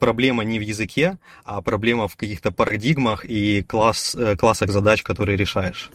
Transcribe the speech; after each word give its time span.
проблема 0.00 0.44
не 0.44 0.58
в 0.58 0.62
языке, 0.62 1.18
а 1.44 1.62
проблема 1.62 2.08
в 2.08 2.16
каких-то 2.16 2.50
парадигмах 2.50 3.24
и 3.24 3.62
класс, 3.62 4.14
э, 4.14 4.36
классах 4.36 4.70
задач, 4.70 5.02
которые 5.02 5.36
решаешь. 5.36 5.90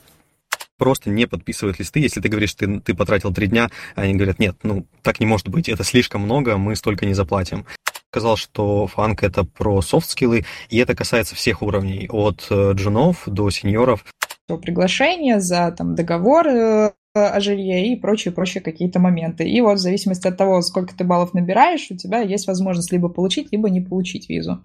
Просто 0.77 1.09
не 1.09 1.27
подписывают 1.27 1.79
листы. 1.79 1.99
Если 1.99 2.19
ты 2.19 2.29
говоришь, 2.29 2.53
ты, 2.55 2.79
ты 2.79 2.93
потратил 2.93 3.33
три 3.33 3.47
дня, 3.47 3.69
они 3.95 4.15
говорят, 4.15 4.39
нет, 4.39 4.55
ну 4.63 4.85
так 5.01 5.19
не 5.19 5.25
может 5.25 5.47
быть, 5.49 5.69
это 5.69 5.83
слишком 5.83 6.21
много, 6.21 6.57
мы 6.57 6.75
столько 6.75 7.05
не 7.05 7.13
заплатим 7.13 7.65
сказал, 8.13 8.37
что 8.37 8.85
фанк 8.85 9.23
это 9.23 9.43
про 9.43 9.81
софт-скиллы, 9.81 10.45
и 10.69 10.77
это 10.77 10.95
касается 10.95 11.33
всех 11.33 11.63
уровней, 11.63 12.07
от 12.11 12.45
э, 12.51 12.73
джунов 12.73 13.23
до 13.25 13.49
сеньоров. 13.49 14.05
Приглашение 14.45 15.39
за 15.39 15.71
там, 15.71 15.95
договор 15.95 16.47
э, 16.47 16.91
о 17.15 17.39
и 17.39 17.95
прочие-прочие 17.95 18.63
какие-то 18.63 18.99
моменты. 18.99 19.47
И 19.47 19.61
вот 19.61 19.77
в 19.77 19.81
зависимости 19.81 20.27
от 20.27 20.35
того, 20.35 20.59
сколько 20.63 20.95
ты 20.97 21.03
баллов 21.03 21.35
набираешь, 21.35 21.91
у 21.91 21.95
тебя 21.95 22.21
есть 22.21 22.47
возможность 22.47 22.91
либо 22.91 23.07
получить, 23.07 23.51
либо 23.51 23.69
не 23.69 23.81
получить 23.81 24.29
визу. 24.29 24.63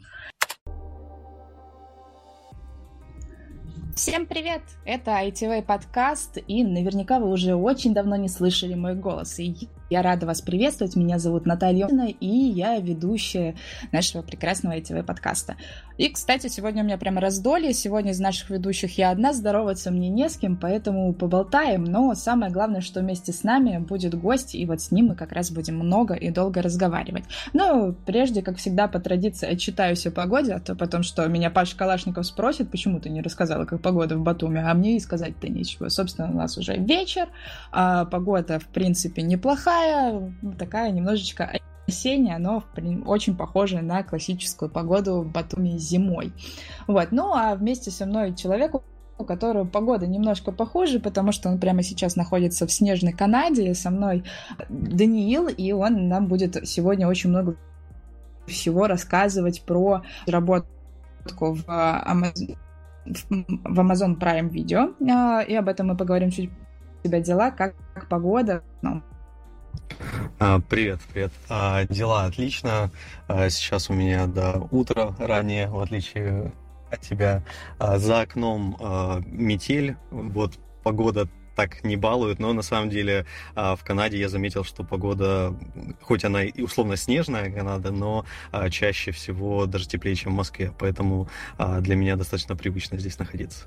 Всем 3.95 4.25
привет! 4.25 4.63
Это 4.87 5.11
ITV 5.11 5.63
подкаст, 5.63 6.39
и 6.47 6.65
наверняка 6.65 7.19
вы 7.19 7.31
уже 7.31 7.55
очень 7.55 7.93
давно 7.93 8.17
не 8.17 8.29
слышали 8.29 8.75
мой 8.75 8.95
голос. 8.95 9.39
И 9.39 9.69
я 9.91 10.03
рада 10.03 10.27
вас 10.27 10.43
приветствовать. 10.43 10.97
Меня 10.97 11.19
зовут 11.19 11.47
Наталья 11.47 11.87
Юрьевна, 11.87 12.09
и 12.09 12.27
я 12.27 12.79
ведущая 12.79 13.55
нашего 13.93 14.23
прекрасного 14.23 14.77
ITV 14.77 15.03
подкаста. 15.03 15.57
И, 15.97 16.09
кстати, 16.11 16.47
сегодня 16.49 16.83
у 16.83 16.87
меня 16.87 16.99
прямо 16.99 17.21
раздолье. 17.21 17.73
Сегодня 17.73 18.13
из 18.13 18.21
наших 18.21 18.51
ведущих 18.51 18.99
я 18.99 19.11
одна, 19.11 19.33
здороваться 19.33 19.91
мне 19.91 20.09
не 20.09 20.29
с 20.29 20.37
кем, 20.37 20.57
поэтому 20.57 21.13
поболтаем. 21.13 21.85
Но 21.85 22.15
самое 22.15 22.53
главное, 22.53 22.81
что 22.81 23.01
вместе 23.01 23.33
с 23.33 23.43
нами 23.43 23.79
будет 23.79 24.15
гость, 24.15 24.55
и 24.55 24.65
вот 24.67 24.81
с 24.81 24.93
ним 24.93 25.07
мы 25.07 25.15
как 25.17 25.33
раз 25.33 25.51
будем 25.51 25.77
много 25.77 26.15
и 26.15 26.31
долго 26.31 26.63
разговаривать. 26.63 27.25
Но 27.53 27.95
прежде, 28.07 28.43
как 28.43 28.59
всегда, 28.59 28.89
по 28.89 29.01
традиции, 29.01 29.49
отчитаюсь 29.49 30.07
о 30.07 30.11
погоде, 30.11 30.53
а 30.53 30.61
то 30.61 30.77
потом, 30.77 31.03
что 31.03 31.27
меня 31.27 31.51
Паша 31.51 31.77
Калашников 31.77 32.27
спросит, 32.27 32.71
почему 32.71 33.01
ты 33.01 33.09
не 33.09 33.23
рассказала, 33.23 33.65
как 33.65 33.81
погода 33.81 34.17
в 34.17 34.23
Батуме, 34.23 34.61
а 34.61 34.75
мне 34.75 34.97
и 34.97 35.01
сказать-то 35.01 35.49
нечего. 35.49 35.89
Собственно, 35.89 36.31
у 36.31 36.35
нас 36.35 36.57
уже 36.59 36.77
вечер, 36.77 37.29
а 37.73 38.05
погода, 38.05 38.61
в 38.61 38.67
принципе, 38.67 39.23
неплохая, 39.23 39.78
такая, 39.79 40.33
такая 40.59 40.91
немножечко 40.91 41.53
осенняя, 41.87 42.39
но 42.39 42.65
очень 43.07 43.37
похожая 43.37 43.83
на 43.83 44.03
классическую 44.03 44.71
погоду 44.71 45.23
в 45.23 45.33
Батуми 45.33 45.79
зимой. 45.79 46.33
Вот. 46.87 47.09
Ну, 47.13 47.33
а 47.33 47.55
вместе 47.55 47.91
со 47.91 48.07
мной 48.07 48.35
человеку, 48.35 48.83
у 49.17 49.25
которого 49.25 49.65
погода 49.65 50.07
немножко 50.07 50.53
похуже, 50.53 51.01
потому 51.01 51.33
что 51.33 51.49
он 51.49 51.59
прямо 51.59 51.83
сейчас 51.83 52.17
находится 52.17 52.67
в 52.67 52.73
снежной 52.73 53.13
Канаде. 53.13 53.75
Со 53.75 53.91
мной 53.91 54.25
Даниил, 54.69 55.49
и 55.49 55.73
он 55.73 56.09
нам 56.09 56.27
будет 56.27 56.69
сегодня 56.69 57.09
очень 57.09 57.31
много 57.31 57.57
всего 58.47 58.87
рассказывать 58.87 59.63
про 59.63 60.03
разработку 60.27 60.67
в 61.39 61.65
Amazon, 61.67 62.57
в 63.07 63.81
Amazon 63.81 64.19
Prime 64.19 64.51
Video. 64.51 64.95
А, 65.11 65.43
и 65.43 65.55
об 65.55 65.69
этом 65.69 65.89
мы 65.89 65.97
поговорим 65.97 66.31
чуть 66.31 66.51
тебя 67.03 67.21
дела, 67.21 67.51
как, 67.51 67.75
погода. 68.09 68.63
Ну, 68.83 69.03
привет, 70.69 71.01
привет. 71.13 71.33
А, 71.49 71.85
дела 71.87 72.25
отлично. 72.25 72.91
А, 73.27 73.49
сейчас 73.51 73.91
у 73.91 73.93
меня 73.93 74.27
до 74.27 74.69
утра 74.71 75.15
ранее, 75.19 75.69
в 75.69 75.81
отличие 75.81 76.53
от 76.91 77.01
тебя. 77.01 77.43
За 77.79 78.23
окном 78.23 78.77
метель. 79.27 79.97
Вот 80.11 80.59
погода 80.83 81.29
так 81.55 81.85
не 81.85 81.97
балует, 81.97 82.39
но 82.39 82.53
на 82.53 82.63
самом 82.63 82.89
деле 82.89 83.27
в 83.55 83.81
Канаде 83.85 84.19
я 84.19 84.29
заметил, 84.29 84.65
что 84.65 84.85
погода, 84.85 85.55
хоть 86.01 86.25
она 86.25 86.45
и 86.45 86.63
условно 86.63 86.97
снежная 86.97 87.53
Канада, 87.53 87.91
но 87.91 88.25
чаще 88.71 89.11
всего 89.11 89.67
даже 89.67 89.89
теплее, 89.89 90.15
чем 90.15 90.33
в 90.33 90.37
Москве, 90.37 90.73
поэтому 90.79 91.29
для 91.81 91.97
меня 91.97 92.17
достаточно 92.17 92.57
привычно 92.57 92.99
здесь 92.99 93.19
находиться. 93.19 93.67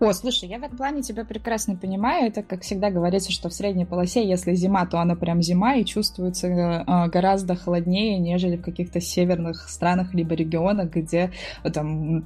О, 0.00 0.12
слушай, 0.12 0.48
я 0.48 0.58
в 0.58 0.62
этом 0.62 0.76
плане 0.76 1.02
тебя 1.02 1.24
прекрасно 1.24 1.76
понимаю. 1.76 2.26
Это, 2.26 2.42
как 2.42 2.62
всегда, 2.62 2.90
говорится, 2.90 3.32
что 3.32 3.48
в 3.48 3.52
средней 3.52 3.84
полосе, 3.84 4.26
если 4.26 4.54
зима, 4.54 4.86
то 4.86 4.98
она 4.98 5.14
прям 5.14 5.42
зима 5.42 5.74
и 5.74 5.84
чувствуется 5.84 6.46
э, 6.46 7.08
гораздо 7.08 7.54
холоднее, 7.54 8.18
нежели 8.18 8.56
в 8.56 8.62
каких-то 8.62 9.00
северных 9.00 9.68
странах 9.68 10.14
либо 10.14 10.34
регионах, 10.34 10.90
где 10.90 11.32
э, 11.64 11.70
там 11.70 12.22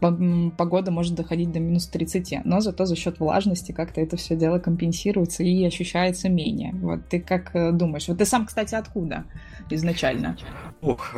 погода 0.57 0.91
может 0.91 1.15
доходить 1.15 1.51
до 1.51 1.61
минус 1.61 1.87
30. 1.89 2.45
Но 2.45 2.61
зато 2.61 2.85
за 2.85 2.97
счет 2.97 3.19
влажности 3.19 3.73
как-то 3.73 4.01
это 4.01 4.17
все 4.17 4.37
дело 4.37 4.59
компенсируется 4.59 5.43
и 5.43 5.65
ощущается 5.65 6.29
менее. 6.29 6.73
Вот 6.75 7.09
ты 7.09 7.21
как 7.21 7.55
э, 7.55 7.73
думаешь? 7.73 8.07
Вот 8.09 8.19
ты 8.19 8.25
сам, 8.25 8.47
кстати, 8.47 8.75
откуда 8.75 9.25
изначально? 9.71 10.37
Ох, 10.81 11.15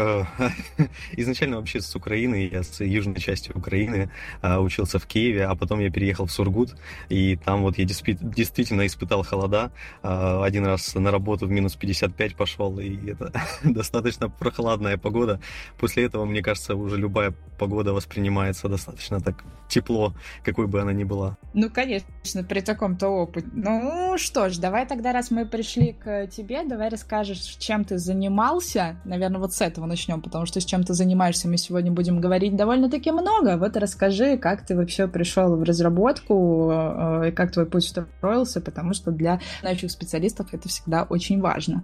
изначально 1.16 1.56
вообще 1.56 1.81
с 1.81 1.94
Украины, 1.97 2.48
я 2.53 2.62
с 2.62 2.81
южной 2.81 3.16
части 3.16 3.50
Украины 3.53 4.10
учился 4.43 4.98
в 4.98 5.06
Киеве, 5.06 5.47
а 5.47 5.54
потом 5.54 5.81
я 5.81 5.91
переехал 5.91 6.13
приехал 6.14 6.26
в 6.26 6.32
Сургут, 6.32 6.76
и 7.08 7.36
там 7.36 7.62
вот 7.62 7.78
я 7.78 7.84
действительно 7.84 8.86
испытал 8.86 9.25
холода. 9.25 9.70
А, 10.02 10.44
один 10.44 10.64
раз 10.66 10.94
на 10.94 11.10
работу 11.10 11.47
в 11.47 11.50
минус 11.50 11.75
55 11.75 12.36
пошел, 12.36 12.78
и 12.78 13.10
это 13.10 13.32
достаточно 13.64 14.28
прохладная 14.28 14.97
погода. 14.97 15.41
После 15.78 16.04
этого, 16.04 16.24
мне 16.24 16.42
кажется, 16.42 16.76
уже 16.76 16.97
любая 16.97 17.32
погода 17.58 17.92
воспринимается 17.92 18.69
достаточно 18.69 19.20
так 19.20 19.44
тепло, 19.69 20.14
какой 20.44 20.66
бы 20.66 20.80
она 20.80 20.92
ни 20.92 21.04
была. 21.04 21.36
Ну, 21.54 21.70
конечно, 21.70 22.44
при 22.48 22.60
таком-то 22.60 23.08
опыте. 23.08 23.48
Ну 23.53 24.16
что 24.19 24.48
ж, 24.48 24.58
давай 24.58 24.86
тогда, 24.86 25.12
раз 25.12 25.30
мы 25.30 25.47
пришли 25.47 25.92
к 25.92 26.26
тебе, 26.28 26.64
давай 26.64 26.91
расскажешь, 26.91 27.56
чем 27.58 27.84
ты 27.84 27.98
занимался. 27.98 28.97
Наверное, 29.04 29.41
вот 29.41 29.53
с 29.53 29.60
этого 29.60 29.86
начнем, 29.86 30.20
потому 30.20 30.47
что 30.47 30.60
с 30.60 30.64
чем 30.64 30.84
ты 30.84 30.94
занимаешься 30.94 31.48
мы 31.48 31.56
сегодня 31.56 31.91
будем 31.91 32.20
говорить 32.20 32.56
довольно-таки 32.56 33.10
много. 33.10 33.56
Вот 33.56 33.76
расскажи, 33.76 34.36
как 34.36 34.66
ты 34.66 34.76
вообще 34.76 35.08
пришел 35.08 35.56
в 35.56 35.62
разработку 35.62 36.03
разработку 36.04 36.70
э, 36.70 37.28
и 37.28 37.32
как 37.32 37.53
твой 37.53 37.66
путь 37.66 37.84
строился, 37.84 38.60
потому 38.60 38.94
что 38.94 39.10
для 39.10 39.41
начинающих 39.62 39.91
специалистов 39.91 40.48
это 40.53 40.69
всегда 40.69 41.04
очень 41.04 41.41
важно. 41.41 41.82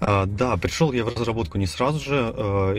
А, 0.00 0.26
да, 0.26 0.56
пришел 0.56 0.92
я 0.92 1.04
в 1.04 1.08
разработку 1.08 1.58
не 1.58 1.66
сразу 1.66 2.00
же. 2.00 2.34
Э, 2.36 2.74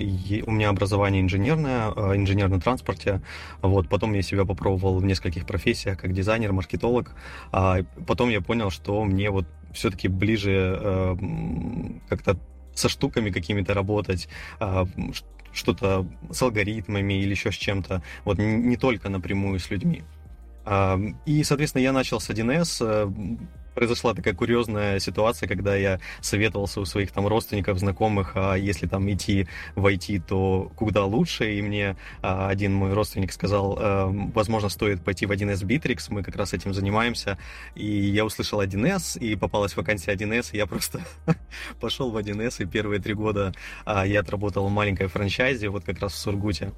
у 0.45 0.51
меня 0.51 0.69
образование 0.69 1.21
инженерное, 1.21 1.91
э, 1.95 2.15
инженерном 2.15 2.59
транспорте. 2.59 3.21
Вот, 3.61 3.87
потом 3.87 4.13
я 4.13 4.21
себя 4.21 4.45
попробовал 4.45 4.99
в 4.99 5.05
нескольких 5.05 5.45
профессиях, 5.45 5.97
как 5.97 6.13
дизайнер, 6.13 6.51
маркетолог. 6.51 7.11
А 7.51 7.77
потом 8.05 8.29
я 8.29 8.41
понял, 8.41 8.69
что 8.69 9.03
мне 9.05 9.29
вот 9.29 9.45
все-таки 9.73 10.07
ближе 10.07 11.17
как-то 12.09 12.37
со 12.75 12.89
штуками 12.89 13.29
какими-то 13.29 13.73
работать, 13.73 14.27
а, 14.59 14.87
что-то 15.53 16.05
с 16.31 16.41
алгоритмами 16.41 17.21
или 17.21 17.31
еще 17.31 17.51
с 17.51 17.55
чем-то, 17.55 18.01
вот 18.25 18.37
не 18.37 18.75
только 18.77 19.09
напрямую 19.09 19.59
с 19.59 19.69
людьми. 19.69 20.03
И, 21.25 21.43
соответственно, 21.43 21.81
я 21.81 21.91
начал 21.91 22.19
с 22.19 22.29
1С, 22.29 23.47
произошла 23.73 24.13
такая 24.13 24.33
курьезная 24.33 24.99
ситуация, 24.99 25.47
когда 25.47 25.75
я 25.75 25.99
советовался 26.21 26.81
у 26.81 26.85
своих 26.85 27.11
там 27.11 27.27
родственников, 27.27 27.79
знакомых, 27.79 28.33
а 28.35 28.55
если 28.55 28.87
там 28.87 29.11
идти 29.11 29.47
в 29.75 29.85
IT, 29.85 30.23
то 30.27 30.71
куда 30.75 31.05
лучше, 31.05 31.53
и 31.53 31.61
мне 31.61 31.95
а, 32.21 32.49
один 32.49 32.73
мой 32.73 32.93
родственник 32.93 33.31
сказал, 33.31 33.77
а, 33.79 34.07
возможно, 34.33 34.69
стоит 34.69 35.03
пойти 35.03 35.25
в 35.25 35.31
1С 35.31 35.63
Bittrex, 35.65 36.07
мы 36.09 36.23
как 36.23 36.35
раз 36.35 36.53
этим 36.53 36.73
занимаемся, 36.73 37.37
и 37.75 37.85
я 37.85 38.25
услышал 38.25 38.61
1С, 38.61 39.19
и 39.19 39.35
попалась 39.35 39.75
вакансия 39.75 40.13
1С, 40.13 40.49
и 40.53 40.57
я 40.57 40.65
просто 40.65 41.01
пошел 41.79 42.11
в 42.11 42.17
1С, 42.17 42.63
и 42.63 42.65
первые 42.65 43.01
три 43.01 43.13
года 43.13 43.53
а, 43.85 44.05
я 44.05 44.21
отработал 44.21 44.67
в 44.67 44.71
маленькой 44.71 45.07
франчайзе, 45.07 45.69
вот 45.69 45.83
как 45.83 45.99
раз 45.99 46.13
в 46.13 46.17
Сургуте, 46.17 46.71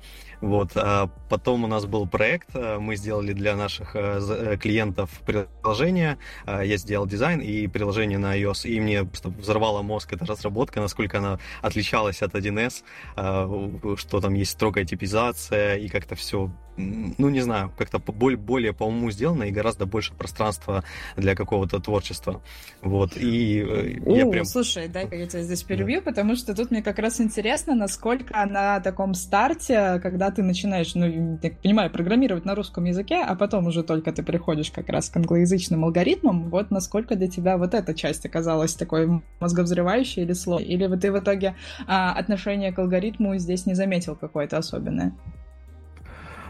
вот, 0.45 0.71
а 0.75 1.09
потом 1.27 1.63
у 1.63 1.67
нас 1.67 1.85
был 1.85 2.05
проект, 2.07 2.49
а, 2.53 2.79
мы 2.79 2.95
сделали 2.95 3.33
для 3.33 3.55
наших 3.55 3.95
а, 3.95 4.19
э, 4.19 4.57
клиентов 4.57 5.09
приложение, 5.25 6.19
а, 6.45 6.61
я 6.61 6.77
сделал 6.77 7.07
дизайн 7.07 7.39
и 7.39 7.65
приложение 7.65 8.19
на 8.19 8.37
iOS, 8.37 8.67
и 8.69 8.79
мне 8.79 9.07
взорвало 9.23 9.81
мозг 9.81 10.13
эта 10.13 10.23
разработка, 10.25 10.81
насколько 10.81 11.17
она 11.17 11.39
отличалась 11.63 12.21
от 12.21 12.35
1С, 12.35 12.83
а, 13.15 13.95
что 13.97 14.21
там 14.21 14.35
есть 14.35 14.51
строгая 14.51 14.85
типизация, 14.85 15.77
и 15.77 15.89
как-то 15.89 16.13
все 16.13 16.51
ну, 16.77 17.29
не 17.29 17.41
знаю, 17.41 17.71
как-то 17.77 17.99
более, 17.99 18.37
более 18.37 18.73
по 18.73 18.83
уму 18.83 19.11
сделано 19.11 19.43
и 19.43 19.51
гораздо 19.51 19.85
больше 19.85 20.13
пространства 20.13 20.83
для 21.15 21.35
какого-то 21.35 21.79
творчества. 21.79 22.41
Вот, 22.81 23.15
и 23.15 23.59
э, 23.59 23.99
У, 24.05 24.15
я 24.15 24.25
прям... 24.25 24.45
Слушай, 24.45 24.87
дай-ка 24.87 25.15
я 25.15 25.27
тебя 25.27 25.41
здесь 25.41 25.63
перебью, 25.63 26.01
да. 26.01 26.11
потому 26.11 26.35
что 26.35 26.53
тут 26.53 26.71
мне 26.71 26.81
как 26.81 26.99
раз 26.99 27.21
интересно, 27.21 27.75
насколько 27.75 28.33
на 28.45 28.79
таком 28.79 29.13
старте, 29.13 29.99
когда 30.01 30.31
ты 30.31 30.43
начинаешь, 30.43 30.95
ну, 30.95 31.39
я 31.41 31.51
понимаю, 31.63 31.89
программировать 31.89 32.45
на 32.45 32.55
русском 32.55 32.85
языке, 32.85 33.23
а 33.25 33.35
потом 33.35 33.67
уже 33.67 33.83
только 33.83 34.11
ты 34.11 34.23
приходишь 34.23 34.71
как 34.71 34.89
раз 34.89 35.09
к 35.09 35.17
англоязычным 35.17 35.83
алгоритмам, 35.85 36.49
вот 36.49 36.71
насколько 36.71 37.15
для 37.15 37.27
тебя 37.27 37.57
вот 37.57 37.73
эта 37.73 37.93
часть 37.93 38.25
оказалась 38.25 38.75
такой 38.75 39.21
мозговзрывающей 39.39 40.23
или 40.23 40.33
сложной? 40.33 40.67
Или 40.67 40.95
ты 40.97 41.11
в 41.11 41.19
итоге 41.19 41.55
а, 41.87 42.13
отношение 42.13 42.71
к 42.71 42.79
алгоритму 42.79 43.37
здесь 43.37 43.65
не 43.65 43.73
заметил 43.73 44.15
какое-то 44.15 44.57
особенное? 44.57 45.13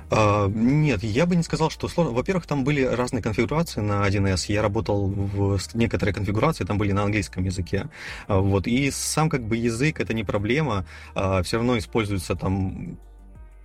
Uh, 0.10 0.52
нет, 0.54 1.04
я 1.04 1.25
бы 1.25 1.36
не 1.36 1.44
сказал, 1.44 1.69
что 1.69 1.88
сложно. 1.88 2.13
Во-первых, 2.13 2.46
там 2.46 2.63
были 2.63 2.84
разные 2.84 3.24
конфигурации 3.24 3.81
на 3.81 4.07
1С. 4.07 4.52
Я 4.52 4.62
работал 4.62 5.07
в 5.07 5.60
некоторые 5.74 6.13
конфигурации, 6.13 6.63
там 6.63 6.78
были 6.78 6.92
на 6.92 7.04
английском 7.04 7.44
языке. 7.44 7.90
Uh, 8.28 8.42
вот. 8.42 8.68
И 8.68 8.92
сам 8.92 9.30
как 9.30 9.44
бы 9.44 9.57
язык 9.57 10.00
это 10.00 10.13
не 10.13 10.24
проблема. 10.24 10.86
Uh, 11.16 11.44
все 11.44 11.57
равно 11.57 11.78
используются 11.78 12.36
там 12.36 12.98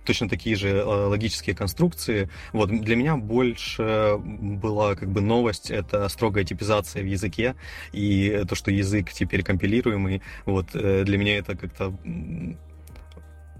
точно 0.05 0.29
такие 0.29 0.55
же 0.55 0.83
логические 0.83 1.55
конструкции. 1.55 2.29
Вот 2.53 2.69
для 2.69 2.95
меня 2.95 3.17
больше 3.17 4.17
была 4.17 4.95
как 4.95 5.09
бы 5.09 5.21
новость 5.21 5.69
это 5.71 6.07
строгая 6.09 6.43
типизация 6.43 7.03
в 7.03 7.05
языке 7.05 7.55
и 7.91 8.43
то, 8.47 8.55
что 8.55 8.71
язык 8.71 9.11
теперь 9.11 9.43
компилируемый. 9.43 10.21
Вот 10.45 10.69
э, 10.73 11.03
для 11.03 11.17
меня 11.17 11.37
это 11.37 11.55
как-то 11.55 11.93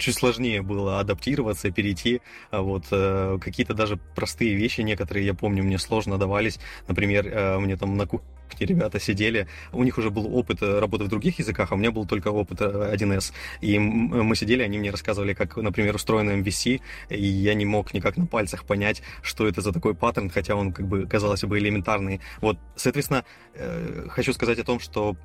чуть 0.02 0.16
сложнее 0.16 0.62
было 0.62 1.00
адаптироваться, 1.00 1.72
перейти. 1.72 2.22
А 2.50 2.62
вот 2.62 2.86
э, 2.92 3.38
какие-то 3.42 3.74
даже 3.74 3.98
простые 4.16 4.56
вещи 4.56 4.82
некоторые, 4.82 5.26
я 5.26 5.34
помню, 5.34 5.64
мне 5.64 5.78
сложно 5.80 6.18
давались. 6.18 6.60
Например, 6.88 7.60
мне 7.60 7.78
там 7.78 7.96
на 7.96 8.06
кухне 8.06 8.28
где 8.56 8.66
ребята 8.66 9.00
сидели, 9.00 9.48
у 9.72 9.84
них 9.84 9.98
уже 9.98 10.10
был 10.10 10.36
опыт 10.36 10.62
э, 10.62 10.80
работы 10.80 11.06
в 11.06 11.08
других 11.08 11.40
языках, 11.40 11.72
а 11.72 11.76
у 11.76 11.78
меня 11.78 11.92
был 11.92 12.06
только 12.06 12.30
опыт 12.30 12.62
1С. 12.62 13.32
Э, 13.32 13.66
и 13.66 13.80
мы 13.80 14.36
сидели, 14.36 14.64
они 14.64 14.78
мне 14.78 14.92
рассказывали, 14.92 15.34
как, 15.34 15.58
например, 15.58 15.96
устроено 15.96 16.32
MVC, 16.32 16.82
и 17.10 17.26
я 17.26 17.54
не 17.54 17.66
мог 17.66 17.94
никак 17.94 18.18
на 18.18 18.26
пальцах 18.26 18.66
понять, 18.66 19.02
что 19.22 19.48
это 19.48 19.62
за 19.62 19.72
такой 19.72 19.96
паттерн, 19.96 20.30
хотя 20.30 20.56
он, 20.56 20.72
как 20.72 20.88
бы, 20.88 21.06
казалось 21.06 21.44
бы, 21.44 21.60
элементарный. 21.60 22.22
Вот, 22.42 22.58
соответственно, 22.76 23.24
э, 23.56 24.08
хочу 24.10 24.34
сказать 24.34 24.60
о 24.60 24.64
том, 24.64 24.80
что 24.80 25.16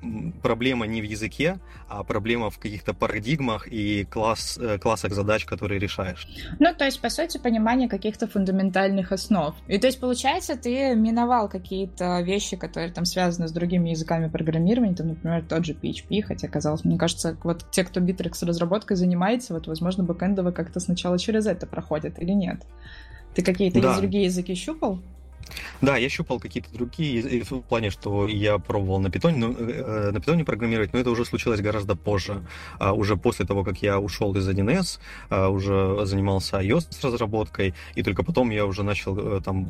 проблема 0.41 0.87
не 0.87 1.01
в 1.01 1.05
языке, 1.05 1.59
а 1.87 2.03
проблема 2.03 2.49
в 2.49 2.59
каких-то 2.59 2.93
парадигмах 2.93 3.67
и 3.67 4.05
класс, 4.05 4.59
классах 4.81 5.13
задач, 5.13 5.45
которые 5.45 5.79
решаешь. 5.79 6.27
Ну, 6.59 6.73
то 6.73 6.85
есть, 6.85 7.01
по 7.01 7.09
сути, 7.09 7.37
понимание 7.37 7.89
каких-то 7.89 8.27
фундаментальных 8.27 9.11
основ. 9.11 9.55
И 9.67 9.77
то 9.77 9.87
есть, 9.87 9.99
получается, 9.99 10.55
ты 10.55 10.95
миновал 10.95 11.49
какие-то 11.49 12.21
вещи, 12.21 12.55
которые 12.55 12.91
там 12.91 13.05
связано 13.17 13.47
с 13.47 13.51
другими 13.51 13.89
языками 13.89 14.27
программирования, 14.27 14.93
там, 14.93 15.07
например, 15.07 15.43
тот 15.49 15.65
же 15.65 15.73
PHP, 15.73 16.21
хотя, 16.21 16.47
казалось, 16.47 16.85
мне 16.85 16.99
кажется, 16.99 17.35
вот 17.43 17.65
те, 17.71 17.83
кто 17.83 17.99
Bittrex 17.99 18.45
разработкой 18.45 18.95
занимается, 18.95 19.55
вот, 19.55 19.65
возможно, 19.65 20.03
бэкэндово 20.03 20.51
как-то 20.51 20.79
сначала 20.79 21.17
через 21.17 21.47
это 21.47 21.65
проходят 21.65 22.19
или 22.19 22.33
нет. 22.33 22.61
Ты 23.33 23.41
какие-то 23.41 23.81
да. 23.81 23.97
другие 23.97 24.25
языки 24.25 24.53
щупал? 24.53 24.99
Да, 25.81 25.97
я 25.97 26.09
щупал 26.09 26.39
какие-то 26.39 26.71
другие, 26.71 27.43
в 27.43 27.61
плане, 27.61 27.89
что 27.89 28.27
я 28.27 28.59
пробовал 28.59 28.99
на 28.99 29.09
питоне, 29.09 29.37
ну, 29.37 29.55
э, 29.57 30.11
на 30.11 30.19
питоне 30.19 30.43
программировать, 30.43 30.93
но 30.93 30.99
это 30.99 31.09
уже 31.09 31.25
случилось 31.25 31.61
гораздо 31.61 31.95
позже. 31.95 32.45
А, 32.77 32.93
уже 32.93 33.15
после 33.15 33.45
того, 33.45 33.63
как 33.63 33.81
я 33.81 33.99
ушел 33.99 34.35
из 34.35 34.47
1С, 34.47 34.99
а, 35.29 35.49
уже 35.49 36.05
занимался 36.05 36.61
iOS 36.61 36.87
разработкой, 37.01 37.73
и 37.95 38.03
только 38.03 38.23
потом 38.23 38.51
я 38.51 38.65
уже 38.65 38.83
начал 38.83 39.17
э, 39.17 39.41
там 39.41 39.69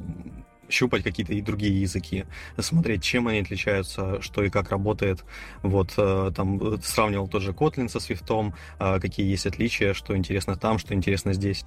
щупать 0.70 1.04
какие-то 1.04 1.34
и 1.34 1.42
другие 1.42 1.82
языки, 1.82 2.26
смотреть, 2.60 3.04
чем 3.04 3.28
они 3.28 3.40
отличаются, 3.40 4.22
что 4.22 4.44
и 4.44 4.50
как 4.50 4.70
работает. 4.70 5.24
Вот 5.64 5.94
э, 5.98 6.32
там 6.36 6.58
э, 6.62 6.78
сравнивал 6.84 7.28
тот 7.28 7.42
же 7.42 7.52
Kotlin 7.52 7.90
со 7.90 8.00
Swift, 8.00 8.54
э, 8.80 9.00
какие 9.00 9.30
есть 9.30 9.46
отличия, 9.46 9.94
что 9.94 10.16
интересно 10.16 10.56
там, 10.56 10.78
что 10.78 10.94
интересно 10.94 11.34
здесь. 11.34 11.66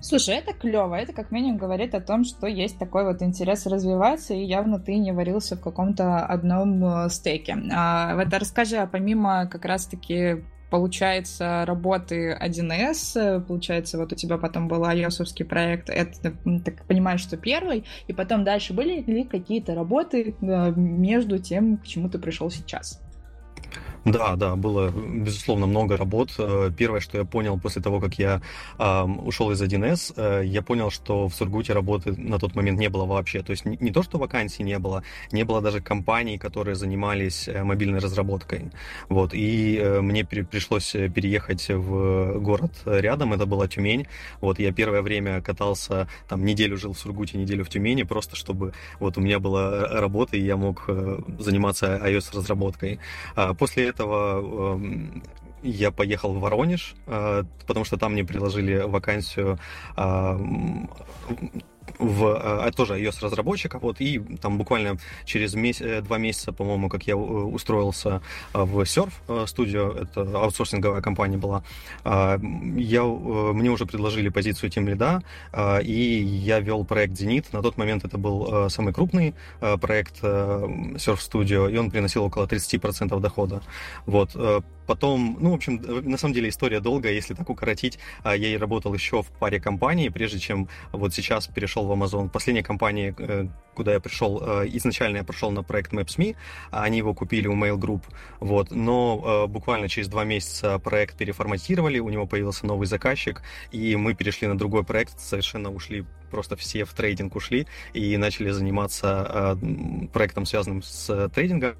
Слушай, 0.00 0.36
это 0.36 0.52
клево, 0.52 0.94
это 0.94 1.12
как 1.12 1.32
минимум 1.32 1.56
говорит 1.58 1.96
о 1.96 2.00
том, 2.00 2.22
что 2.24 2.46
есть 2.46 2.78
такой 2.78 3.04
вот 3.04 3.22
интерес 3.22 3.66
развиваться, 3.66 4.32
и 4.32 4.44
явно 4.44 4.78
ты 4.78 4.96
не 4.98 5.10
варился 5.10 5.56
в 5.56 5.60
каком-то 5.60 6.24
одном 6.24 7.08
стейке. 7.10 7.56
А, 7.72 8.14
вот 8.14 8.32
расскажи, 8.32 8.76
а 8.76 8.86
помимо 8.86 9.46
как 9.46 9.64
раз-таки 9.64 10.44
получается, 10.74 11.62
работы 11.66 12.36
1С, 12.42 13.44
получается, 13.46 13.96
вот 13.96 14.12
у 14.12 14.16
тебя 14.16 14.38
потом 14.38 14.66
был 14.66 14.82
ios 14.82 15.44
проект, 15.44 15.88
это, 15.88 16.32
так 16.64 16.84
понимаешь, 16.88 17.20
что 17.20 17.36
первый, 17.36 17.84
и 18.08 18.12
потом 18.12 18.42
дальше 18.42 18.72
были 18.72 19.00
ли 19.02 19.22
какие-то 19.22 19.76
работы 19.76 20.34
э, 20.40 20.72
между 20.74 21.38
тем, 21.38 21.76
к 21.76 21.84
чему 21.84 22.08
ты 22.08 22.18
пришел 22.18 22.50
сейчас? 22.50 23.03
Да, 24.04 24.36
да, 24.36 24.54
было, 24.54 24.90
безусловно, 24.90 25.66
много 25.66 25.96
работ. 25.96 26.34
Э, 26.38 26.70
первое, 26.76 27.00
что 27.00 27.18
я 27.18 27.24
понял 27.24 27.58
после 27.58 27.80
того, 27.80 28.00
как 28.00 28.18
я 28.18 28.42
э, 28.78 29.02
ушел 29.02 29.50
из 29.50 29.62
1С, 29.62 30.12
э, 30.16 30.42
я 30.44 30.62
понял, 30.62 30.90
что 30.90 31.28
в 31.28 31.34
Сургуте 31.34 31.72
работы 31.72 32.12
на 32.12 32.38
тот 32.38 32.54
момент 32.54 32.78
не 32.78 32.88
было 32.88 33.06
вообще. 33.06 33.42
То 33.42 33.52
есть 33.52 33.64
не, 33.64 33.78
не 33.80 33.90
то, 33.90 34.02
что 34.02 34.18
вакансий 34.18 34.62
не 34.62 34.78
было, 34.78 35.02
не 35.32 35.44
было 35.44 35.62
даже 35.62 35.80
компаний, 35.80 36.36
которые 36.36 36.74
занимались 36.74 37.48
э, 37.48 37.64
мобильной 37.64 38.00
разработкой. 38.00 38.70
Вот, 39.08 39.32
и 39.32 39.78
э, 39.78 40.00
мне 40.02 40.24
при, 40.24 40.42
пришлось 40.42 40.92
переехать 40.92 41.70
в 41.70 42.38
город 42.40 42.72
рядом, 42.84 43.32
это 43.32 43.46
была 43.46 43.68
Тюмень. 43.68 44.06
Вот, 44.40 44.58
я 44.58 44.72
первое 44.72 45.00
время 45.00 45.40
катался, 45.40 46.08
там, 46.28 46.44
неделю 46.44 46.76
жил 46.76 46.92
в 46.92 46.98
Сургуте, 46.98 47.38
неделю 47.38 47.64
в 47.64 47.70
Тюмени, 47.70 48.02
просто 48.02 48.36
чтобы 48.36 48.74
вот 49.00 49.16
у 49.16 49.20
меня 49.20 49.38
была 49.38 49.88
работа, 50.00 50.36
и 50.36 50.42
я 50.42 50.56
мог 50.56 50.84
э, 50.88 51.20
заниматься 51.38 52.00
iOS-разработкой. 52.04 52.98
А 53.34 53.54
после 53.54 53.93
этого 53.94 54.74
эм, 54.74 55.22
я 55.62 55.90
поехал 55.90 56.34
в 56.34 56.40
Воронеж, 56.40 56.94
э, 57.06 57.44
потому 57.66 57.84
что 57.84 57.96
там 57.96 58.12
мне 58.12 58.24
предложили 58.24 58.78
вакансию 58.78 59.58
в 61.98 62.26
а, 62.26 62.70
тоже 62.72 62.98
iOS 63.00 63.18
разработчика, 63.22 63.78
вот, 63.78 64.00
и 64.00 64.18
там 64.40 64.58
буквально 64.58 64.98
через 65.24 65.54
месяц, 65.54 65.82
э, 65.82 66.00
два 66.00 66.18
месяца, 66.18 66.52
по-моему, 66.52 66.88
как 66.88 67.04
я 67.06 67.16
устроился 67.16 68.22
в 68.52 68.80
Surf 68.80 69.12
Studio, 69.28 70.02
это 70.02 70.22
аутсорсинговая 70.38 71.02
компания 71.02 71.36
была, 71.36 71.62
я, 72.04 73.04
мне 73.04 73.70
уже 73.70 73.86
предложили 73.86 74.28
позицию 74.28 74.70
тем 74.70 74.88
лида, 74.88 75.22
и 75.82 76.22
я 76.22 76.60
вел 76.60 76.84
проект 76.84 77.16
Зенит. 77.16 77.52
На 77.52 77.62
тот 77.62 77.76
момент 77.76 78.04
это 78.04 78.18
был 78.18 78.68
самый 78.70 78.92
крупный 78.92 79.34
проект 79.80 80.22
Surf 80.22 81.18
Studio, 81.18 81.70
и 81.70 81.76
он 81.76 81.90
приносил 81.90 82.24
около 82.24 82.46
30% 82.46 83.18
дохода. 83.20 83.62
Вот. 84.06 84.36
Потом, 84.86 85.38
ну, 85.40 85.50
в 85.50 85.54
общем, 85.54 85.80
на 85.82 86.16
самом 86.16 86.34
деле 86.34 86.48
история 86.48 86.80
долгая, 86.80 87.12
если 87.12 87.34
так 87.34 87.48
укоротить. 87.48 87.98
Я 88.24 88.34
и 88.34 88.56
работал 88.56 88.94
еще 88.94 89.22
в 89.22 89.30
паре 89.30 89.60
компаний, 89.60 90.10
прежде 90.10 90.38
чем 90.38 90.68
вот 90.92 91.14
сейчас 91.14 91.46
перешел 91.46 91.86
в 91.86 91.92
Amazon. 91.92 92.28
Последняя 92.28 92.62
компания, 92.62 93.14
э, 93.16 93.46
куда 93.74 93.92
я 93.92 94.00
пришел, 94.00 94.42
э, 94.42 94.68
изначально 94.72 95.18
я 95.18 95.24
пришел 95.24 95.50
на 95.50 95.62
проект 95.62 95.92
Maps.me, 95.92 96.36
а 96.70 96.82
они 96.82 96.98
его 96.98 97.14
купили 97.14 97.46
у 97.46 97.56
Mail 97.56 97.76
Group, 97.76 98.02
вот, 98.40 98.70
но 98.70 99.44
э, 99.44 99.46
буквально 99.46 99.88
через 99.88 100.08
два 100.08 100.24
месяца 100.24 100.78
проект 100.78 101.16
переформатировали, 101.16 101.98
у 101.98 102.08
него 102.08 102.26
появился 102.26 102.66
новый 102.66 102.86
заказчик, 102.86 103.42
и 103.72 103.96
мы 103.96 104.14
перешли 104.14 104.48
на 104.48 104.58
другой 104.58 104.84
проект, 104.84 105.18
совершенно 105.20 105.70
ушли 105.70 106.04
просто 106.30 106.56
все 106.56 106.84
в 106.84 106.92
трейдинг 106.94 107.36
ушли 107.36 107.66
и 107.92 108.16
начали 108.16 108.50
заниматься 108.50 109.56
проектом, 110.12 110.46
связанным 110.46 110.82
с 110.82 111.28
трейдингом, 111.28 111.76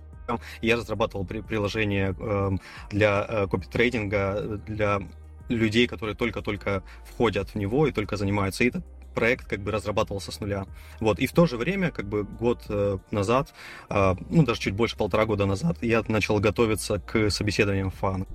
я 0.63 0.77
разрабатывал 0.77 1.25
приложение 1.25 2.15
эм, 2.19 2.61
для 2.91 3.27
э, 3.29 3.47
копитрейдинга 3.47 4.61
для 4.67 5.01
людей, 5.49 5.87
которые 5.87 6.15
только-только 6.15 6.83
входят 7.05 7.51
в 7.51 7.55
него 7.57 7.87
и 7.87 7.93
только 7.93 8.17
занимаются. 8.17 8.65
И 8.65 8.69
этот 8.69 8.85
проект 9.15 9.47
как 9.47 9.61
бы 9.61 9.71
разрабатывался 9.71 10.33
с 10.33 10.41
нуля. 10.41 10.67
Вот. 11.01 11.19
И 11.19 11.27
в 11.27 11.33
то 11.33 11.47
же 11.47 11.57
время, 11.57 11.91
как 11.91 12.07
бы 12.07 12.25
год 12.25 12.63
э, 12.69 12.99
назад, 13.11 13.55
э, 13.89 14.15
ну 14.31 14.43
даже 14.43 14.61
чуть 14.61 14.75
больше 14.75 14.97
полтора 14.97 15.25
года 15.25 15.47
назад, 15.47 15.79
я 15.83 16.03
начал 16.09 16.39
готовиться 16.41 16.99
к 16.99 17.31
собеседованиям 17.31 17.91
ФАН. 17.91 18.27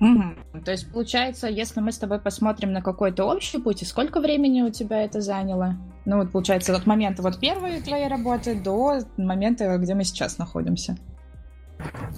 Угу. 0.00 0.62
То 0.64 0.72
есть, 0.72 0.90
получается, 0.90 1.46
если 1.46 1.80
мы 1.80 1.92
с 1.92 1.98
тобой 1.98 2.18
посмотрим 2.18 2.72
на 2.72 2.82
какой-то 2.82 3.24
общий 3.24 3.58
путь, 3.58 3.86
сколько 3.86 4.20
времени 4.20 4.62
у 4.62 4.70
тебя 4.70 5.04
это 5.04 5.20
заняло? 5.20 5.76
Ну, 6.04 6.16
вот, 6.18 6.32
получается, 6.32 6.74
от 6.74 6.86
момента 6.86 7.22
вот 7.22 7.38
первой 7.38 7.80
твоей 7.80 8.08
работы 8.08 8.60
до 8.60 8.98
момента, 9.16 9.78
где 9.78 9.94
мы 9.94 10.02
сейчас 10.02 10.38
находимся. 10.38 10.96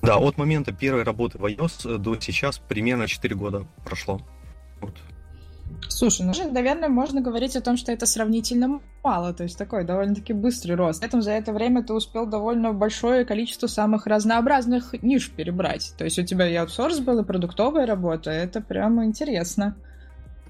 Да, 0.04 0.18
от 0.18 0.36
момента 0.36 0.72
первой 0.72 1.02
работы 1.02 1.38
в 1.38 1.46
iOS 1.46 1.98
до 1.98 2.20
сейчас 2.20 2.58
примерно 2.58 3.06
4 3.06 3.34
года 3.34 3.66
прошло. 3.84 4.20
Вот. 4.80 4.94
Слушай, 5.88 6.26
ну, 6.26 6.32
наверное, 6.52 6.88
можно 6.88 7.20
говорить 7.20 7.56
о 7.56 7.60
том, 7.60 7.76
что 7.76 7.90
это 7.92 8.04
сравнительно 8.06 8.80
мало, 9.02 9.32
то 9.32 9.44
есть 9.44 9.56
такой 9.56 9.84
довольно-таки 9.84 10.32
быстрый 10.32 10.74
рост. 10.74 11.00
При 11.00 11.08
этом 11.08 11.22
за 11.22 11.32
это 11.32 11.52
время 11.52 11.82
ты 11.82 11.94
успел 11.94 12.26
довольно 12.26 12.72
большое 12.72 13.24
количество 13.24 13.66
самых 13.66 14.06
разнообразных 14.06 14.94
ниш 15.02 15.30
перебрать. 15.30 15.94
То 15.96 16.04
есть 16.04 16.18
у 16.18 16.22
тебя 16.22 16.48
и 16.48 16.54
аутсорс 16.54 17.00
был, 17.00 17.20
и 17.20 17.24
продуктовая 17.24 17.86
работа, 17.86 18.30
это 18.30 18.60
прямо 18.60 19.04
интересно. 19.04 19.76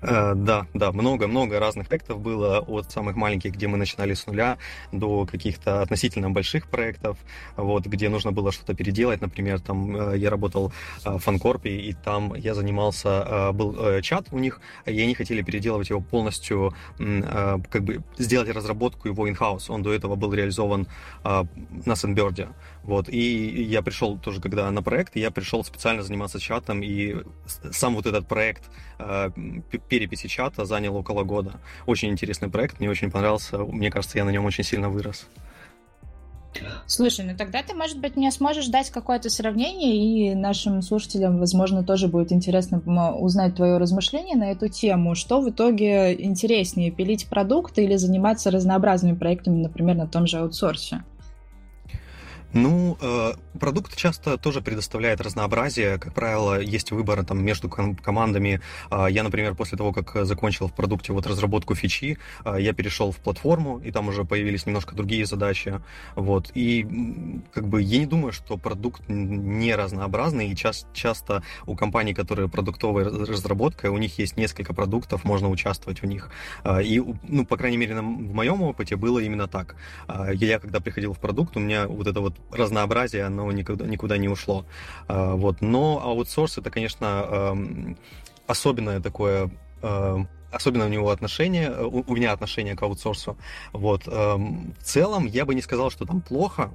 Э, 0.06 0.34
да, 0.34 0.66
да, 0.74 0.92
много-много 0.92 1.58
разных 1.58 1.88
проектов 1.88 2.20
было, 2.20 2.58
от 2.58 2.90
самых 2.90 3.16
маленьких, 3.16 3.52
где 3.52 3.68
мы 3.68 3.78
начинали 3.78 4.14
с 4.14 4.26
нуля, 4.26 4.58
до 4.92 5.24
каких-то 5.26 5.82
относительно 5.82 6.30
больших 6.30 6.68
проектов, 6.68 7.16
вот, 7.56 7.86
где 7.86 8.08
нужно 8.08 8.32
было 8.32 8.52
что-то 8.52 8.74
переделать. 8.74 9.20
Например, 9.20 9.60
там 9.60 9.96
э, 9.96 10.18
я 10.18 10.30
работал 10.30 10.72
э, 11.04 11.10
в 11.10 11.18
Фанкорпе, 11.18 11.70
и 11.70 11.92
там 11.94 12.34
я 12.34 12.54
занимался, 12.54 13.52
был 13.52 14.00
чат 14.02 14.26
у 14.30 14.38
них, 14.38 14.60
и 14.86 15.00
они 15.00 15.14
хотели 15.14 15.42
переделывать 15.42 15.90
его 15.90 16.00
полностью, 16.00 16.74
как 16.98 17.84
бы 17.84 18.02
сделать 18.18 18.48
разработку 18.48 19.08
его 19.08 19.28
in-house. 19.28 19.66
Он 19.68 19.82
до 19.82 19.92
этого 19.92 20.16
был 20.16 20.32
реализован 20.32 20.86
на 21.22 21.96
Сенберде. 21.96 22.48
Вот, 22.84 23.08
и 23.08 23.62
я 23.62 23.80
пришел 23.80 24.18
тоже, 24.18 24.42
когда 24.42 24.70
на 24.70 24.82
проект, 24.82 25.16
я 25.16 25.30
пришел 25.30 25.64
специально 25.64 26.02
заниматься 26.02 26.38
чатом, 26.38 26.82
и 26.82 27.16
сам 27.72 27.94
вот 27.94 28.04
этот 28.04 28.28
проект 28.28 28.64
переписи 29.88 30.28
чата 30.28 30.66
занял 30.66 30.94
около 30.94 31.24
года. 31.24 31.54
Очень 31.86 32.10
интересный 32.10 32.50
проект, 32.50 32.80
мне 32.80 32.90
очень 32.90 33.10
понравился. 33.10 33.56
Мне 33.58 33.90
кажется, 33.90 34.18
я 34.18 34.26
на 34.26 34.30
нем 34.30 34.44
очень 34.44 34.64
сильно 34.64 34.90
вырос. 34.90 35.26
Слушай, 36.86 37.24
ну 37.24 37.36
тогда 37.36 37.62
ты, 37.62 37.74
может 37.74 37.98
быть, 37.98 38.16
мне 38.16 38.30
сможешь 38.30 38.68
дать 38.68 38.90
какое-то 38.90 39.30
сравнение, 39.30 39.96
и 39.96 40.34
нашим 40.34 40.82
слушателям, 40.82 41.38
возможно, 41.38 41.82
тоже 41.82 42.06
будет 42.06 42.32
интересно 42.32 42.82
узнать 43.16 43.56
твое 43.56 43.78
размышление 43.78 44.36
на 44.36 44.52
эту 44.52 44.68
тему. 44.68 45.14
Что 45.14 45.40
в 45.40 45.48
итоге 45.48 46.14
интереснее, 46.22 46.90
пилить 46.90 47.28
продукты 47.28 47.82
или 47.82 47.96
заниматься 47.96 48.50
разнообразными 48.50 49.16
проектами, 49.16 49.62
например, 49.62 49.96
на 49.96 50.06
том 50.06 50.26
же 50.26 50.38
аутсорсе? 50.38 51.02
Ну, 52.54 52.96
э, 53.00 53.32
продукт 53.58 53.96
часто 53.96 54.38
тоже 54.38 54.60
предоставляет 54.60 55.20
разнообразие. 55.20 55.98
Как 55.98 56.14
правило, 56.14 56.60
есть 56.60 56.90
выбор 56.90 57.24
там 57.24 57.44
между 57.44 57.68
командами. 57.68 58.60
А, 58.90 59.06
я, 59.06 59.22
например, 59.22 59.54
после 59.54 59.78
того, 59.78 59.92
как 59.92 60.26
закончил 60.26 60.68
в 60.68 60.74
продукте 60.74 61.12
вот 61.12 61.26
разработку 61.26 61.74
фичи, 61.74 62.18
а, 62.44 62.58
я 62.58 62.72
перешел 62.72 63.12
в 63.12 63.16
платформу, 63.18 63.78
и 63.78 63.90
там 63.90 64.08
уже 64.08 64.24
появились 64.24 64.66
немножко 64.66 64.94
другие 64.94 65.26
задачи. 65.26 65.80
Вот. 66.16 66.50
И 66.54 66.86
как 67.52 67.68
бы 67.68 67.82
я 67.82 67.98
не 67.98 68.06
думаю, 68.06 68.32
что 68.32 68.56
продукт 68.56 69.02
не 69.08 69.74
разнообразный, 69.74 70.50
и 70.50 70.56
часто, 70.56 70.88
часто 70.92 71.42
у 71.66 71.76
компаний, 71.76 72.14
которые 72.14 72.48
продуктовая 72.48 73.04
разработка, 73.04 73.90
у 73.90 73.98
них 73.98 74.18
есть 74.18 74.36
несколько 74.36 74.74
продуктов, 74.74 75.24
можно 75.24 75.48
участвовать 75.48 76.02
в 76.02 76.06
них. 76.06 76.30
А, 76.62 76.82
и, 76.82 77.00
ну, 77.28 77.46
по 77.46 77.56
крайней 77.56 77.76
мере, 77.76 77.94
в 77.96 78.34
моем 78.34 78.62
опыте 78.62 78.96
было 78.96 79.18
именно 79.20 79.46
так. 79.48 79.76
Я, 80.34 80.58
когда 80.58 80.80
приходил 80.80 81.12
в 81.12 81.18
продукт, 81.18 81.56
у 81.56 81.60
меня 81.60 81.86
вот 81.86 82.06
это 82.06 82.20
вот 82.20 82.34
разнообразие, 82.50 83.24
оно 83.24 83.43
никуда, 83.52 83.86
никуда 83.86 84.16
не 84.16 84.28
ушло. 84.28 84.64
А, 85.08 85.34
вот. 85.34 85.60
Но 85.60 86.00
аутсорс 86.02 86.58
это, 86.58 86.70
конечно, 86.70 87.56
особенное 88.46 89.00
такое 89.00 89.50
особенно 90.50 90.86
у 90.86 90.88
него 90.88 91.10
отношение, 91.10 91.70
у, 91.84 92.04
у 92.06 92.14
меня 92.14 92.32
отношение 92.32 92.76
к 92.76 92.82
аутсорсу. 92.82 93.36
Вот. 93.72 94.06
В 94.06 94.82
целом, 94.82 95.26
я 95.26 95.44
бы 95.44 95.54
не 95.54 95.62
сказал, 95.62 95.90
что 95.90 96.06
там 96.06 96.20
плохо, 96.20 96.70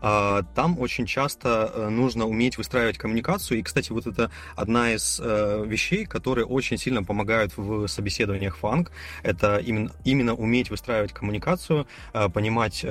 там 0.00 0.78
очень 0.78 1.06
часто 1.06 1.70
э, 1.74 1.88
нужно 1.88 2.26
уметь 2.26 2.58
выстраивать 2.58 2.98
коммуникацию. 2.98 3.58
И, 3.58 3.62
кстати, 3.62 3.92
вот 3.92 4.06
это 4.06 4.30
одна 4.56 4.94
из 4.94 5.20
э, 5.22 5.64
вещей, 5.66 6.06
которые 6.06 6.46
очень 6.46 6.78
сильно 6.78 7.02
помогают 7.02 7.52
в 7.56 7.86
собеседованиях 7.86 8.56
фанк. 8.56 8.92
Это 9.22 9.58
именно, 9.58 9.90
именно 10.04 10.34
уметь 10.34 10.70
выстраивать 10.70 11.12
коммуникацию, 11.12 11.86
э, 12.12 12.28
понимать, 12.28 12.84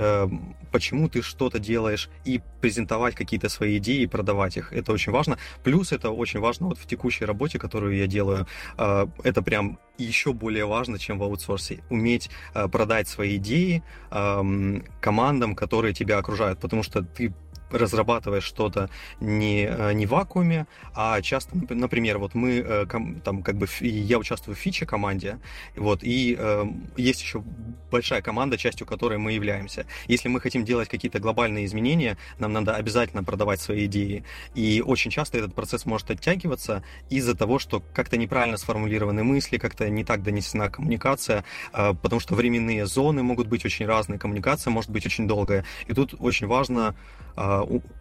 почему 0.72 1.10
ты 1.10 1.22
что-то 1.22 1.60
делаешь, 1.60 2.10
и 2.26 2.42
презентовать 2.62 3.16
какие-то 3.16 3.50
свои 3.50 3.78
идеи 3.78 4.02
и 4.02 4.08
продавать 4.08 4.58
их. 4.58 4.74
Это 4.74 4.92
очень 4.92 5.12
важно. 5.12 5.38
Плюс 5.64 5.92
это 5.92 6.12
очень 6.12 6.40
важно 6.40 6.68
вот 6.68 6.78
в 6.78 6.86
текущей 6.86 7.26
работе, 7.26 7.60
которую 7.60 7.96
я 7.96 8.08
делаю. 8.08 8.48
Это 8.78 9.42
прям 9.44 9.80
еще 10.04 10.34
более 10.34 10.66
важно, 10.66 10.98
чем 11.00 11.20
в 11.20 11.24
аутсорсе. 11.24 11.84
Уметь 11.90 12.30
продать 12.54 13.08
свои 13.08 13.38
идеи 13.38 13.84
командам, 14.10 15.56
которые 15.56 15.94
тебя 15.94 16.18
окружают. 16.18 16.60
Потому 16.60 16.84
что 16.84 17.02
ты 17.04 17.34
разрабатываешь 17.72 18.44
что-то 18.44 18.90
не, 19.20 19.66
э, 19.66 19.94
не 19.94 20.06
в 20.06 20.10
вакууме, 20.10 20.68
а 20.94 21.22
часто, 21.22 21.58
например, 21.70 22.18
вот 22.18 22.36
мы 22.36 22.58
э, 22.58 22.86
там 23.24 23.44
как 23.44 23.58
бы 23.58 23.68
я 23.82 24.18
участвую 24.18 24.56
в 24.56 24.60
фиче 24.60 24.86
команде, 24.86 25.40
вот, 25.76 26.04
и 26.04 26.36
э, 26.38 26.66
есть 26.98 27.22
еще 27.22 27.44
большая 27.92 28.22
команда, 28.22 28.58
частью 28.58 28.86
которой 28.88 29.18
мы 29.18 29.34
являемся. 29.34 29.86
Если 30.08 30.30
мы 30.30 30.42
хотим 30.42 30.66
делать 30.66 30.90
какие-то 30.90 31.20
глобальные 31.20 31.66
изменения, 31.66 32.18
нам 32.38 32.54
надо 32.54 32.76
обязательно 32.76 33.24
продавать 33.24 33.62
свои 33.62 33.86
идеи. 33.86 34.24
И 34.56 34.84
очень 34.86 35.12
часто 35.12 35.38
этот 35.38 35.54
процесс 35.54 35.86
может 35.86 36.12
оттягиваться 36.12 36.84
из-за 37.10 37.36
того, 37.36 37.60
что 37.60 37.84
как-то 37.94 38.18
неправильно 38.18 38.58
сформулированы 38.58 39.24
мысли, 39.24 39.58
как-то 39.58 39.90
не 39.90 40.04
так 40.04 40.24
донесена 40.24 40.70
коммуникация, 40.70 41.44
э, 41.74 41.94
потому 41.94 42.20
что 42.20 42.36
временные 42.36 42.86
зоны 42.86 43.24
могут 43.24 43.48
быть 43.48 43.66
очень 43.66 43.86
разные, 43.86 44.20
коммуникация 44.20 44.72
может 44.72 44.90
быть 44.90 45.06
очень 45.06 45.28
долгая. 45.28 45.66
И 45.88 45.94
тут 45.94 46.16
очень 46.20 46.48
важно 46.48 46.96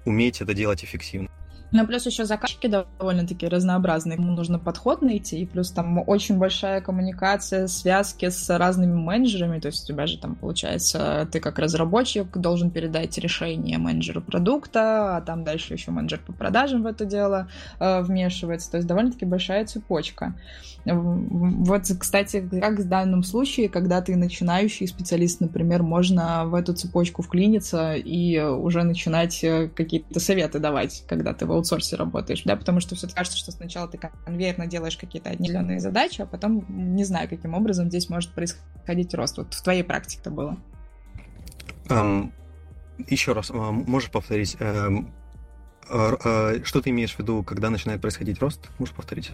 уметь 0.05 0.41
это 0.41 0.55
делать 0.55 0.85
эффективно. 0.85 1.29
Ну, 1.71 1.87
плюс 1.87 2.07
еще 2.07 2.25
заказчики 2.25 2.67
довольно-таки 2.67 3.47
разнообразные. 3.47 4.17
Ему 4.17 4.33
нужно 4.33 4.59
подход 4.59 5.03
найти, 5.03 5.41
и 5.41 5.47
плюс 5.47 5.71
там 5.71 6.03
очень 6.07 6.39
большая 6.39 6.81
коммуникация, 6.81 7.67
связки 7.67 8.31
с 8.31 8.57
разными 8.57 8.95
менеджерами. 8.95 9.61
То 9.61 9.69
есть 9.69 9.85
у 9.85 9.87
тебя 9.87 10.07
же 10.07 10.19
там, 10.19 10.35
получается, 10.35 11.29
ты 11.31 11.41
как 11.41 11.59
разработчик 11.59 12.37
должен 12.37 12.71
передать 12.71 13.19
решение 13.19 13.77
менеджеру 13.79 14.23
продукта, 14.23 15.17
а 15.17 15.21
там 15.21 15.45
дальше 15.45 15.75
еще 15.75 15.91
менеджер 15.91 16.21
по 16.27 16.33
продажам 16.33 16.83
в 16.83 16.87
это 16.87 17.05
дело 17.05 17.49
э, 17.81 18.01
вмешивается. 18.03 18.71
То 18.71 18.77
есть 18.79 18.89
довольно-таки 18.89 19.27
большая 19.27 19.67
цепочка. 19.67 20.35
Вот, 20.85 21.83
кстати, 21.99 22.49
как 22.61 22.79
в 22.79 22.89
данном 22.89 23.23
случае, 23.23 23.69
когда 23.69 24.01
ты 24.01 24.17
начинающий 24.17 24.87
специалист, 24.87 25.41
например, 25.41 25.83
можно 25.83 26.47
в 26.47 26.55
эту 26.55 26.73
цепочку 26.73 27.23
вклиниться 27.23 27.95
и 27.95 28.39
уже 28.41 28.85
начинать 28.85 29.43
э, 29.45 29.69
какие-то 29.69 30.19
советы 30.19 30.61
давать, 30.61 31.05
когда 31.07 31.35
ты 31.35 31.45
в 31.45 31.58
аутсорсе 31.59 31.97
работаешь, 31.97 32.43
да, 32.45 32.57
потому 32.57 32.81
что 32.81 32.95
все 32.95 33.09
кажется, 33.09 33.39
что 33.39 33.53
сначала 33.53 33.89
ты 33.89 33.99
конвейерно 33.99 34.67
делаешь 34.67 34.97
какие-то 34.97 35.31
определенные 35.31 35.81
задачи, 35.81 36.23
а 36.23 36.27
потом 36.27 36.65
не 36.69 37.05
знаю, 37.05 37.29
каким 37.29 37.55
образом 37.55 37.89
здесь 37.89 38.09
может 38.09 38.33
происходить 38.33 39.15
рост. 39.15 39.39
Вот 39.39 39.55
в 39.55 39.63
твоей 39.63 39.83
практике 39.83 40.21
это 40.21 40.31
было. 40.31 40.57
Um, 41.89 42.33
еще 43.07 43.33
раз, 43.33 43.51
можешь 43.51 44.11
повторить, 44.11 44.57
um, 44.61 45.11
uh, 45.91 46.65
что 46.65 46.81
ты 46.81 46.91
имеешь 46.91 47.15
в 47.15 47.19
виду, 47.19 47.43
когда 47.43 47.71
начинает 47.71 48.01
происходить 48.01 48.41
рост? 48.41 48.69
Можешь 48.79 48.95
повторить? 48.95 49.31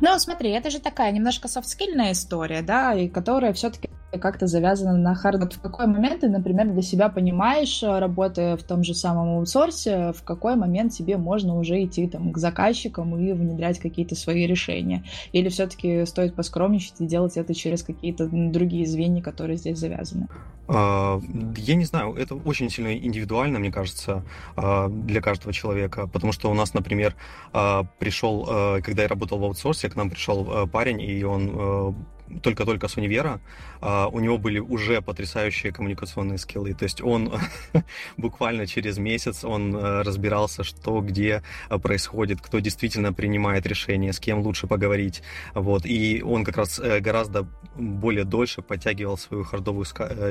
Ну, 0.00 0.18
смотри, 0.18 0.50
это 0.50 0.70
же 0.70 0.80
такая 0.80 1.12
немножко 1.12 1.48
софтскильная 1.48 2.12
история, 2.12 2.62
да, 2.62 2.94
и 2.94 3.08
которая 3.08 3.52
все-таки 3.52 3.90
как-то 4.16 4.46
завязано 4.46 4.96
на 4.96 5.14
хард. 5.14 5.52
В 5.52 5.60
какой 5.60 5.86
момент 5.86 6.20
ты, 6.20 6.28
например, 6.28 6.72
для 6.72 6.82
себя 6.82 7.08
понимаешь, 7.08 7.82
э, 7.82 7.98
работая 7.98 8.56
в 8.56 8.62
том 8.62 8.82
же 8.82 8.94
самом 8.94 9.36
аутсорсе, 9.36 10.12
в 10.12 10.22
какой 10.22 10.56
момент 10.56 10.92
тебе 10.92 11.18
можно 11.18 11.56
уже 11.58 11.84
идти 11.84 12.08
там, 12.08 12.32
к 12.32 12.38
заказчикам 12.38 13.18
и 13.18 13.32
внедрять 13.32 13.78
какие-то 13.78 14.14
свои 14.14 14.46
решения? 14.46 15.04
Или 15.32 15.48
все-таки 15.48 16.06
стоит 16.06 16.34
поскромничать 16.34 17.00
и 17.00 17.06
делать 17.06 17.36
это 17.36 17.54
через 17.54 17.82
какие-то 17.82 18.28
другие 18.30 18.86
звенья, 18.86 19.22
которые 19.22 19.56
здесь 19.56 19.78
завязаны? 19.78 20.28
А, 20.68 21.20
я 21.56 21.74
не 21.74 21.84
знаю, 21.84 22.14
это 22.14 22.34
очень 22.34 22.70
сильно 22.70 22.96
индивидуально, 22.96 23.58
мне 23.58 23.72
кажется, 23.72 24.24
а, 24.54 24.88
для 24.88 25.20
каждого 25.20 25.52
человека, 25.52 26.06
потому 26.06 26.32
что 26.32 26.50
у 26.50 26.54
нас, 26.54 26.74
например, 26.74 27.14
а, 27.52 27.84
пришел, 27.98 28.44
когда 28.82 29.02
я 29.02 29.08
работал 29.08 29.38
в 29.38 29.44
аутсорсе, 29.44 29.88
к 29.88 29.96
нам 29.96 30.10
пришел 30.10 30.68
парень, 30.68 31.00
и 31.00 31.24
он 31.24 31.96
только-только 32.42 32.88
с 32.88 32.96
универа, 32.96 33.40
у 33.80 34.20
него 34.20 34.38
были 34.38 34.58
уже 34.58 35.00
потрясающие 35.00 35.72
коммуникационные 35.72 36.38
скиллы. 36.38 36.74
То 36.74 36.84
есть 36.84 37.00
он 37.00 37.32
буквально 38.16 38.66
через 38.66 38.98
месяц 38.98 39.44
он 39.44 39.74
э, 39.74 40.02
разбирался, 40.02 40.64
что 40.64 41.00
где 41.00 41.42
э, 41.70 41.78
происходит, 41.78 42.40
кто 42.40 42.58
действительно 42.58 43.12
принимает 43.12 43.66
решения, 43.66 44.12
с 44.12 44.18
кем 44.18 44.40
лучше 44.40 44.66
поговорить. 44.66 45.22
Вот. 45.54 45.86
И 45.86 46.22
он 46.22 46.44
как 46.44 46.56
раз 46.56 46.78
э, 46.78 47.00
гораздо 47.00 47.46
более 47.76 48.24
дольше 48.24 48.62
подтягивал 48.62 49.16
свою 49.16 49.44
хардовую 49.44 49.86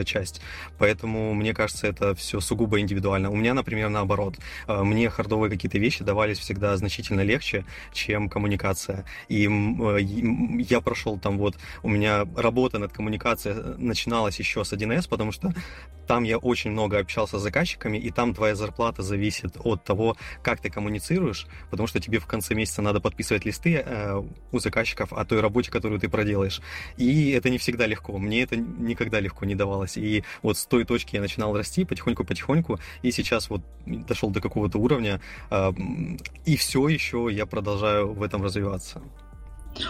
часть. 0.05 0.26
Поэтому, 0.77 1.33
мне 1.33 1.53
кажется, 1.53 1.87
это 1.87 2.15
все 2.15 2.39
сугубо 2.39 2.79
индивидуально. 2.79 3.29
У 3.29 3.35
меня, 3.35 3.53
например, 3.53 3.89
наоборот. 3.89 4.35
Мне 4.67 5.09
хардовые 5.09 5.49
какие-то 5.49 5.77
вещи 5.77 6.03
давались 6.03 6.39
всегда 6.39 6.75
значительно 6.77 7.21
легче, 7.21 7.65
чем 7.93 8.29
коммуникация. 8.29 9.05
И 9.27 9.49
я 10.69 10.81
прошел 10.81 11.17
там 11.17 11.37
вот 11.37 11.55
у 11.83 11.89
меня 11.89 12.25
работа 12.35 12.79
над 12.79 12.91
коммуникацией 12.91 13.77
начиналась 13.77 14.39
еще 14.39 14.63
с 14.63 14.73
1С, 14.73 15.07
потому 15.09 15.31
что 15.31 15.53
там 16.07 16.23
я 16.23 16.37
очень 16.37 16.71
много 16.71 16.99
общался 16.99 17.37
с 17.37 17.41
заказчиками, 17.41 17.97
и 17.97 18.11
там 18.11 18.33
твоя 18.33 18.55
зарплата 18.55 19.03
зависит 19.03 19.57
от 19.63 19.83
того, 19.83 20.15
как 20.41 20.61
ты 20.61 20.69
коммуницируешь, 20.69 21.45
потому 21.69 21.87
что 21.87 21.99
тебе 21.99 22.19
в 22.19 22.25
конце 22.25 22.55
месяца 22.55 22.81
надо 22.81 23.01
подписывать 23.01 23.45
листы 23.45 23.83
э, 23.85 24.23
у 24.51 24.59
заказчиков 24.59 25.11
о 25.11 25.25
той 25.25 25.41
работе, 25.41 25.69
которую 25.69 25.99
ты 25.99 26.07
проделаешь. 26.07 26.61
И 26.95 27.31
это 27.31 27.49
не 27.49 27.57
всегда 27.57 27.85
легко. 27.85 28.17
Мне 28.17 28.43
это 28.43 28.55
никогда 28.55 29.19
легко 29.19 29.45
не 29.45 29.55
давалось. 29.55 29.97
И 29.97 30.16
вот 30.41 30.57
с 30.57 30.65
той 30.65 30.83
точки 30.83 31.15
я 31.15 31.21
начинал 31.21 31.55
расти 31.55 31.85
потихоньку-потихоньку, 31.85 32.79
и 33.01 33.11
сейчас 33.11 33.49
вот 33.49 33.61
дошел 33.85 34.29
до 34.29 34.41
какого-то 34.41 34.77
уровня, 34.77 35.21
э, 35.49 35.71
и 36.45 36.57
все 36.57 36.87
еще 36.87 37.27
я 37.31 37.45
продолжаю 37.45 38.13
в 38.13 38.23
этом 38.23 38.43
развиваться. 38.43 39.01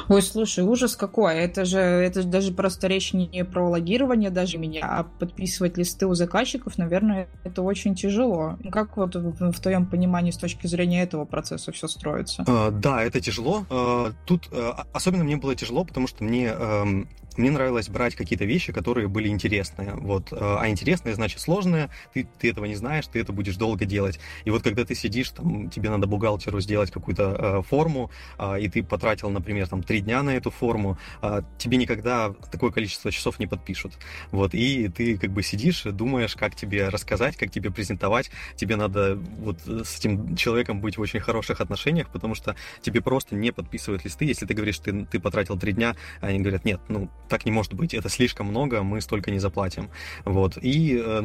Ой, 0.09 0.21
слушай, 0.21 0.63
ужас 0.63 0.95
какой. 0.95 1.35
Это 1.35 1.65
же, 1.65 1.79
это 1.79 2.21
же 2.21 2.27
даже 2.27 2.53
просто 2.53 2.87
речь 2.87 3.13
не 3.13 3.45
про 3.45 3.69
логирование 3.69 4.29
даже 4.29 4.57
меня, 4.57 4.81
а 4.83 5.03
подписывать 5.03 5.77
листы 5.77 6.05
у 6.07 6.13
заказчиков, 6.13 6.77
наверное, 6.77 7.29
это 7.43 7.61
очень 7.61 7.95
тяжело. 7.95 8.57
Как 8.71 8.97
вот 8.97 9.15
в, 9.15 9.51
в 9.51 9.59
твоем 9.59 9.85
понимании 9.85 10.31
с 10.31 10.37
точки 10.37 10.67
зрения 10.67 11.03
этого 11.03 11.25
процесса 11.25 11.71
все 11.71 11.87
строится? 11.87 12.43
Uh, 12.43 12.71
да, 12.71 13.03
это 13.03 13.21
тяжело. 13.21 13.65
Uh, 13.69 14.13
тут 14.25 14.49
особенно 14.93 15.23
мне 15.23 15.37
было 15.37 15.55
тяжело, 15.55 15.85
потому 15.85 16.07
что 16.07 16.23
мне 16.23 16.47
uh, 16.47 17.07
мне 17.37 17.51
нравилось 17.51 17.89
брать 17.89 18.15
какие-то 18.15 18.45
вещи, 18.45 18.73
которые 18.73 19.07
были 19.07 19.27
интересные. 19.27 19.93
Вот. 19.93 20.31
А 20.31 20.67
интересные 20.67 21.15
значит 21.15 21.39
сложные, 21.39 21.89
ты, 22.13 22.27
ты 22.39 22.49
этого 22.49 22.65
не 22.65 22.75
знаешь, 22.75 23.05
ты 23.07 23.19
это 23.19 23.31
будешь 23.33 23.55
долго 23.55 23.85
делать. 23.85 24.19
И 24.45 24.49
вот 24.49 24.63
когда 24.63 24.85
ты 24.85 24.95
сидишь, 24.95 25.29
там, 25.31 25.69
тебе 25.69 25.89
надо 25.89 26.07
бухгалтеру 26.07 26.59
сделать 26.59 26.91
какую-то 26.91 27.23
э, 27.37 27.61
форму, 27.63 28.11
э, 28.37 28.61
и 28.61 28.69
ты 28.69 28.83
потратил, 28.83 29.29
например, 29.29 29.67
там, 29.67 29.83
три 29.83 30.01
дня 30.01 30.23
на 30.23 30.31
эту 30.31 30.51
форму, 30.51 30.97
э, 31.21 31.41
тебе 31.57 31.77
никогда 31.77 32.33
такое 32.51 32.71
количество 32.71 33.11
часов 33.11 33.39
не 33.39 33.47
подпишут. 33.47 33.93
Вот. 34.31 34.53
И 34.53 34.87
ты 34.89 35.17
как 35.17 35.31
бы 35.31 35.43
сидишь, 35.43 35.83
думаешь, 35.83 36.35
как 36.35 36.55
тебе 36.55 36.89
рассказать, 36.89 37.37
как 37.37 37.51
тебе 37.51 37.71
презентовать. 37.71 38.31
Тебе 38.55 38.75
надо 38.75 39.15
вот 39.15 39.59
с 39.65 39.99
этим 39.99 40.35
человеком 40.35 40.81
быть 40.81 40.97
в 40.97 41.01
очень 41.01 41.19
хороших 41.19 41.61
отношениях, 41.61 42.09
потому 42.09 42.35
что 42.35 42.55
тебе 42.81 43.01
просто 43.01 43.35
не 43.35 43.51
подписывают 43.51 44.05
листы. 44.05 44.25
Если 44.25 44.45
ты 44.45 44.53
говоришь, 44.53 44.79
ты, 44.79 45.05
ты 45.05 45.19
потратил 45.19 45.57
три 45.57 45.73
дня, 45.73 45.95
они 46.21 46.39
говорят, 46.39 46.65
нет, 46.65 46.79
ну, 46.87 47.09
так 47.27 47.45
не 47.45 47.51
может 47.51 47.73
быть, 47.73 47.93
это 47.93 48.09
слишком 48.09 48.47
много, 48.47 48.83
мы 48.83 49.01
столько 49.01 49.31
не 49.31 49.39
заплатим. 49.39 49.89
Вот. 50.25 50.57
И, 50.61 51.01
э, 51.03 51.23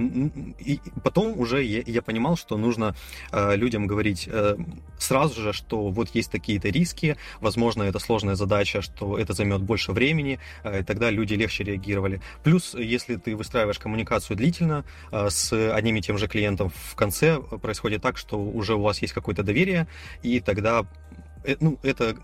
и 0.58 0.80
потом 1.02 1.38
уже 1.38 1.62
я, 1.62 1.82
я 1.86 2.02
понимал, 2.02 2.36
что 2.36 2.56
нужно 2.56 2.94
э, 3.30 3.56
людям 3.56 3.86
говорить 3.86 4.28
э, 4.30 4.56
сразу 4.98 5.40
же, 5.40 5.52
что 5.52 5.88
вот 5.88 6.10
есть 6.14 6.30
такие-то 6.30 6.68
риски, 6.68 7.16
возможно, 7.40 7.82
это 7.84 7.98
сложная 7.98 8.34
задача, 8.34 8.82
что 8.82 9.18
это 9.18 9.32
займет 9.32 9.62
больше 9.62 9.92
времени, 9.92 10.38
и 10.64 10.82
тогда 10.82 11.10
люди 11.10 11.34
легче 11.34 11.64
реагировали. 11.64 12.20
Плюс, 12.42 12.74
если 12.74 13.16
ты 13.16 13.36
выстраиваешь 13.36 13.78
коммуникацию 13.78 14.36
длительно 14.36 14.84
с 15.10 15.52
одним 15.52 15.96
и 15.96 16.00
тем 16.00 16.18
же 16.18 16.28
клиентом, 16.28 16.70
в 16.70 16.94
конце 16.94 17.38
происходит 17.38 18.02
так, 18.02 18.16
что 18.16 18.38
уже 18.38 18.74
у 18.74 18.82
вас 18.82 19.02
есть 19.02 19.12
какое-то 19.12 19.42
доверие, 19.42 19.86
и 20.22 20.40
тогда 20.40 20.86
ну, 21.60 21.78
это 21.82 22.16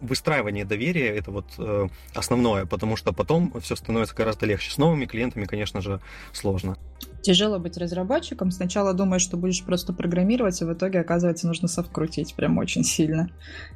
выстраивание 0.00 0.64
доверия 0.64 1.08
это 1.16 1.30
вот 1.30 1.46
э, 1.58 1.88
основное, 2.14 2.66
потому 2.66 2.96
что 2.96 3.12
потом 3.12 3.52
все 3.60 3.76
становится 3.76 4.14
гораздо 4.14 4.46
легче. 4.46 4.70
С 4.70 4.78
новыми 4.78 5.06
клиентами, 5.06 5.44
конечно 5.44 5.80
же, 5.80 6.00
сложно. 6.32 6.76
Тяжело 7.22 7.58
быть 7.58 7.76
разработчиком. 7.76 8.50
Сначала 8.50 8.94
думаешь, 8.94 9.22
что 9.22 9.36
будешь 9.36 9.62
просто 9.62 9.92
программировать, 9.92 10.60
а 10.62 10.66
в 10.66 10.72
итоге, 10.72 11.00
оказывается, 11.00 11.46
нужно 11.46 11.68
совкрутить 11.68 12.34
прям 12.34 12.56
очень 12.56 12.82
сильно. 12.82 13.28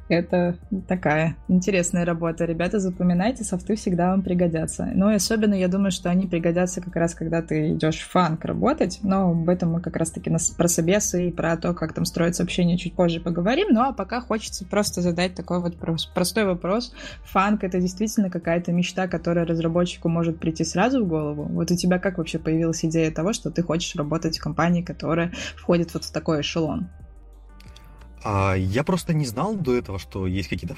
Это 0.09 0.57
такая 0.87 1.37
интересная 1.47 2.05
работа. 2.05 2.45
Ребята, 2.45 2.79
запоминайте, 2.79 3.43
софты 3.43 3.75
всегда 3.75 4.11
вам 4.11 4.23
пригодятся. 4.23 4.89
Ну 4.95 5.11
и 5.11 5.15
особенно, 5.15 5.53
я 5.53 5.67
думаю, 5.67 5.91
что 5.91 6.09
они 6.09 6.25
пригодятся 6.25 6.81
как 6.81 6.95
раз, 6.95 7.13
когда 7.13 7.43
ты 7.43 7.73
идешь 7.73 7.99
в 7.99 8.09
фанк 8.09 8.45
работать. 8.45 8.99
Но 9.03 9.29
об 9.29 9.47
этом 9.47 9.73
мы 9.73 9.81
как 9.81 9.95
раз-таки 9.95 10.31
про 10.57 10.67
собесы 10.67 11.27
и 11.27 11.31
про 11.31 11.55
то, 11.57 11.75
как 11.75 11.93
там 11.93 12.05
строить 12.05 12.35
сообщения 12.35 12.79
чуть 12.79 12.95
позже 12.95 13.19
поговорим. 13.19 13.67
Ну 13.71 13.81
а 13.81 13.93
пока 13.93 14.21
хочется 14.21 14.65
просто 14.65 15.01
задать 15.01 15.35
такой 15.35 15.61
вот 15.61 15.75
простой 16.15 16.45
вопрос. 16.45 16.93
Фанк— 17.25 17.63
это 17.63 17.79
действительно 17.79 18.31
какая-то 18.31 18.71
мечта, 18.71 19.07
которая 19.07 19.45
разработчику 19.45 20.09
может 20.09 20.39
прийти 20.39 20.63
сразу 20.63 21.05
в 21.05 21.07
голову? 21.07 21.43
Вот 21.43 21.69
у 21.69 21.75
тебя 21.75 21.99
как 21.99 22.17
вообще 22.17 22.39
появилась 22.39 22.83
идея 22.83 23.11
того, 23.11 23.33
что 23.33 23.51
ты 23.51 23.61
хочешь 23.61 23.95
работать 23.95 24.39
в 24.39 24.41
компании, 24.41 24.81
которая 24.81 25.31
входит 25.55 25.93
вот 25.93 26.05
в 26.05 26.11
такой 26.11 26.41
эшелон? 26.41 26.87
А, 28.23 28.55
я 28.55 28.83
просто 28.83 29.13
не 29.13 29.25
знал 29.25 29.55
до 29.55 29.75
этого, 29.75 29.99
что 29.99 30.25
есть 30.25 30.49
какие-то 30.49 30.75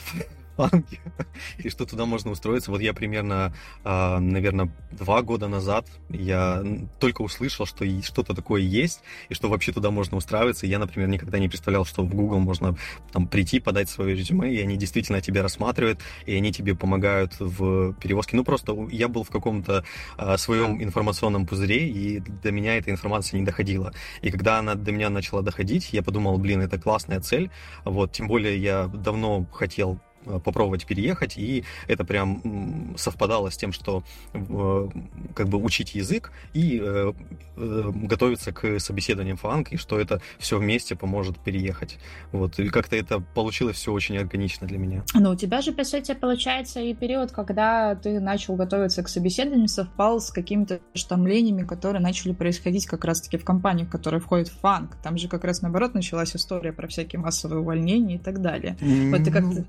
фанки, 0.57 0.99
и 1.59 1.69
что 1.69 1.85
туда 1.85 2.05
можно 2.05 2.31
устроиться. 2.31 2.71
Вот 2.71 2.81
я 2.81 2.93
примерно, 2.93 3.53
а, 3.83 4.19
наверное, 4.19 4.71
два 4.91 5.21
года 5.21 5.47
назад 5.47 5.87
я 6.09 6.63
только 6.99 7.21
услышал, 7.21 7.65
что 7.65 7.85
что-то 8.01 8.33
такое 8.33 8.61
есть, 8.61 9.01
и 9.29 9.33
что 9.35 9.49
вообще 9.49 9.71
туда 9.71 9.91
можно 9.91 10.17
устраиваться. 10.17 10.65
Я, 10.65 10.79
например, 10.79 11.07
никогда 11.09 11.37
не 11.39 11.47
представлял, 11.47 11.85
что 11.85 12.03
в 12.03 12.13
Google 12.13 12.39
можно 12.39 12.75
там 13.11 13.27
прийти, 13.27 13.59
подать 13.59 13.89
свое 13.89 14.15
резюме, 14.15 14.53
и 14.53 14.59
они 14.61 14.77
действительно 14.77 15.21
тебя 15.21 15.43
рассматривают, 15.43 16.01
и 16.25 16.35
они 16.35 16.51
тебе 16.51 16.75
помогают 16.75 17.35
в 17.39 17.93
перевозке. 17.93 18.35
Ну, 18.35 18.43
просто 18.43 18.75
я 18.91 19.07
был 19.07 19.23
в 19.23 19.29
каком-то 19.29 19.85
а, 20.17 20.37
своем 20.37 20.81
информационном 20.81 21.45
пузыре, 21.45 21.87
и 21.87 22.19
до 22.19 22.51
меня 22.51 22.77
эта 22.77 22.89
информация 22.89 23.39
не 23.39 23.45
доходила. 23.45 23.93
И 24.21 24.31
когда 24.31 24.57
она 24.57 24.73
до 24.73 24.91
меня 24.91 25.09
начала 25.09 25.43
доходить, 25.43 25.93
я 25.93 26.01
подумал, 26.01 26.37
блин, 26.39 26.61
это 26.61 26.79
классная 26.79 27.19
цель. 27.19 27.51
Вот, 27.85 28.11
тем 28.11 28.27
более 28.27 28.57
я 28.57 28.87
давно 28.87 29.45
хотел 29.53 29.99
попробовать 30.43 30.85
переехать, 30.85 31.37
и 31.37 31.63
это 31.87 32.03
прям 32.05 32.95
совпадало 32.97 33.49
с 33.49 33.57
тем, 33.57 33.71
что 33.71 34.03
э, 34.33 34.89
как 35.35 35.49
бы 35.49 35.57
учить 35.57 35.95
язык 35.95 36.31
и 36.53 36.81
э, 36.83 37.13
готовиться 37.55 38.51
к 38.51 38.79
собеседованиям 38.79 39.37
фанк, 39.37 39.71
и 39.71 39.77
что 39.77 39.99
это 39.99 40.21
все 40.39 40.57
вместе 40.57 40.95
поможет 40.95 41.37
переехать. 41.39 41.97
Вот, 42.31 42.59
и 42.59 42.69
как-то 42.69 42.95
это 42.95 43.19
получилось 43.19 43.77
все 43.77 43.91
очень 43.91 44.17
органично 44.17 44.67
для 44.67 44.77
меня. 44.77 45.03
Ну, 45.13 45.31
у 45.31 45.35
тебя 45.35 45.61
же, 45.61 45.71
по 45.71 45.83
сути, 45.83 46.13
получается 46.13 46.79
и 46.81 46.93
период, 46.93 47.31
когда 47.31 47.95
ты 47.95 48.19
начал 48.19 48.55
готовиться 48.55 49.03
к 49.03 49.09
собеседованию, 49.09 49.67
совпал 49.67 50.19
с 50.19 50.31
какими-то 50.31 50.79
штамлениями, 50.93 51.63
которые 51.63 52.01
начали 52.01 52.33
происходить 52.33 52.85
как 52.85 53.05
раз-таки 53.05 53.37
в 53.37 53.45
компании, 53.45 53.83
в 53.83 53.89
которой 53.89 54.19
входит 54.19 54.49
фанк. 54.49 54.95
Там 55.03 55.17
же 55.17 55.27
как 55.27 55.43
раз 55.43 55.61
наоборот 55.61 55.93
началась 55.93 56.35
история 56.35 56.73
про 56.73 56.87
всякие 56.87 57.19
массовые 57.19 57.59
увольнения 57.59 58.15
и 58.15 58.19
так 58.19 58.41
далее. 58.41 58.77
Вот 58.81 59.23
ты 59.23 59.31
как-то... 59.31 59.65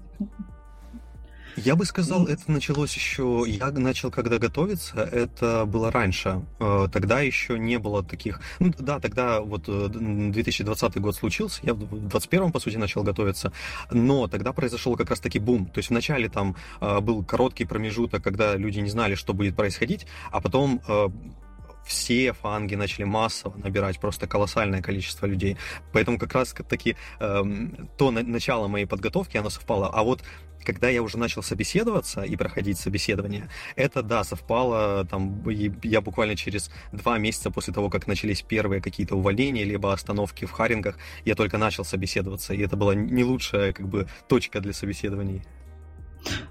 Я 1.64 1.74
бы 1.74 1.84
сказал, 1.84 2.26
это 2.26 2.50
началось 2.50 2.94
еще... 2.94 3.44
Я 3.46 3.70
начал, 3.72 4.10
когда 4.10 4.38
готовиться, 4.38 5.00
это 5.00 5.64
было 5.66 5.90
раньше. 5.90 6.42
Э, 6.60 6.86
тогда 6.92 7.20
еще 7.20 7.58
не 7.58 7.78
было 7.78 8.04
таких... 8.04 8.40
Ну 8.60 8.72
да, 8.78 9.00
тогда 9.00 9.40
вот 9.40 9.64
2020 9.64 10.96
э, 10.96 11.00
год 11.00 11.16
случился, 11.16 11.60
я 11.64 11.74
в 11.74 11.78
2021, 11.78 12.52
по 12.52 12.60
сути, 12.60 12.76
начал 12.76 13.02
готовиться, 13.02 13.52
но 13.90 14.28
тогда 14.28 14.52
произошел 14.52 14.96
как 14.96 15.10
раз-таки 15.10 15.40
бум. 15.40 15.66
То 15.66 15.78
есть 15.78 15.90
вначале 15.90 16.28
там 16.28 16.54
э, 16.80 17.00
был 17.00 17.24
короткий 17.24 17.64
промежуток, 17.64 18.22
когда 18.22 18.54
люди 18.54 18.78
не 18.78 18.90
знали, 18.90 19.16
что 19.16 19.34
будет 19.34 19.56
происходить, 19.56 20.06
а 20.30 20.40
потом 20.40 20.80
все 21.84 22.34
фанги 22.34 22.74
начали 22.74 23.04
массово 23.04 23.56
набирать 23.56 23.98
просто 23.98 24.26
колоссальное 24.26 24.82
количество 24.82 25.26
людей. 25.26 25.56
Поэтому 25.92 26.18
как 26.18 26.34
раз 26.34 26.54
таки 26.68 26.96
эм, 27.18 27.88
то 27.96 28.10
на, 28.10 28.22
начало 28.22 28.68
моей 28.68 28.84
подготовки, 28.84 29.38
оно 29.38 29.48
совпало. 29.48 29.88
А 29.88 30.02
вот 30.02 30.22
когда 30.68 30.90
я 30.90 31.02
уже 31.02 31.16
начал 31.16 31.42
собеседоваться 31.42 32.20
и 32.20 32.36
проходить 32.36 32.78
собеседование, 32.78 33.48
это, 33.74 34.02
да, 34.02 34.22
совпало, 34.22 35.06
там, 35.06 35.42
я 35.82 36.02
буквально 36.02 36.36
через 36.36 36.70
два 36.92 37.16
месяца 37.16 37.50
после 37.50 37.72
того, 37.72 37.88
как 37.88 38.06
начались 38.06 38.42
первые 38.42 38.82
какие-то 38.82 39.16
увольнения, 39.16 39.64
либо 39.64 39.94
остановки 39.94 40.44
в 40.44 40.50
харингах, 40.50 40.98
я 41.24 41.34
только 41.34 41.56
начал 41.56 41.86
собеседоваться, 41.86 42.52
и 42.52 42.60
это 42.60 42.76
была 42.76 42.94
не 42.94 43.24
лучшая, 43.24 43.72
как 43.72 43.88
бы, 43.88 44.08
точка 44.28 44.60
для 44.60 44.74
собеседований. 44.74 45.42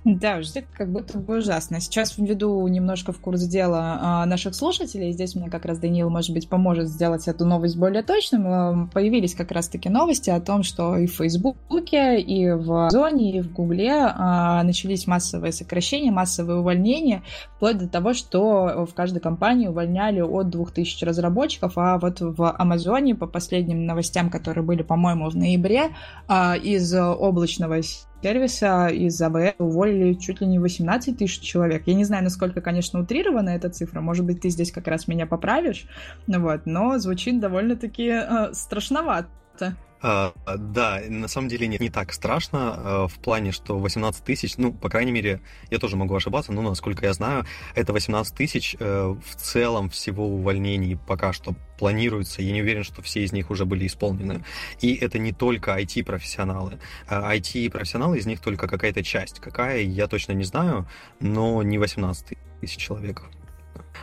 Да, 0.06 0.41
ждет 0.41 0.65
как 0.73 0.91
будто 0.91 1.17
бы 1.19 1.39
ужасно. 1.39 1.82
Сейчас 1.82 2.17
введу 2.17 2.65
немножко 2.67 3.12
в 3.12 3.19
курс 3.19 3.41
дела 3.41 3.99
а, 4.01 4.25
наших 4.25 4.56
слушателей. 4.56 5.12
Здесь 5.12 5.36
мне 5.36 5.49
как 5.49 5.65
раз 5.65 5.80
Даниил, 5.80 6.10
может 6.10 6.32
быть, 6.32 6.47
поможет 6.47 6.88
сделать 6.88 7.27
эту 7.27 7.45
новость 7.45 7.77
более 7.77 8.03
точным. 8.03 8.47
А, 8.47 8.89
появились 8.93 9.36
как 9.36 9.51
раз-таки 9.51 9.89
новости 9.89 10.30
о 10.30 10.39
том, 10.39 10.63
что 10.63 10.95
и 10.95 11.08
в 11.08 11.13
Фейсбуке, 11.15 12.19
и 12.19 12.49
в 12.51 12.89
Зоне, 12.89 13.38
и 13.38 13.41
в 13.41 13.51
Гугле 13.51 13.93
а, 13.93 14.63
начались 14.63 15.08
массовые 15.08 15.51
сокращения, 15.51 16.12
массовые 16.12 16.60
увольнения, 16.60 17.23
вплоть 17.58 17.77
до 17.77 17.88
того, 17.88 18.13
что 18.13 18.86
в 18.89 18.93
каждой 18.93 19.19
компании 19.19 19.67
увольняли 19.67 20.21
от 20.21 20.49
2000 20.49 21.03
разработчиков, 21.03 21.73
а 21.75 21.97
вот 21.97 22.21
в 22.21 22.51
Амазоне, 22.58 23.15
по 23.15 23.27
последним 23.27 23.86
новостям, 23.86 24.30
которые 24.30 24.63
были, 24.63 24.84
по-моему, 24.84 25.30
в 25.30 25.36
ноябре, 25.36 25.89
из 26.30 26.93
облачного 26.93 27.82
сервиса 28.21 28.88
из 28.88 29.21
АВС 29.21 29.56
уволили 29.60 30.13
чуть 30.13 30.41
ли 30.41 30.47
не 30.47 30.60
18 30.60 31.17
тысяч 31.17 31.39
человек. 31.39 31.84
Я 31.86 31.93
не 31.93 32.03
знаю, 32.03 32.23
насколько, 32.23 32.62
конечно, 32.62 32.99
утрирована 32.99 33.49
эта 33.49 33.69
цифра. 33.69 34.01
Может 34.01 34.25
быть, 34.25 34.41
ты 34.41 34.49
здесь 34.49 34.71
как 34.71 34.88
раз 34.88 35.08
меня 35.08 35.25
поправишь. 35.25 35.88
Вот, 36.27 36.65
но 36.65 36.97
звучит 36.97 37.39
довольно-таки 37.39 38.08
э, 38.08 38.53
страшновато. 38.53 39.75
А, 40.01 40.33
да, 40.57 41.01
на 41.07 41.27
самом 41.27 41.47
деле 41.47 41.67
нет, 41.67 41.81
не 41.81 41.89
так 41.89 42.13
страшно 42.13 42.73
а, 42.75 43.07
в 43.07 43.15
плане, 43.15 43.51
что 43.51 43.79
18 43.79 44.23
тысяч, 44.23 44.57
ну, 44.57 44.71
по 44.71 44.89
крайней 44.89 45.12
мере, 45.12 45.41
я 45.71 45.79
тоже 45.79 45.97
могу 45.97 46.15
ошибаться, 46.15 46.51
но 46.51 46.62
насколько 46.62 47.05
я 47.05 47.13
знаю, 47.13 47.45
это 47.73 47.93
18 47.93 48.36
тысяч 48.36 48.75
э, 48.79 49.15
в 49.25 49.36
целом 49.36 49.89
всего 49.89 50.27
увольнений 50.27 50.97
пока 51.07 51.33
что 51.33 51.55
планируется. 51.79 52.41
Я 52.41 52.51
не 52.51 52.62
уверен, 52.62 52.83
что 52.83 53.01
все 53.01 53.23
из 53.23 53.31
них 53.31 53.49
уже 53.49 53.65
были 53.65 53.88
исполнены. 53.88 54.43
И 54.81 54.93
это 54.95 55.19
не 55.19 55.31
только 55.31 55.79
IT-профессионалы. 55.79 56.79
IT-профессионалы, 57.07 58.17
из 58.17 58.25
них 58.25 58.41
только 58.41 58.67
какая-то 58.67 59.03
часть. 59.03 59.39
Какая, 59.39 59.81
я 59.81 60.07
точно 60.07 60.33
не 60.33 60.43
знаю, 60.43 60.88
но 61.19 61.62
не 61.63 61.77
18 61.77 62.38
тысяч 62.62 62.77
человек. 62.77 63.23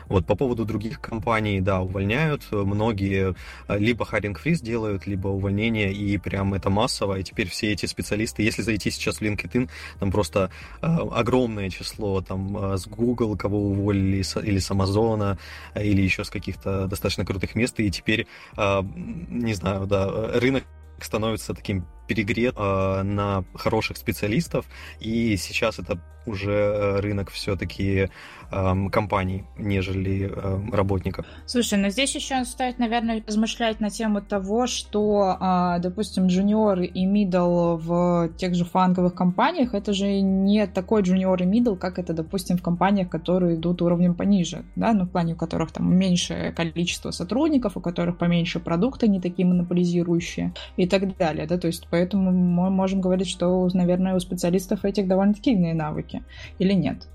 Вот 0.07 0.27
по 0.27 0.35
поводу 0.35 0.65
других 0.65 1.01
компаний, 1.01 1.61
да, 1.61 1.81
увольняют. 1.81 2.43
Многие 2.51 3.35
э, 3.69 3.79
либо 3.79 4.05
hiring 4.05 4.37
freeze 4.43 4.63
делают, 4.63 5.07
либо 5.07 5.29
увольнение, 5.29 5.93
и 5.93 6.19
прям 6.19 6.55
это 6.55 6.71
массово. 6.71 7.19
И 7.19 7.23
теперь 7.23 7.49
все 7.49 7.73
эти 7.73 7.87
специалисты, 7.87 8.43
если 8.43 8.63
зайти 8.63 8.91
сейчас 8.91 9.19
в 9.19 9.23
LinkedIn, 9.23 9.71
там 10.01 10.11
просто 10.11 10.51
э, 10.83 10.87
огромное 10.87 11.71
число 11.71 12.21
там 12.21 12.57
э, 12.57 12.77
с 12.77 12.87
Google, 12.87 13.37
кого 13.37 13.71
уволили, 13.71 14.23
с, 14.23 14.41
или 14.41 14.59
с 14.59 14.71
Amazon, 14.71 15.39
э, 15.75 15.85
или 15.85 16.03
еще 16.03 16.25
с 16.25 16.31
каких-то 16.31 16.87
достаточно 16.87 17.25
крутых 17.25 17.55
мест. 17.55 17.79
И 17.81 17.91
теперь, 17.91 18.27
э, 18.57 18.83
не 19.29 19.55
знаю, 19.55 19.87
да, 19.87 20.31
рынок 20.39 20.65
становится 21.01 21.55
таким 21.55 21.85
перегрет 22.07 22.55
э, 22.57 23.03
на 23.03 23.45
хороших 23.55 23.97
специалистов, 23.97 24.67
и 25.01 25.37
сейчас 25.37 25.79
это 25.79 25.99
уже 26.27 26.53
э, 26.53 27.01
рынок 27.01 27.31
все-таки 27.31 28.09
э, 28.51 28.89
компаний, 28.91 29.45
нежели 29.59 30.31
э, 30.31 30.71
работников. 30.71 31.27
Слушай, 31.47 31.79
но 31.79 31.91
здесь 31.91 32.15
еще 32.15 32.45
стоит, 32.45 32.79
наверное, 32.79 33.23
размышлять 33.27 33.81
на 33.81 33.91
тему 33.91 34.23
того, 34.23 34.67
что, 34.67 35.37
э, 35.41 35.81
допустим, 35.81 36.27
junior 36.27 36.81
и 36.81 37.05
middle 37.05 37.77
в 37.77 38.31
тех 38.37 38.55
же 38.55 38.65
фаанговых 38.65 39.15
компаниях, 39.15 39.75
это 39.75 39.93
же 39.93 40.21
не 40.21 40.67
такой 40.67 41.03
junior 41.03 41.43
и 41.43 41.47
middle, 41.47 41.77
как 41.77 41.99
это, 41.99 42.13
допустим, 42.13 42.57
в 42.57 42.63
компаниях, 42.63 43.09
которые 43.09 43.57
идут 43.57 43.83
уровнем 43.83 44.15
пониже, 44.15 44.65
да, 44.77 44.93
ну, 44.93 45.05
в 45.05 45.11
плане 45.11 45.35
у 45.35 45.37
которых 45.37 45.73
там 45.73 45.95
меньшее 45.95 46.53
количество 46.53 47.11
сотрудников, 47.11 47.77
у 47.77 47.81
которых 47.81 48.19
поменьше 48.19 48.61
продукты, 48.61 49.09
не 49.09 49.21
такие 49.21 49.47
монополизирующие 49.47 50.55
и 50.77 50.87
так 50.87 51.17
далее, 51.17 51.47
да, 51.47 51.59
то 51.59 51.67
есть 51.67 51.87
поэтому 51.95 52.33
мы 52.33 52.71
можем 52.71 53.01
говорить, 53.01 53.29
что, 53.29 53.69
наверное, 53.73 54.17
у 54.17 54.19
специалистов 54.19 54.85
этих 54.85 55.07
довольно-таки 55.07 55.53
иные 55.53 55.75
навыки 55.75 56.25
или 56.59 56.73
нет? 56.73 57.07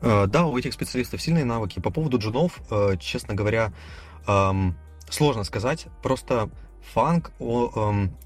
Э, 0.00 0.26
да, 0.26 0.46
у 0.46 0.58
этих 0.58 0.72
специалистов 0.72 1.22
сильные 1.22 1.44
навыки. 1.44 1.78
По 1.78 1.90
поводу 1.90 2.18
джунов, 2.18 2.60
э, 2.72 2.96
честно 2.98 3.34
говоря, 3.34 3.72
эм, 4.26 4.76
сложно 5.08 5.44
сказать. 5.44 5.86
Просто 6.02 6.50
фанк... 6.92 7.30
Эм, 7.38 8.16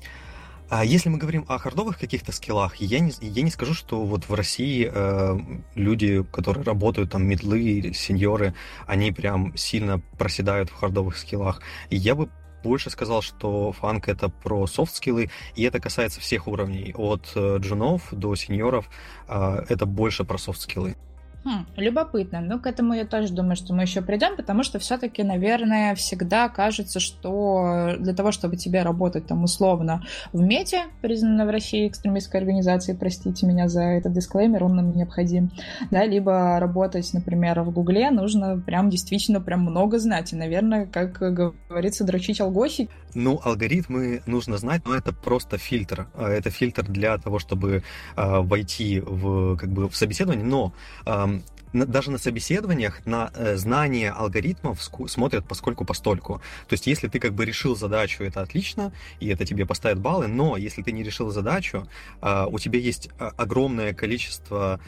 а 0.71 0.87
если 0.87 1.11
мы 1.11 1.19
говорим 1.19 1.45
о 1.49 1.59
хардовых 1.59 1.99
каких-то 1.99 2.33
скиллах, 2.33 2.77
я 2.77 3.01
не, 3.01 3.13
я 3.21 3.43
не 3.43 3.51
скажу, 3.51 3.75
что 3.75 4.03
вот 4.07 4.31
в 4.31 4.33
России 4.33 4.91
э, 4.91 5.39
люди, 5.75 6.25
которые 6.33 6.65
работают, 6.65 7.11
там, 7.11 7.27
медлы, 7.27 7.93
сеньоры, 7.93 8.55
они 8.87 9.13
прям 9.13 9.55
сильно 9.55 10.01
проседают 10.17 10.71
в 10.71 10.75
хардовых 10.75 11.19
скиллах. 11.19 11.61
Я 11.91 12.15
бы 12.15 12.31
больше 12.63 12.91
сказал, 12.91 13.23
что 13.23 13.73
FAANG 13.73 14.09
это 14.09 14.29
про 14.29 14.67
софт-скиллы, 14.67 15.31
и 15.55 15.63
это 15.65 15.81
касается 15.81 16.21
всех 16.21 16.47
уровней, 16.47 16.93
от 16.97 17.33
э, 17.35 17.59
джунов 17.59 18.09
до 18.13 18.35
сеньоров, 18.35 18.89
а, 19.29 19.65
это 19.69 19.87
больше 19.87 20.25
про 20.25 20.39
софт-скиллы. 20.39 20.97
Хм, 21.45 21.67
любопытно. 21.77 22.41
Ну, 22.41 22.61
к 22.61 22.67
этому 22.67 22.95
я 22.95 23.05
тоже 23.05 23.33
думаю, 23.33 23.57
что 23.57 23.75
мы 23.75 23.83
еще 23.83 24.01
придем, 24.01 24.37
потому 24.37 24.63
что 24.63 24.79
все-таки, 24.79 25.25
наверное, 25.25 25.97
всегда 25.97 26.49
кажется, 26.49 27.01
что 27.01 27.95
для 27.99 28.15
того, 28.15 28.31
чтобы 28.31 28.57
тебе 28.57 28.83
работать 28.83 29.27
там 29.27 29.43
условно 29.43 30.05
в 30.33 30.41
МЕТе, 30.41 30.85
признанной 31.01 31.45
в 31.45 31.51
России 31.51 31.89
экстремистской 31.89 32.39
организацией, 32.39 32.97
простите 32.97 33.45
меня 33.45 33.67
за 33.67 33.83
этот 33.83 34.13
дисклеймер, 34.13 34.63
он 34.63 34.77
нам 34.77 34.97
необходим, 34.97 35.51
да, 35.91 36.05
либо 36.05 36.61
работать, 36.61 37.13
например, 37.13 37.63
в 37.63 37.73
Гугле, 37.73 38.11
нужно 38.11 38.59
прям 38.59 38.89
действительно 38.89 39.41
прям 39.41 39.63
много 39.63 39.99
знать. 39.99 40.33
И, 40.33 40.37
наверное, 40.37 40.87
как 40.87 41.19
говорится, 41.19 42.05
дрочить 42.05 42.41
алгосик. 42.41 42.89
Ну, 43.15 43.41
алгоритмы 43.43 44.23
нужно 44.27 44.59
знать, 44.59 44.83
но 44.87 44.95
это 44.95 45.13
просто 45.13 45.59
фильтр. 45.59 46.07
А, 46.15 46.29
это 46.29 46.51
фильтр 46.51 46.85
для 46.85 47.19
того, 47.19 47.39
чтобы 47.39 47.83
э, 48.17 48.39
войти 48.41 49.01
в, 49.01 49.57
как 49.57 49.71
бы, 49.71 49.89
в 49.89 49.97
собеседование, 49.97 50.47
но 50.47 50.73
э, 51.05 51.32
даже 51.73 52.11
на 52.11 52.19
собеседованиях 52.19 53.05
на 53.07 53.31
э, 53.35 53.57
знание 53.57 54.11
алгоритмов 54.11 54.83
смотрят 55.07 55.45
поскольку 55.47 55.85
постольку. 55.85 56.41
То 56.69 56.75
есть, 56.75 56.87
если 56.87 57.09
ты 57.09 57.19
как 57.19 57.33
бы 57.33 57.45
решил 57.45 57.77
задачу, 57.77 58.25
это 58.25 58.43
отлично, 58.43 58.93
и 59.21 59.29
это 59.29 59.45
тебе 59.45 59.67
поставят 59.67 59.99
баллы, 59.99 60.27
но 60.27 60.57
если 60.57 60.83
ты 60.83 60.93
не 60.93 61.03
решил 61.03 61.31
задачу, 61.31 61.89
э, 62.21 62.47
у 62.49 62.59
тебя 62.59 62.79
есть 62.79 63.09
а, 63.19 63.33
огромное 63.37 63.95
количество 63.95 64.81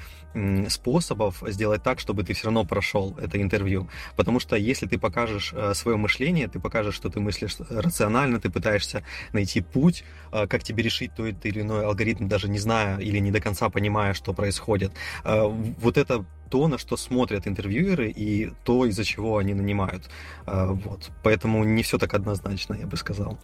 способов 0.69 1.43
сделать 1.47 1.83
так, 1.83 2.01
чтобы 2.01 2.25
ты 2.25 2.35
все 2.35 2.47
равно 2.47 2.65
прошел 2.65 3.17
это 3.19 3.41
интервью. 3.41 3.89
Потому 4.17 4.41
что 4.41 4.57
если 4.57 4.87
ты 4.87 4.99
покажешь 4.99 5.53
э, 5.55 5.75
свое 5.75 5.97
мышление, 5.97 6.49
ты 6.49 6.59
покажешь, 6.61 6.95
что 6.95 7.09
ты 7.09 7.21
мыслишь 7.21 7.57
рационально, 7.71 8.41
ты 8.41 8.51
пытаешься 8.51 9.05
найти 9.33 9.61
путь, 9.61 10.05
э, 10.33 10.47
как 10.47 10.63
тебе 10.63 10.83
решить 10.83 11.15
тот 11.15 11.45
или 11.45 11.61
иной 11.61 11.85
алгоритм, 11.85 12.29
даже 12.29 12.49
не 12.49 12.59
зная 12.59 12.99
или 12.99 13.19
не 13.19 13.31
до 13.31 13.41
конца 13.41 13.69
понимая, 13.69 14.15
что 14.15 14.33
происходит. 14.33 14.93
Э, 15.25 15.45
вот 15.47 15.97
это 15.97 16.25
то, 16.51 16.69
на 16.69 16.79
что 16.79 16.97
смотрят 16.97 17.47
интервьюеры 17.47 18.11
и 18.11 18.53
то, 18.65 18.87
из-за 18.87 19.05
чего 19.05 19.39
они 19.39 19.55
нанимают. 19.55 20.09
Вот. 20.47 21.11
Поэтому 21.25 21.65
не 21.65 21.83
все 21.83 21.99
так 21.99 22.15
однозначно, 22.15 22.75
я 22.75 22.87
бы 22.87 22.97
сказал. 22.97 23.41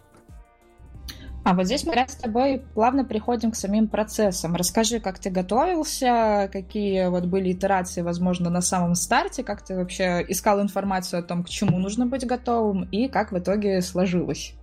А 1.43 1.55
вот 1.55 1.65
здесь 1.65 1.85
мы 1.85 1.93
с 1.95 2.15
тобой 2.15 2.63
плавно 2.75 3.03
приходим 3.03 3.51
к 3.51 3.55
самим 3.55 3.87
процессам. 3.87 4.55
Расскажи, 4.55 4.99
как 4.99 5.17
ты 5.17 5.31
готовился, 5.31 6.49
какие 6.53 7.07
вот 7.07 7.25
были 7.25 7.51
итерации, 7.51 8.01
возможно, 8.01 8.49
на 8.51 8.61
самом 8.61 8.93
старте, 8.93 9.43
как 9.43 9.63
ты 9.63 9.75
вообще 9.75 10.23
искал 10.27 10.61
информацию 10.61 11.19
о 11.19 11.23
том, 11.23 11.43
к 11.43 11.49
чему 11.49 11.79
нужно 11.79 12.05
быть 12.05 12.27
готовым, 12.27 12.83
и 12.91 13.07
как 13.07 13.31
в 13.31 13.39
итоге 13.39 13.81
сложилось. 13.81 14.53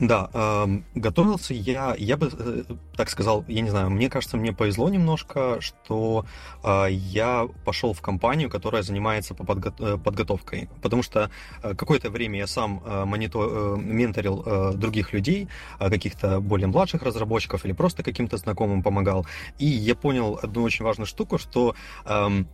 Да, 0.00 0.30
э, 0.32 0.80
готовился 0.94 1.52
я, 1.52 1.94
я 1.98 2.16
бы 2.16 2.30
э, 2.32 2.62
так 2.96 3.10
сказал, 3.10 3.44
я 3.48 3.60
не 3.60 3.68
знаю, 3.68 3.90
мне 3.90 4.08
кажется, 4.08 4.38
мне 4.38 4.54
повезло 4.54 4.88
немножко, 4.88 5.60
что 5.60 6.24
э, 6.64 6.86
я 6.90 7.46
пошел 7.66 7.92
в 7.92 8.00
компанию, 8.00 8.48
которая 8.48 8.82
занимается 8.82 9.34
по 9.34 9.44
подго- 9.44 9.74
э, 9.78 9.98
подготовкой, 9.98 10.70
потому 10.80 11.02
что 11.02 11.30
э, 11.62 11.74
какое-то 11.74 12.08
время 12.08 12.38
я 12.38 12.46
сам 12.46 12.82
э, 12.82 13.04
монитор, 13.04 13.48
э, 13.52 13.76
менторил 13.78 14.42
э, 14.46 14.72
других 14.74 15.12
людей, 15.12 15.48
э, 15.78 15.90
каких-то 15.90 16.40
более 16.40 16.66
младших 16.68 17.02
разработчиков 17.02 17.66
или 17.66 17.72
просто 17.72 18.02
каким-то 18.02 18.38
знакомым 18.38 18.82
помогал, 18.82 19.26
и 19.58 19.66
я 19.66 19.94
понял 19.94 20.40
одну 20.42 20.62
очень 20.62 20.82
важную 20.82 21.06
штуку, 21.06 21.36
что 21.36 21.74
э, 22.06 22.44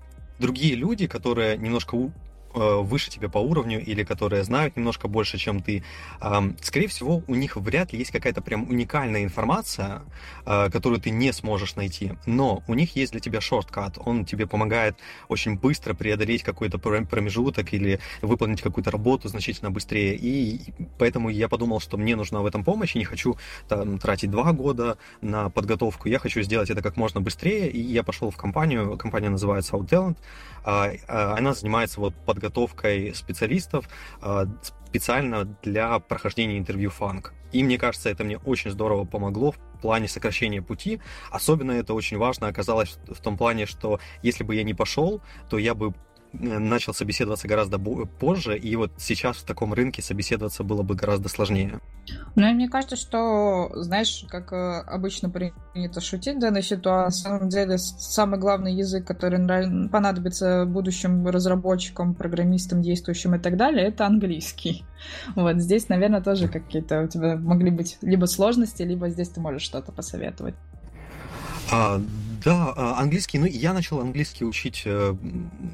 другие 0.41 0.75
люди, 0.75 1.07
которые 1.07 1.57
немножко 1.59 1.95
выше 2.57 3.11
тебя 3.11 3.29
по 3.29 3.39
уровню 3.39 3.85
или 3.85 4.03
которые 4.05 4.45
знают 4.45 4.77
немножко 4.77 5.09
больше, 5.09 5.39
чем 5.39 5.63
ты, 5.63 5.85
скорее 6.63 6.89
всего, 6.89 7.23
у 7.27 7.35
них 7.35 7.57
вряд 7.57 7.93
ли 7.93 7.99
есть 7.99 8.11
какая-то 8.11 8.41
прям 8.41 8.69
уникальная 8.69 9.25
информация, 9.25 10.03
э, 10.45 10.71
которую 10.71 11.01
ты 11.01 11.11
не 11.11 11.33
сможешь 11.33 11.77
найти. 11.77 12.13
Но 12.27 12.63
у 12.67 12.75
них 12.75 12.97
есть 12.97 13.13
для 13.13 13.21
тебя 13.21 13.41
шорткат. 13.41 13.99
Он 14.05 14.25
тебе 14.25 14.47
помогает 14.47 14.97
очень 15.29 15.59
быстро 15.59 15.95
преодолеть 15.95 16.43
какой-то 16.43 16.79
промежуток 16.79 17.73
или 17.73 18.01
выполнить 18.23 18.63
какую-то 18.63 18.91
работу 18.91 19.29
значительно 19.29 19.71
быстрее. 19.71 20.17
И 20.17 20.61
поэтому 20.99 21.29
я 21.29 21.49
подумал, 21.49 21.81
что 21.81 21.97
мне 21.97 22.17
нужна 22.17 22.41
в 22.41 22.47
этом 22.47 22.65
помощь, 22.65 22.95
и 22.95 22.99
не 22.99 23.05
хочу 23.05 23.37
там, 23.69 23.99
тратить 23.99 24.31
два 24.31 24.53
года 24.53 24.99
на 25.21 25.51
подготовку. 25.51 26.09
Я 26.09 26.19
хочу 26.19 26.43
сделать 26.43 26.71
это 26.71 26.83
как 26.83 26.97
можно 26.97 27.21
быстрее, 27.21 27.69
и 27.71 27.81
я 27.81 28.03
пошел 28.03 28.31
в 28.31 28.37
компанию. 28.37 28.97
Компания 28.97 29.29
называется 29.29 29.77
Outtalent. 29.77 30.17
А, 30.67 30.91
а, 31.07 31.37
она 31.39 31.55
занимается 31.55 32.01
вот 32.01 32.15
подготовкой 32.27 33.15
специалистов 33.15 33.89
а, 34.21 34.47
специально 34.87 35.45
для 35.63 36.01
прохождения 36.01 36.59
интервью 36.59 36.91
фанк. 36.91 37.33
И 37.53 37.63
мне 37.63 37.79
кажется, 37.79 38.11
это 38.11 38.25
мне 38.25 38.39
очень 38.39 38.73
здорово 38.73 39.05
помогло 39.05 39.53
в 39.53 39.59
плане 39.81 40.09
сокращения 40.09 40.61
пути. 40.61 41.01
Особенно 41.31 41.71
это 41.71 41.95
очень 41.95 42.19
важно 42.19 42.49
оказалось 42.49 42.99
в 43.07 43.21
том 43.23 43.37
плане, 43.37 43.67
что 43.67 44.01
если 44.23 44.43
бы 44.43 44.57
я 44.57 44.65
не 44.65 44.75
пошел, 44.75 45.23
то 45.49 45.57
я 45.57 45.75
бы 45.75 45.95
начал 46.41 46.95
собеседоваться 46.95 47.49
гораздо 47.49 47.79
позже, 47.79 48.57
и 48.57 48.77
вот 48.77 48.93
сейчас 48.99 49.37
в 49.37 49.45
таком 49.45 49.73
рынке 49.73 50.03
собеседоваться 50.03 50.65
было 50.65 50.83
бы 50.83 50.95
гораздо 50.95 51.29
сложнее. 51.29 51.81
Ну, 52.37 52.49
и 52.49 52.53
мне 52.53 52.69
кажется, 52.69 52.97
что, 52.97 53.71
знаешь, 53.75 54.25
как 54.29 54.53
э, 54.53 54.81
обычно 54.87 55.29
принято 55.29 56.01
шутить 56.01 56.37
в 56.37 56.41
данной 56.41 56.63
ситуации, 56.63 56.97
на 56.97 57.11
самом 57.11 57.49
деле 57.49 57.79
самый 57.79 58.39
главный 58.39 58.75
язык, 58.75 59.07
который 59.07 59.39
понадобится 59.89 60.65
будущим 60.67 61.27
разработчикам, 61.27 62.15
программистам, 62.15 62.83
действующим 62.83 63.35
и 63.35 63.39
так 63.39 63.57
далее, 63.57 63.87
это 63.87 64.07
английский. 64.07 64.85
Вот 65.35 65.57
здесь, 65.57 65.89
наверное, 65.89 66.21
тоже 66.21 66.49
какие-то 66.49 67.03
у 67.03 67.09
тебя 67.09 67.37
могли 67.37 67.71
быть 67.71 67.99
либо 68.03 68.27
сложности, 68.27 68.83
либо 68.83 69.09
здесь 69.09 69.29
ты 69.31 69.41
можешь 69.41 69.63
что-то 69.63 69.93
посоветовать. 69.93 70.55
А, 71.71 72.01
да, 72.47 72.73
а, 72.77 73.01
английский, 73.01 73.41
ну, 73.41 73.47
я 73.47 73.73
начал 73.73 73.99
английский 73.99 74.45
учить 74.45 74.83
э, 74.85 75.17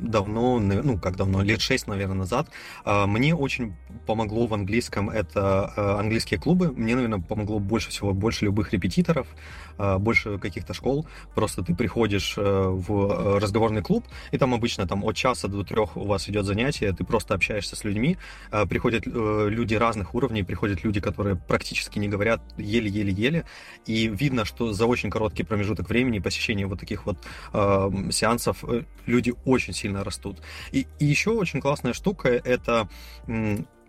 давно, 0.00 0.58
ну, 0.58 0.98
как 0.98 1.16
давно, 1.16 1.42
лет 1.42 1.60
шесть, 1.60 1.86
наверное, 1.86 2.16
назад. 2.16 2.48
А, 2.86 3.06
мне 3.06 3.34
очень 3.34 3.74
помогло 4.06 4.46
в 4.46 4.54
английском 4.54 5.10
это 5.10 5.70
э, 5.76 6.00
английские 6.00 6.40
клубы. 6.40 6.72
Мне, 6.72 6.94
наверное, 6.94 7.20
помогло 7.20 7.58
больше 7.58 7.90
всего, 7.90 8.14
больше 8.14 8.46
любых 8.46 8.72
репетиторов, 8.72 9.26
а, 9.76 9.98
больше 9.98 10.38
каких-то 10.38 10.72
школ. 10.72 11.06
Просто 11.34 11.62
ты 11.62 11.74
приходишь 11.74 12.34
э, 12.38 12.40
в 12.42 13.38
разговорный 13.38 13.82
клуб, 13.82 14.06
и 14.30 14.38
там 14.38 14.54
обычно 14.54 14.88
там 14.88 15.04
от 15.04 15.14
часа 15.14 15.48
до 15.48 15.64
трех 15.64 15.98
у 15.98 16.06
вас 16.06 16.26
идет 16.30 16.46
занятие, 16.46 16.92
ты 16.92 17.04
просто 17.04 17.34
общаешься 17.34 17.76
с 17.76 17.84
людьми. 17.84 18.16
Приходят 18.70 19.04
люди 19.06 19.74
разных 19.74 20.14
уровней, 20.14 20.42
приходят 20.42 20.84
люди, 20.84 21.00
которые 21.00 21.36
практически 21.36 21.98
не 21.98 22.08
говорят, 22.08 22.40
еле-еле-еле, 22.56 23.44
и 23.86 24.08
видно, 24.08 24.46
что 24.46 24.72
за 24.72 24.86
очень 24.86 25.10
короткий 25.10 25.42
промежуток 25.42 25.81
времени 25.88 26.18
посещения 26.18 26.66
вот 26.66 26.80
таких 26.80 27.06
вот 27.06 27.18
э, 27.52 27.90
сеансов 28.10 28.64
люди 29.06 29.34
очень 29.44 29.72
сильно 29.72 30.04
растут. 30.04 30.38
И, 30.72 30.86
и 30.98 31.04
еще 31.04 31.30
очень 31.30 31.60
классная 31.60 31.92
штука 31.92 32.28
это 32.28 32.88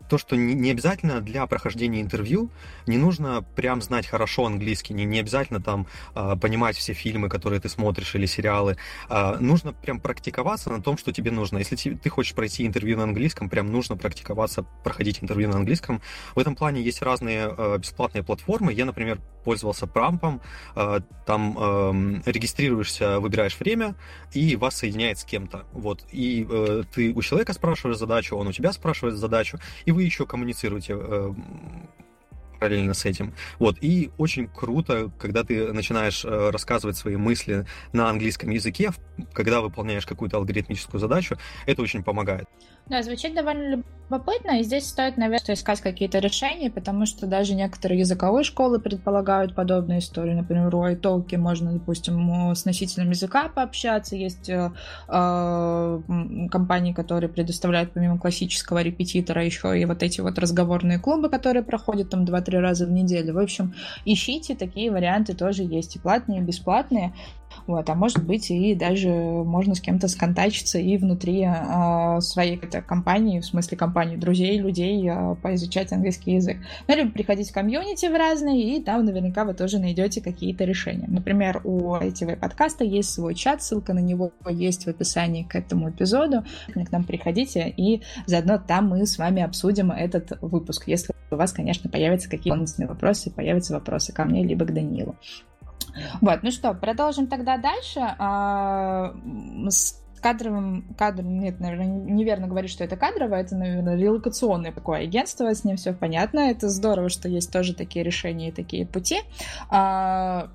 то, 0.10 0.18
что 0.18 0.36
не 0.36 0.70
обязательно 0.72 1.22
для 1.22 1.48
прохождения 1.48 2.02
интервью 2.02 2.52
не 2.88 2.98
нужно 2.98 3.44
прям 3.56 3.82
знать 3.82 4.06
хорошо 4.06 4.46
английский, 4.46 4.94
не, 4.94 5.06
не 5.06 5.20
обязательно 5.20 5.62
там 5.62 5.88
э, 6.14 6.36
понимать 6.40 6.76
все 6.78 6.94
фильмы, 6.94 7.30
которые 7.30 7.60
ты 7.60 7.70
смотришь 7.70 8.14
или 8.16 8.26
сериалы. 8.26 8.78
Э, 9.10 9.38
нужно 9.40 9.74
прям 9.74 10.00
практиковаться 10.00 10.70
на 10.70 10.82
том, 10.82 10.98
что 10.98 11.12
тебе 11.12 11.32
нужно. 11.32 11.58
Если 11.58 11.76
ты, 11.76 11.96
ты 11.96 12.10
хочешь 12.10 12.36
пройти 12.36 12.66
интервью 12.66 12.98
на 12.98 13.04
английском, 13.04 13.50
прям 13.50 13.72
нужно 13.72 13.98
практиковаться, 13.98 14.64
проходить 14.84 15.24
интервью 15.24 15.50
на 15.50 15.58
английском. 15.58 16.02
В 16.36 16.40
этом 16.40 16.56
плане 16.56 16.82
есть 16.82 17.02
разные 17.02 17.54
э, 17.58 17.78
бесплатные 17.80 18.24
платформы. 18.24 18.74
Я, 18.74 18.86
например, 18.86 19.20
пользовался 19.44 19.88
Прампом. 19.88 20.42
Э, 20.76 21.00
там 21.26 21.58
э, 21.58 22.32
регистрируешься, 22.32 23.20
выбираешь 23.20 23.58
время, 23.60 23.96
и 24.34 24.56
вас 24.56 24.76
соединяет 24.76 25.20
с 25.20 25.24
кем-то. 25.24 25.66
Вот. 25.72 26.06
И 26.12 26.48
э, 26.50 26.84
ты 26.94 27.14
у 27.14 27.22
человека 27.22 27.54
спрашиваешь 27.54 27.98
задачу, 27.98 28.36
он 28.36 28.48
у 28.48 28.52
тебя 28.52 28.74
спрашивает 28.74 29.16
задачу, 29.16 29.60
и 29.86 29.92
вы 29.92 30.04
еще 30.04 30.26
коммуницируете 30.26 30.96
э, 30.98 31.34
параллельно 32.60 32.94
с 32.94 33.06
этим. 33.06 33.34
Вот. 33.60 33.78
И 33.82 34.12
очень 34.18 34.48
круто, 34.48 35.12
когда 35.20 35.44
ты 35.44 35.74
начинаешь 35.74 36.24
рассказывать 36.24 36.96
свои 36.96 37.18
мысли 37.18 37.66
на 37.92 38.10
английском 38.10 38.50
языке, 38.52 38.92
когда 39.34 39.60
выполняешь 39.60 40.06
какую-то 40.06 40.38
алгоритмическую 40.38 41.00
задачу, 41.00 41.38
это 41.66 41.82
очень 41.82 42.04
помогает. 42.04 42.48
Да, 42.88 43.02
звучит 43.02 43.34
довольно 43.34 43.84
любопытно, 44.10 44.60
и 44.60 44.64
здесь 44.64 44.88
стоит, 44.88 45.16
наверное, 45.18 45.56
искать 45.56 45.80
какие-то 45.80 46.20
решения, 46.20 46.70
потому 46.70 47.06
что 47.06 47.28
даже 47.28 47.56
некоторые 47.56 48.00
языковые 48.00 48.44
школы 48.44 48.80
предполагают 48.80 49.56
подобные 49.56 50.00
истории. 50.00 50.34
Например, 50.34 50.76
у 50.76 50.86
iTalki 50.86 51.38
можно, 51.38 51.72
допустим, 51.72 52.52
с 52.54 52.66
носителем 52.66 53.12
языка 53.12 53.48
пообщаться. 53.48 54.16
Есть 54.16 54.50
э, 54.50 54.72
э, 55.08 56.02
компании, 56.52 56.94
которые 56.94 57.30
предоставляют 57.30 57.94
помимо 57.94 58.20
классического 58.20 58.82
репетитора 58.82 59.46
еще 59.46 59.80
и 59.80 59.86
вот 59.86 60.04
эти 60.04 60.20
вот 60.20 60.38
разговорные 60.38 61.00
клубы, 61.00 61.30
которые 61.30 61.64
проходят 61.64 62.10
там 62.10 62.26
2-3 62.26 62.60
раза 62.60 62.86
в 62.86 62.92
неделю. 62.92 63.34
В 63.34 63.40
общем, 63.40 63.74
ищите, 64.04 64.56
такие 64.56 64.92
варианты 64.92 65.34
тоже 65.34 65.64
есть, 65.64 65.96
и 65.96 66.00
платные, 66.00 66.42
и 66.42 66.44
бесплатные. 66.44 67.14
Вот, 67.68 67.90
а 67.90 67.96
может 67.96 68.24
быть 68.24 68.50
и 68.50 68.74
даже 68.74 69.10
можно 69.10 69.76
с 69.76 69.82
кем-то 69.82 70.08
сконтачиться 70.08 70.80
и 70.80 70.98
внутри 70.98 71.46
э, 71.46 72.22
своей 72.22 72.56
какой-то 72.56 72.82
компании, 72.82 73.40
в 73.40 73.46
смысле 73.46 73.78
компании 73.78 74.16
друзей, 74.16 74.58
людей, 74.58 75.10
э, 75.10 75.36
поизучать 75.42 75.92
английский 75.92 76.34
язык. 76.36 76.58
Ну, 76.88 76.96
либо 76.96 77.12
приходить 77.12 77.50
в 77.50 77.54
комьюнити 77.54 78.06
в 78.06 78.18
разные, 78.18 78.78
и 78.78 78.84
там 78.84 79.06
наверняка 79.06 79.44
вы 79.46 79.54
тоже 79.54 79.80
найдете 79.80 80.22
какие-то 80.22 80.64
решения. 80.64 81.06
Например, 81.08 81.62
у 81.64 81.96
ITV 81.96 82.38
подкаста 82.38 82.84
есть 82.84 83.10
свой 83.10 83.36
чат, 83.36 83.62
ссылка 83.62 83.94
на 83.94 84.00
него 84.00 84.32
есть 84.50 84.86
в 84.86 84.88
описании 84.88 85.44
к 85.44 85.56
этому 85.56 85.90
эпизоду. 85.90 86.44
К 86.74 86.92
нам 86.92 87.04
приходите, 87.04 87.74
и 87.76 88.02
заодно 88.26 88.58
там 88.58 88.90
мы 88.90 89.06
с 89.06 89.18
вами 89.18 89.42
обсудим 89.42 89.92
этот 89.92 90.38
выпуск, 90.42 90.88
если 90.88 91.14
у 91.32 91.36
вас, 91.36 91.52
конечно, 91.52 91.90
появятся 91.90 92.30
какие-то 92.30 92.54
дополнительные 92.54 92.88
вопросы, 92.88 93.32
появятся 93.32 93.74
вопросы 93.74 94.14
ко 94.14 94.26
мне, 94.26 94.44
либо 94.44 94.66
к 94.66 94.74
Данилу. 94.74 95.16
Вот, 96.22 96.44
ну 96.44 96.52
что, 96.52 96.74
продолжим 96.74 97.28
тогда 97.28 97.58
дальше. 97.58 98.00
А, 98.18 99.14
с 99.68 100.02
кадровым 100.22 100.86
кадром, 100.98 101.40
нет, 101.40 101.60
наверное, 101.60 101.86
неверно 101.86 102.48
говорить, 102.48 102.72
что 102.72 102.84
это 102.84 102.96
кадровое, 102.96 103.42
это, 103.42 103.56
наверное, 103.56 103.98
релокационное 103.98 104.72
такое 104.72 105.02
агентство, 105.02 105.54
с 105.54 105.66
ним 105.66 105.76
все 105.76 105.94
понятно. 105.94 106.40
Это 106.40 106.70
здорово, 106.70 107.10
что 107.10 107.28
есть 107.28 107.52
тоже 107.52 107.76
такие 107.76 108.04
решения 108.04 108.50
и 108.50 108.52
такие 108.52 108.88
пути. 108.88 109.20
А, 109.70 110.50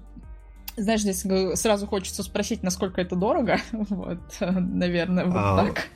знаешь, 0.77 1.03
здесь 1.03 1.25
сразу 1.61 1.87
хочется 1.87 2.23
спросить, 2.23 2.63
насколько 2.63 3.01
это 3.01 3.15
дорого. 3.15 3.59
Вот, 3.71 4.21
наверное, 4.41 5.27
вот 5.27 5.37
а, 5.37 5.65
так. 5.67 5.89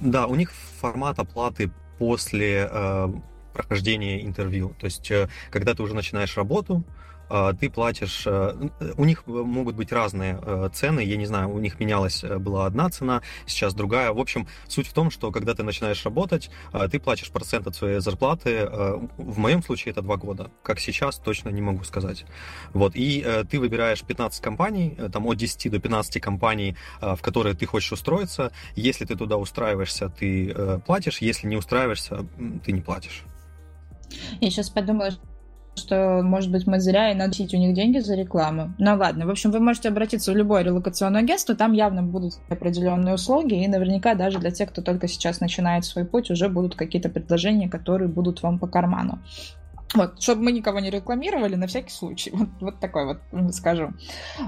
Да, 0.00 0.26
у 0.26 0.34
них 0.34 0.52
формат 0.52 1.18
оплаты 1.18 1.70
после 1.98 2.68
э, 2.70 3.08
прохождения 3.52 4.24
интервью. 4.24 4.74
То 4.80 4.86
есть, 4.86 5.10
э, 5.10 5.28
когда 5.50 5.74
ты 5.74 5.82
уже 5.82 5.94
начинаешь 5.94 6.36
работу, 6.36 6.82
а, 6.88 7.03
ты 7.28 7.70
платишь... 7.70 8.24
Э, 8.26 8.54
у 8.96 9.04
них 9.04 9.26
могут 9.26 9.74
быть 9.76 9.92
разные 9.92 10.38
э, 10.42 10.68
цены, 10.72 11.00
я 11.00 11.16
не 11.16 11.26
знаю, 11.26 11.50
у 11.50 11.58
них 11.58 11.80
менялась, 11.80 12.22
э, 12.22 12.38
была 12.38 12.66
одна 12.66 12.90
цена, 12.90 13.22
сейчас 13.46 13.74
другая. 13.74 14.12
В 14.12 14.18
общем, 14.18 14.46
суть 14.68 14.86
в 14.86 14.92
том, 14.92 15.10
что 15.10 15.30
когда 15.30 15.54
ты 15.54 15.62
начинаешь 15.62 16.04
работать, 16.04 16.50
ты 16.90 16.98
платишь 16.98 17.30
процент 17.30 17.66
от 17.66 17.74
своей 17.74 18.00
зарплаты. 18.00 18.68
В 19.16 19.38
моем 19.38 19.62
случае 19.62 19.92
это 19.92 20.02
два 20.02 20.16
года. 20.16 20.50
Как 20.62 20.80
сейчас, 20.80 21.16
точно 21.16 21.48
не 21.48 21.62
могу 21.62 21.84
сказать. 21.84 22.24
Вот. 22.72 22.92
И 22.94 23.24
ты 23.50 23.58
выбираешь 23.58 24.02
15 24.02 24.42
компаний, 24.42 24.96
там 25.12 25.26
от 25.26 25.36
10 25.36 25.70
до 25.70 25.78
15 25.78 26.20
компаний, 26.20 26.76
в 27.00 27.18
которые 27.22 27.54
ты 27.54 27.66
хочешь 27.66 27.92
устроиться. 27.92 28.52
Если 28.76 29.04
ты 29.04 29.16
туда 29.16 29.36
устраиваешься, 29.36 30.08
ты 30.08 30.80
платишь. 30.86 31.18
Если 31.18 31.46
не 31.46 31.56
устраиваешься, 31.56 32.26
ты 32.64 32.72
не 32.72 32.80
платишь. 32.80 33.24
Я 34.40 34.50
сейчас 34.50 34.70
подумала, 34.70 35.10
что, 35.76 36.20
может 36.22 36.50
быть, 36.50 36.66
мы 36.66 36.80
зря 36.80 37.10
и 37.10 37.14
надо 37.14 37.34
у 37.34 37.56
них 37.56 37.74
деньги 37.74 37.98
за 37.98 38.14
рекламу. 38.14 38.74
Ну 38.78 38.96
ладно, 38.96 39.26
в 39.26 39.30
общем, 39.30 39.50
вы 39.50 39.60
можете 39.60 39.88
обратиться 39.88 40.32
в 40.32 40.36
любое 40.36 40.62
релокационное 40.62 41.20
агентство, 41.20 41.54
там 41.54 41.72
явно 41.72 42.02
будут 42.02 42.34
определенные 42.48 43.14
услуги, 43.14 43.62
и 43.62 43.68
наверняка 43.68 44.14
даже 44.14 44.38
для 44.38 44.50
тех, 44.50 44.70
кто 44.70 44.82
только 44.82 45.08
сейчас 45.08 45.40
начинает 45.40 45.84
свой 45.84 46.04
путь, 46.04 46.30
уже 46.30 46.48
будут 46.48 46.74
какие-то 46.76 47.08
предложения, 47.08 47.68
которые 47.68 48.08
будут 48.08 48.42
вам 48.42 48.58
по 48.58 48.66
карману. 48.66 49.18
Вот, 49.94 50.20
чтобы 50.20 50.42
мы 50.42 50.52
никого 50.52 50.80
не 50.80 50.90
рекламировали, 50.90 51.54
на 51.54 51.66
всякий 51.66 51.92
случай. 51.92 52.30
Вот, 52.32 52.48
вот 52.60 52.80
такой 52.80 53.06
вот 53.06 53.54
скажу. 53.54 53.92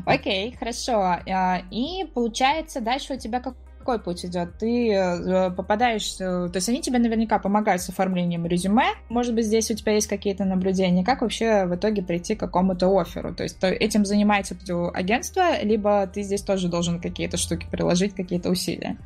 Окей, 0.04 0.56
хорошо. 0.58 1.00
А, 1.00 1.62
и 1.70 2.04
получается, 2.12 2.80
дальше 2.80 3.14
у 3.14 3.18
тебя 3.18 3.40
как 3.40 3.54
какой 3.87 4.01
путь 4.01 4.25
идет? 4.25 4.59
Ты 4.59 4.92
э, 4.92 5.51
попадаешь, 5.53 6.16
э, 6.18 6.49
то 6.49 6.57
есть 6.57 6.68
они 6.68 6.83
тебе 6.83 6.99
наверняка 6.99 7.38
помогают 7.38 7.81
с 7.81 7.88
оформлением 7.88 8.44
резюме, 8.44 8.94
может 9.09 9.33
быть, 9.33 9.46
здесь 9.46 9.70
у 9.70 9.75
тебя 9.75 9.92
есть 9.92 10.09
какие-то 10.09 10.44
наблюдения, 10.44 11.05
как 11.05 11.22
вообще 11.22 11.66
в 11.66 11.77
итоге 11.77 12.03
прийти 12.03 12.35
к 12.35 12.40
какому-то 12.40 12.88
оферу? 12.99 13.33
То 13.33 13.44
есть 13.44 13.59
этим 13.62 14.05
занимается 14.05 14.57
агентство, 14.92 15.62
либо 15.62 16.05
ты 16.09 16.22
здесь 16.22 16.42
тоже 16.42 16.68
должен 16.68 17.01
какие-то 17.01 17.37
штуки 17.37 17.68
приложить, 17.70 18.16
какие-то 18.16 18.51
усилия? 18.51 18.96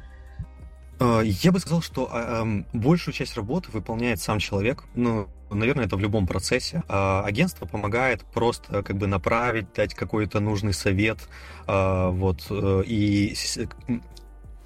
Э, 0.99 1.21
я 1.25 1.53
бы 1.53 1.61
сказал, 1.61 1.83
что 1.83 2.09
эм, 2.11 2.64
большую 2.73 3.12
часть 3.12 3.37
работы 3.37 3.71
выполняет 3.71 4.19
сам 4.19 4.38
человек. 4.38 4.85
Ну, 4.95 5.29
наверное, 5.51 5.85
это 5.85 5.97
в 5.97 6.01
любом 6.01 6.27
процессе. 6.27 6.83
А, 6.88 7.23
агентство 7.27 7.66
помогает 7.66 8.25
просто 8.33 8.83
как 8.83 8.97
бы 8.97 9.07
направить, 9.07 9.75
дать 9.75 9.93
какой-то 9.93 10.40
нужный 10.40 10.73
совет, 10.73 11.19
вот, 11.66 12.47
и 12.51 13.35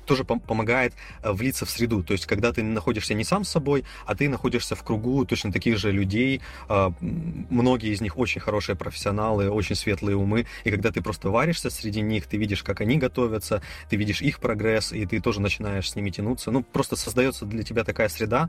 тоже 0.04 0.24
помогает 0.24 0.94
э, 1.22 1.32
влиться 1.32 1.66
в 1.66 1.70
среду. 1.70 2.02
То 2.02 2.12
есть, 2.12 2.26
когда 2.26 2.52
ты 2.52 2.62
находишься 2.62 3.14
не 3.14 3.24
сам 3.24 3.44
с 3.44 3.48
собой, 3.48 3.84
а 4.06 4.14
ты 4.14 4.28
находишься 4.28 4.74
в 4.74 4.82
кругу 4.82 5.24
точно 5.24 5.52
таких 5.52 5.78
же 5.78 5.92
людей, 5.92 6.40
а, 6.68 6.92
многие 7.00 7.92
из 7.92 8.00
них 8.00 8.18
очень 8.18 8.40
хорошие 8.40 8.76
профессионалы, 8.76 9.50
очень 9.50 9.76
светлые 9.76 10.16
умы, 10.16 10.46
и 10.64 10.70
когда 10.70 10.90
ты 10.90 11.02
просто 11.02 11.30
варишься 11.30 11.70
среди 11.70 12.00
них, 12.00 12.26
ты 12.26 12.36
видишь, 12.36 12.62
как 12.62 12.80
они 12.80 12.96
готовятся, 12.96 13.62
ты 13.88 13.96
видишь 13.96 14.22
их 14.22 14.40
прогресс, 14.40 14.92
и 14.92 15.06
ты 15.06 15.20
тоже 15.20 15.40
начинаешь 15.40 15.90
с 15.90 15.96
ними 15.96 16.10
тянуться. 16.10 16.50
Ну, 16.50 16.62
просто 16.62 16.96
создается 16.96 17.46
для 17.46 17.62
тебя 17.62 17.84
такая 17.84 18.08
среда, 18.08 18.48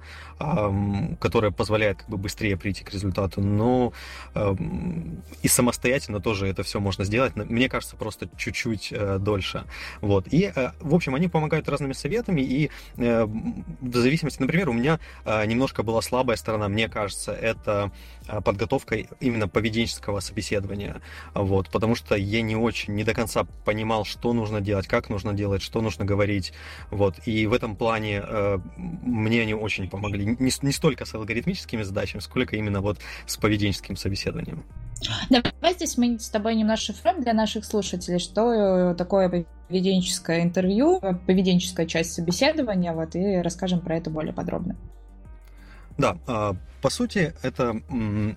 которая 1.20 1.52
позволяет 1.52 2.00
как 2.00 2.10
бы 2.10 2.18
быстрее 2.18 2.58
прийти 2.58 2.84
к 2.84 2.92
результату. 2.92 3.42
Но 3.42 3.94
и 5.42 5.48
самостоятельно 5.48 6.20
тоже 6.20 6.48
это 6.48 6.64
все 6.64 6.80
можно 6.80 7.04
сделать. 7.04 7.36
Мне 7.36 7.70
кажется, 7.70 7.96
просто 7.96 8.28
чуть-чуть 8.38 8.90
э, 8.92 9.18
дольше. 9.20 9.64
Вот. 10.02 10.28
И, 10.32 10.52
э, 10.56 10.72
в 10.80 10.94
общем, 10.94 11.16
они 11.16 11.28
помогают 11.28 11.45
помогают 11.46 11.70
разными 11.70 11.94
советами, 11.94 12.42
и 12.42 12.72
э, 12.98 13.26
в 13.26 13.96
зависимости, 13.96 14.42
например, 14.42 14.70
у 14.70 14.74
меня 14.74 15.00
э, 15.26 15.46
немножко 15.46 15.84
была 15.84 16.02
слабая 16.02 16.38
сторона, 16.38 16.68
мне 16.70 16.90
кажется, 16.90 17.34
это 17.34 17.92
э, 18.28 18.42
подготовка 18.42 18.96
именно 19.20 19.48
поведенческого 19.48 20.22
собеседования, 20.22 21.02
вот, 21.36 21.70
потому 21.70 21.94
что 21.94 22.16
я 22.16 22.42
не 22.42 22.56
очень, 22.56 22.96
не 22.96 23.04
до 23.04 23.14
конца 23.14 23.46
понимал, 23.64 24.06
что 24.06 24.34
нужно 24.34 24.60
делать, 24.60 24.88
как 24.88 25.10
нужно 25.10 25.34
делать, 25.34 25.62
что 25.62 25.82
нужно 25.82 26.04
говорить, 26.04 26.52
вот, 26.90 27.16
и 27.28 27.46
в 27.46 27.54
этом 27.54 27.76
плане 27.76 28.24
э, 28.26 28.58
мне 28.78 29.44
они 29.44 29.54
очень 29.54 29.88
помогли, 29.88 30.26
не, 30.26 30.52
не 30.62 30.72
столько 30.72 31.06
с 31.06 31.14
алгоритмическими 31.14 31.84
задачами, 31.84 32.22
сколько 32.22 32.56
именно 32.56 32.82
вот 32.82 32.98
с 33.28 33.38
поведенческим 33.38 33.98
собеседованием. 33.98 34.64
Давай 35.30 35.74
здесь 35.74 35.98
мы 35.98 36.20
с 36.20 36.30
тобой 36.30 36.56
немножко 36.56 36.94
шифруем 36.94 37.22
для 37.22 37.34
наших 37.34 37.66
слушателей, 37.66 38.20
что 38.20 38.52
э, 38.92 38.96
такое 38.96 39.46
поведенческое 39.68 40.44
интервью, 40.44 41.00
поведенческая 41.26 41.86
часть 41.86 42.14
собеседования, 42.14 42.94
вот, 42.94 43.16
и 43.16 43.38
расскажем 43.38 43.82
про 43.82 43.98
это 43.98 44.10
более 44.10 44.34
подробно. 44.34 44.76
Да, 45.98 46.18
а, 46.28 46.56
по 46.82 46.90
сути, 46.90 47.34
это 47.42 47.82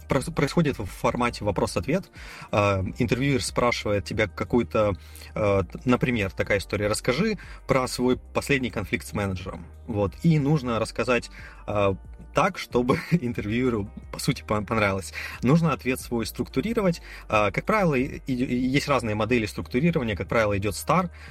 происходит 0.08 0.78
в 0.78 0.86
формате 0.86 1.44
вопрос-ответ. 1.44 2.04
А, 2.50 2.84
интервьюер 2.98 3.42
спрашивает 3.42 4.04
тебя 4.04 4.26
какую-то, 4.26 4.94
а, 5.34 5.64
например, 5.84 6.30
такая 6.30 6.58
история. 6.58 6.86
Расскажи 6.86 7.38
про 7.66 7.86
свой 7.88 8.16
последний 8.16 8.70
конфликт 8.70 9.06
с 9.06 9.12
менеджером. 9.12 9.66
Вот. 9.86 10.14
И 10.22 10.38
нужно 10.38 10.78
рассказать 10.78 11.30
так, 12.34 12.56
чтобы 12.56 12.98
интервьюеру, 13.10 13.90
по 14.12 14.18
сути, 14.18 14.42
понравилось. 14.46 15.12
Нужно 15.42 15.72
ответ 15.72 16.00
свой 16.00 16.24
структурировать. 16.24 17.02
Как 17.26 17.64
правило, 17.64 17.94
есть 17.94 18.88
разные 18.88 19.14
модели 19.14 19.44
структурирования. 19.46 20.16
Как 20.16 20.28
правило, 20.28 20.56
идет 20.56 20.74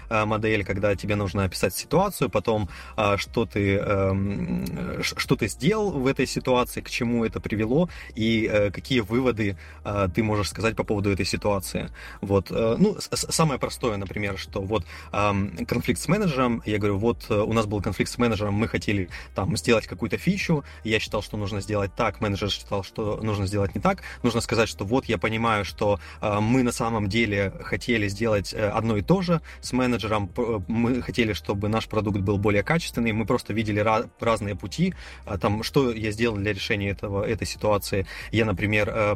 а, 0.10 0.26
модель, 0.26 0.66
когда 0.66 0.96
тебе 0.96 1.16
нужно 1.16 1.46
описать 1.46 1.74
ситуацию, 1.76 2.30
потом, 2.30 2.70
что 3.16 3.46
ты, 3.46 3.78
эм, 3.78 5.02
что 5.02 5.36
ты 5.36 5.48
сделал 5.48 5.92
в, 5.92 6.08
этой 6.17 6.17
ситуации, 6.26 6.82
к 6.82 6.90
чему 6.90 7.26
это 7.26 7.40
привело 7.40 7.90
и 8.16 8.50
э, 8.52 8.72
какие 8.72 9.02
выводы 9.02 9.58
э, 9.86 10.10
ты 10.14 10.24
можешь 10.24 10.50
сказать 10.50 10.76
по 10.76 10.84
поводу 10.84 11.12
этой 11.12 11.26
ситуации. 11.26 11.90
Вот, 12.22 12.52
э, 12.52 12.76
ну, 12.80 12.98
самое 13.00 13.60
простое, 13.60 13.98
например, 13.98 14.38
что 14.38 14.62
вот 14.62 14.86
э, 15.12 15.66
конфликт 15.68 16.02
с 16.02 16.08
менеджером, 16.08 16.62
я 16.66 16.78
говорю, 16.78 16.98
вот 16.98 17.26
э, 17.30 17.36
у 17.36 17.54
нас 17.54 17.66
был 17.66 17.82
конфликт 17.82 18.12
с 18.12 18.18
менеджером, 18.18 18.54
мы 18.54 18.68
хотели 18.68 19.10
там 19.36 19.56
сделать 19.58 19.88
какую-то 19.88 20.18
фичу, 20.18 20.64
я 20.84 21.00
считал, 21.00 21.22
что 21.22 21.38
нужно 21.38 21.62
сделать 21.62 21.92
так, 21.96 22.22
менеджер 22.22 22.50
считал, 22.50 22.84
что 22.84 23.20
нужно 23.22 23.48
сделать 23.48 23.76
не 23.76 23.82
так, 23.82 24.02
нужно 24.24 24.42
сказать, 24.42 24.70
что 24.70 24.86
вот 24.86 25.06
я 25.06 25.18
понимаю, 25.18 25.66
что 25.66 26.00
э, 26.22 26.40
мы 26.40 26.64
на 26.64 26.72
самом 26.72 27.08
деле 27.08 27.54
хотели 27.62 28.08
сделать 28.08 28.54
э, 28.54 28.70
одно 28.70 28.98
и 28.98 29.02
то 29.02 29.22
же 29.22 29.42
с 29.62 29.74
менеджером, 29.74 30.30
мы 30.68 31.02
хотели, 31.02 31.34
чтобы 31.34 31.68
наш 31.68 31.88
продукт 31.88 32.20
был 32.20 32.38
более 32.38 32.64
качественный, 32.64 33.12
мы 33.12 33.26
просто 33.26 33.54
видели 33.54 33.82
ra- 33.82 34.10
разные 34.20 34.56
пути, 34.56 34.94
э, 35.26 35.38
там, 35.38 35.64
что 35.64 35.92
я 35.92 36.07
сделал 36.12 36.38
для 36.38 36.54
решения 36.54 36.90
этого, 36.90 37.24
этой 37.24 37.48
ситуации. 37.48 38.06
Я, 38.32 38.46
например, 38.46 38.90
э, 38.94 39.16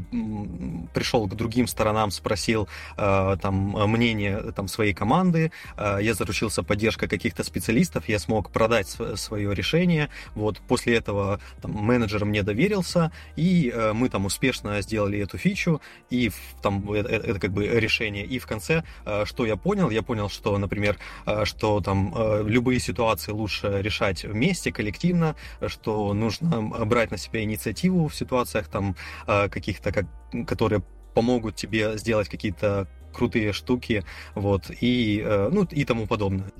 пришел 0.93 1.27
к 1.27 1.35
другим 1.35 1.67
сторонам, 1.67 2.11
спросил 2.11 2.67
э, 2.97 3.37
там 3.41 3.53
мнение 3.89 4.51
там, 4.55 4.67
своей 4.67 4.93
команды, 4.93 5.51
э, 5.77 5.99
я 6.01 6.13
заручился 6.13 6.63
поддержкой 6.63 7.07
каких-то 7.07 7.43
специалистов, 7.43 8.07
я 8.07 8.19
смог 8.19 8.51
продать 8.51 8.87
свое 9.15 9.53
решение, 9.53 10.09
вот, 10.35 10.59
после 10.67 10.95
этого 10.95 11.39
там, 11.61 11.71
менеджер 11.71 12.25
мне 12.25 12.43
доверился, 12.43 13.11
и 13.35 13.73
мы 13.93 14.09
там 14.09 14.25
успешно 14.25 14.81
сделали 14.81 15.19
эту 15.19 15.37
фичу, 15.37 15.81
и 16.09 16.31
там 16.61 16.91
это, 16.91 17.09
это 17.09 17.39
как 17.39 17.51
бы 17.51 17.67
решение, 17.67 18.25
и 18.25 18.39
в 18.39 18.45
конце, 18.45 18.83
что 19.25 19.45
я 19.45 19.55
понял, 19.55 19.89
я 19.89 20.01
понял, 20.01 20.29
что, 20.29 20.57
например, 20.57 20.97
что 21.43 21.81
там 21.81 22.13
любые 22.47 22.79
ситуации 22.79 23.31
лучше 23.31 23.81
решать 23.81 24.23
вместе, 24.23 24.71
коллективно, 24.71 25.35
что 25.67 26.13
нужно 26.13 26.80
брать 26.85 27.11
на 27.11 27.17
себя 27.17 27.43
инициативу 27.43 28.07
в 28.07 28.15
ситуациях 28.15 28.67
там 28.67 28.95
каких-то, 29.25 29.91
как, 29.91 30.05
которые 30.47 30.83
помогут 31.13 31.55
тебе 31.55 31.97
сделать 31.97 32.29
какие-то 32.29 32.87
крутые 33.11 33.53
штуки, 33.53 34.03
вот, 34.35 34.71
и, 34.81 35.21
э, 35.23 35.49
ну, 35.51 35.67
и 35.69 35.85
тому 35.85 36.07
подобное. 36.07 36.51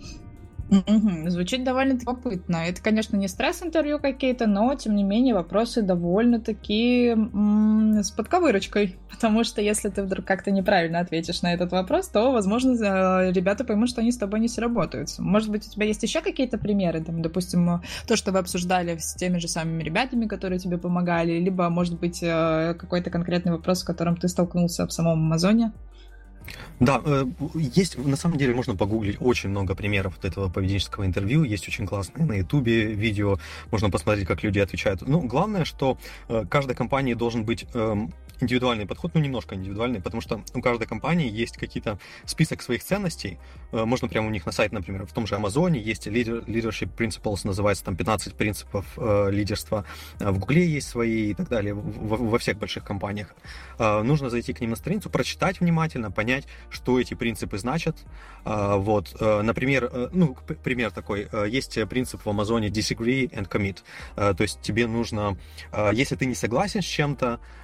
Угу. 0.72 1.30
Звучит 1.30 1.66
довольно 1.66 1.94
любопытно. 2.00 2.56
Это, 2.66 2.82
конечно, 2.82 3.18
не 3.18 3.28
стресс-интервью 3.28 4.00
какие-то, 4.00 4.48
но, 4.48 4.74
тем 4.76 4.96
не 4.96 5.04
менее, 5.04 5.34
вопросы 5.34 5.82
довольно-таки 5.82 7.14
с 8.02 8.12
подковырочкой. 8.12 8.96
Потому 9.12 9.44
что 9.44 9.62
если 9.62 9.90
ты 9.90 10.02
вдруг 10.02 10.26
как-то 10.26 10.50
неправильно 10.50 11.00
ответишь 11.00 11.42
на 11.42 11.54
этот 11.54 11.74
вопрос, 11.74 12.08
то, 12.08 12.32
возможно, 12.32 13.30
ребята 13.32 13.66
поймут, 13.66 13.90
что 13.90 14.00
они 14.00 14.14
с 14.14 14.18
тобой 14.18 14.40
не 14.40 14.48
сработаются. 14.48 15.22
Может 15.22 15.50
быть, 15.50 15.68
у 15.68 15.70
тебя 15.70 15.86
есть 15.86 16.04
еще 16.04 16.22
какие-то 16.22 16.58
примеры? 16.58 17.04
Там, 17.04 17.22
допустим, 17.22 17.82
то, 18.08 18.16
что 18.16 18.32
вы 18.32 18.40
обсуждали 18.40 18.96
с 18.98 19.14
теми 19.16 19.40
же 19.40 19.50
самыми 19.50 19.84
ребятами, 19.84 20.26
которые 20.26 20.60
тебе 20.60 20.78
помогали, 20.78 21.34
либо, 21.34 21.68
может 21.70 22.00
быть, 22.00 22.24
э, 22.24 22.76
какой-то 22.80 23.10
конкретный 23.10 23.52
вопрос, 23.52 23.80
с 23.80 23.84
которым 23.84 24.16
ты 24.16 24.30
столкнулся 24.30 24.88
в 24.88 24.94
самом 24.94 25.20
Амазоне? 25.20 25.74
Да, 26.80 27.02
э, 27.04 27.26
есть, 27.54 27.98
на 27.98 28.16
самом 28.16 28.38
деле, 28.38 28.56
можно 28.56 28.76
погуглить 28.76 29.18
очень 29.20 29.50
много 29.50 29.76
примеров 29.76 30.16
вот 30.16 30.26
этого 30.26 30.50
поведенческого 30.50 31.06
интервью. 31.06 31.44
Есть 31.44 31.68
очень 31.68 31.86
классные 31.86 32.26
на 32.26 32.34
Ютубе 32.34 32.86
видео, 32.86 33.38
можно 33.70 33.90
посмотреть, 33.90 34.28
как 34.28 34.44
люди 34.44 34.60
отвечают. 34.60 35.02
Ну, 35.08 35.22
главное, 35.22 35.66
что 35.66 35.98
э, 36.28 36.46
каждой 36.50 36.76
компании 36.76 37.14
должен 37.14 37.44
быть 37.44 37.66
эм, 37.74 38.12
индивидуальный 38.42 38.86
подход, 38.86 39.12
ну, 39.14 39.22
немножко 39.22 39.56
индивидуальный, 39.56 40.02
потому 40.02 40.22
что 40.22 40.44
у 40.54 40.62
каждой 40.62 40.88
компании 40.88 41.30
есть 41.30 41.58
какие-то 41.58 42.00
список 42.26 42.62
своих 42.62 42.84
ценностей. 42.84 43.40
Э, 43.72 43.86
можно 43.86 44.08
прямо 44.08 44.28
у 44.28 44.32
них 44.32 44.46
на 44.46 44.52
сайт, 44.52 44.72
например, 44.72 45.06
в 45.06 45.14
том 45.14 45.28
же 45.28 45.36
Амазоне 45.36 45.80
есть 45.80 46.08
leadership 46.08 46.90
principles, 46.96 47.42
называется 47.44 47.86
там 47.86 47.96
15 47.96 48.36
принципов 48.36 48.86
э, 48.98 49.30
лидерства. 49.32 49.86
В 50.20 50.40
Гугле 50.40 50.66
есть 50.66 50.88
свои 50.88 51.32
и 51.32 51.34
так 51.34 51.50
далее, 51.50 51.74
во, 51.74 52.18
во 52.18 52.40
всех 52.40 52.58
больших 52.58 52.84
компаниях. 52.84 53.36
Э, 53.78 54.02
нужно 54.02 54.30
зайти 54.30 54.54
к 54.54 54.62
ним 54.62 54.72
на 54.72 54.76
страницу, 54.76 55.10
прочитать 55.10 55.60
внимательно, 55.60 56.12
понять, 56.12 56.48
что 56.70 57.00
эти 57.00 57.14
принципы 57.14 57.58
значат. 57.58 57.98
Э, 58.46 58.76
вот, 58.78 59.16
э, 59.20 59.42
например, 59.42 59.90
э, 59.92 60.10
ну, 60.14 60.36
пример 60.64 60.92
такой, 60.92 61.28
э, 61.32 61.48
есть 61.50 61.78
принцип 61.90 62.26
в 62.26 62.30
Амазоне 62.30 62.70
disagree 62.70 63.30
and 63.32 63.48
commit. 63.48 63.84
Э, 64.16 64.34
то 64.34 64.44
есть 64.44 64.62
тебе 64.62 64.88
нужно, 64.88 65.38
э, 65.72 65.92
если 65.94 66.16
ты 66.16 66.26
не 66.26 66.36
согласен 66.36 66.82
с 66.82 66.86
чем-то, 66.86 67.40
э, 67.40 67.61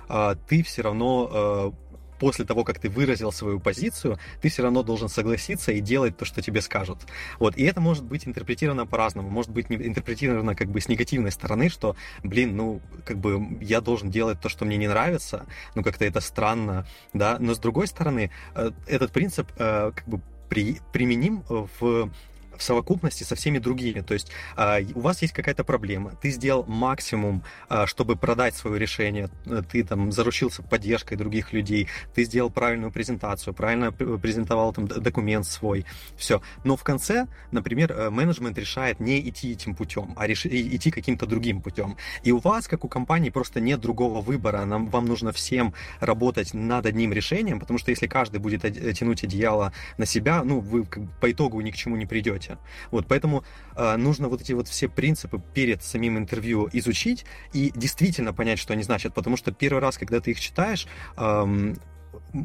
ты 0.47 0.63
все 0.63 0.81
равно 0.81 1.29
э, 1.31 1.87
после 2.19 2.45
того, 2.45 2.63
как 2.63 2.79
ты 2.79 2.89
выразил 2.89 3.31
свою 3.31 3.59
позицию, 3.59 4.17
ты 4.41 4.49
все 4.49 4.63
равно 4.63 4.83
должен 4.83 5.09
согласиться 5.09 5.71
и 5.71 5.79
делать 5.79 6.17
то, 6.17 6.25
что 6.25 6.41
тебе 6.41 6.61
скажут. 6.61 6.99
Вот. 7.39 7.57
И 7.57 7.63
это 7.63 7.81
может 7.81 8.03
быть 8.03 8.27
интерпретировано 8.27 8.85
по-разному. 8.85 9.29
Может 9.29 9.51
быть 9.51 9.67
интерпретировано 9.69 10.55
как 10.55 10.69
бы 10.69 10.81
с 10.81 10.87
негативной 10.87 11.31
стороны, 11.31 11.69
что, 11.69 11.95
блин, 12.23 12.55
ну, 12.55 12.81
как 13.05 13.17
бы 13.17 13.57
я 13.61 13.81
должен 13.81 14.09
делать 14.09 14.39
то, 14.41 14.49
что 14.49 14.65
мне 14.65 14.77
не 14.77 14.87
нравится, 14.87 15.45
ну, 15.75 15.83
как-то 15.83 16.05
это 16.05 16.21
странно, 16.21 16.87
да. 17.13 17.37
Но 17.39 17.53
с 17.53 17.59
другой 17.59 17.87
стороны, 17.87 18.31
э, 18.55 18.71
этот 18.87 19.11
принцип 19.11 19.47
э, 19.57 19.91
как 19.95 20.07
бы 20.07 20.21
при, 20.49 20.79
применим 20.93 21.43
в 21.49 22.09
в 22.57 22.63
совокупности 22.63 23.23
со 23.23 23.35
всеми 23.35 23.59
другими. 23.59 24.01
То 24.01 24.13
есть 24.13 24.31
а, 24.55 24.79
у 24.95 25.01
вас 25.01 25.21
есть 25.21 25.33
какая-то 25.33 25.63
проблема, 25.63 26.11
ты 26.21 26.29
сделал 26.29 26.65
максимум, 26.67 27.43
а, 27.69 27.87
чтобы 27.87 28.15
продать 28.15 28.55
свое 28.55 28.79
решение, 28.79 29.29
ты 29.71 29.83
там 29.83 30.11
заручился 30.11 30.63
поддержкой 30.63 31.15
других 31.15 31.53
людей, 31.53 31.87
ты 32.13 32.23
сделал 32.23 32.49
правильную 32.49 32.91
презентацию, 32.91 33.53
правильно 33.53 33.91
презентовал 33.91 34.73
там 34.73 34.87
документ 34.87 35.45
свой, 35.45 35.85
все. 36.17 36.41
Но 36.63 36.75
в 36.75 36.83
конце, 36.83 37.27
например, 37.51 37.91
э, 37.91 38.09
менеджмент 38.09 38.57
решает 38.57 38.99
не 38.99 39.19
идти 39.29 39.51
этим 39.51 39.75
путем, 39.75 40.13
а 40.15 40.27
реш... 40.27 40.45
идти 40.45 40.91
каким-то 40.91 41.25
другим 41.25 41.61
путем. 41.61 41.97
И 42.23 42.31
у 42.31 42.39
вас, 42.39 42.67
как 42.67 42.85
у 42.85 42.87
компании, 42.87 43.29
просто 43.29 43.59
нет 43.59 43.79
другого 43.79 44.21
выбора. 44.21 44.65
Нам, 44.65 44.89
вам 44.89 45.05
нужно 45.05 45.31
всем 45.31 45.73
работать 45.99 46.53
над 46.53 46.85
одним 46.85 47.13
решением, 47.13 47.59
потому 47.59 47.79
что 47.79 47.91
если 47.91 48.07
каждый 48.07 48.39
будет 48.39 48.61
тянуть 48.97 49.23
одеяло 49.23 49.73
на 49.97 50.05
себя, 50.05 50.43
ну, 50.43 50.59
вы 50.59 50.85
по 51.21 51.31
итогу 51.31 51.61
ни 51.61 51.71
к 51.71 51.75
чему 51.75 51.95
не 51.95 52.05
придете 52.05 52.46
работе. 52.47 52.57
Вот, 52.91 53.07
поэтому 53.07 53.43
э, 53.75 53.97
нужно 53.97 54.27
вот 54.27 54.41
эти 54.41 54.53
вот 54.53 54.67
все 54.67 54.87
принципы 54.87 55.41
перед 55.53 55.83
самим 55.83 56.17
интервью 56.17 56.69
изучить 56.73 57.25
и 57.53 57.71
действительно 57.75 58.33
понять, 58.33 58.59
что 58.59 58.73
они 58.73 58.83
значат, 58.83 59.13
потому 59.13 59.37
что 59.37 59.51
первый 59.51 59.79
раз, 59.79 59.97
когда 59.97 60.19
ты 60.19 60.31
их 60.31 60.39
читаешь, 60.39 60.87
э, 61.17 61.73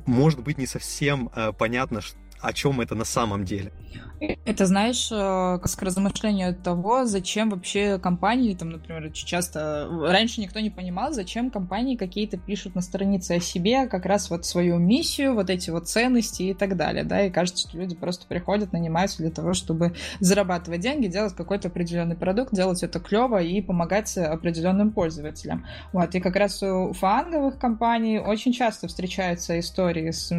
может 0.06 0.40
быть 0.40 0.58
не 0.58 0.66
совсем 0.66 1.30
э, 1.34 1.52
понятно, 1.56 2.00
о 2.42 2.52
чем 2.52 2.80
это 2.80 2.94
на 2.94 3.04
самом 3.04 3.44
деле. 3.44 3.72
Это, 4.44 4.66
знаешь, 4.66 5.10
э, 5.10 5.58
к 5.58 5.82
размышлению 5.82 6.54
того, 6.54 7.06
зачем 7.06 7.50
вообще 7.50 7.98
компании, 7.98 8.54
там, 8.54 8.70
например, 8.70 9.06
очень 9.06 9.26
часто, 9.26 9.88
раньше 9.90 10.40
никто 10.40 10.60
не 10.60 10.70
понимал, 10.70 11.12
зачем 11.12 11.50
компании 11.50 11.96
какие-то 11.96 12.36
пишут 12.36 12.76
на 12.76 12.82
странице 12.82 13.32
о 13.32 13.40
себе 13.40 13.88
как 13.88 14.06
раз 14.06 14.30
вот 14.30 14.46
свою 14.46 14.78
миссию, 14.78 15.34
вот 15.34 15.50
эти 15.50 15.70
вот 15.70 15.88
ценности 15.88 16.44
и 16.44 16.54
так 16.54 16.76
далее, 16.76 17.02
да, 17.02 17.26
и 17.26 17.30
кажется, 17.30 17.68
что 17.68 17.76
люди 17.76 17.96
просто 17.96 18.26
приходят, 18.28 18.72
нанимаются 18.72 19.18
для 19.18 19.30
того, 19.30 19.54
чтобы 19.54 19.94
зарабатывать 20.20 20.80
деньги, 20.80 21.08
делать 21.08 21.34
какой-то 21.34 21.66
определенный 21.66 22.16
продукт, 22.16 22.54
делать 22.54 22.84
это 22.84 23.00
клево 23.00 23.42
и 23.42 23.60
помогать 23.60 24.16
определенным 24.16 24.92
пользователям. 24.92 25.66
Вот, 25.92 26.14
и 26.14 26.20
как 26.20 26.36
раз 26.36 26.62
у 26.62 26.92
фанговых 26.92 27.58
компаний 27.58 28.20
очень 28.20 28.52
часто 28.52 28.86
встречаются 28.86 29.58
истории, 29.58 30.12
с, 30.12 30.32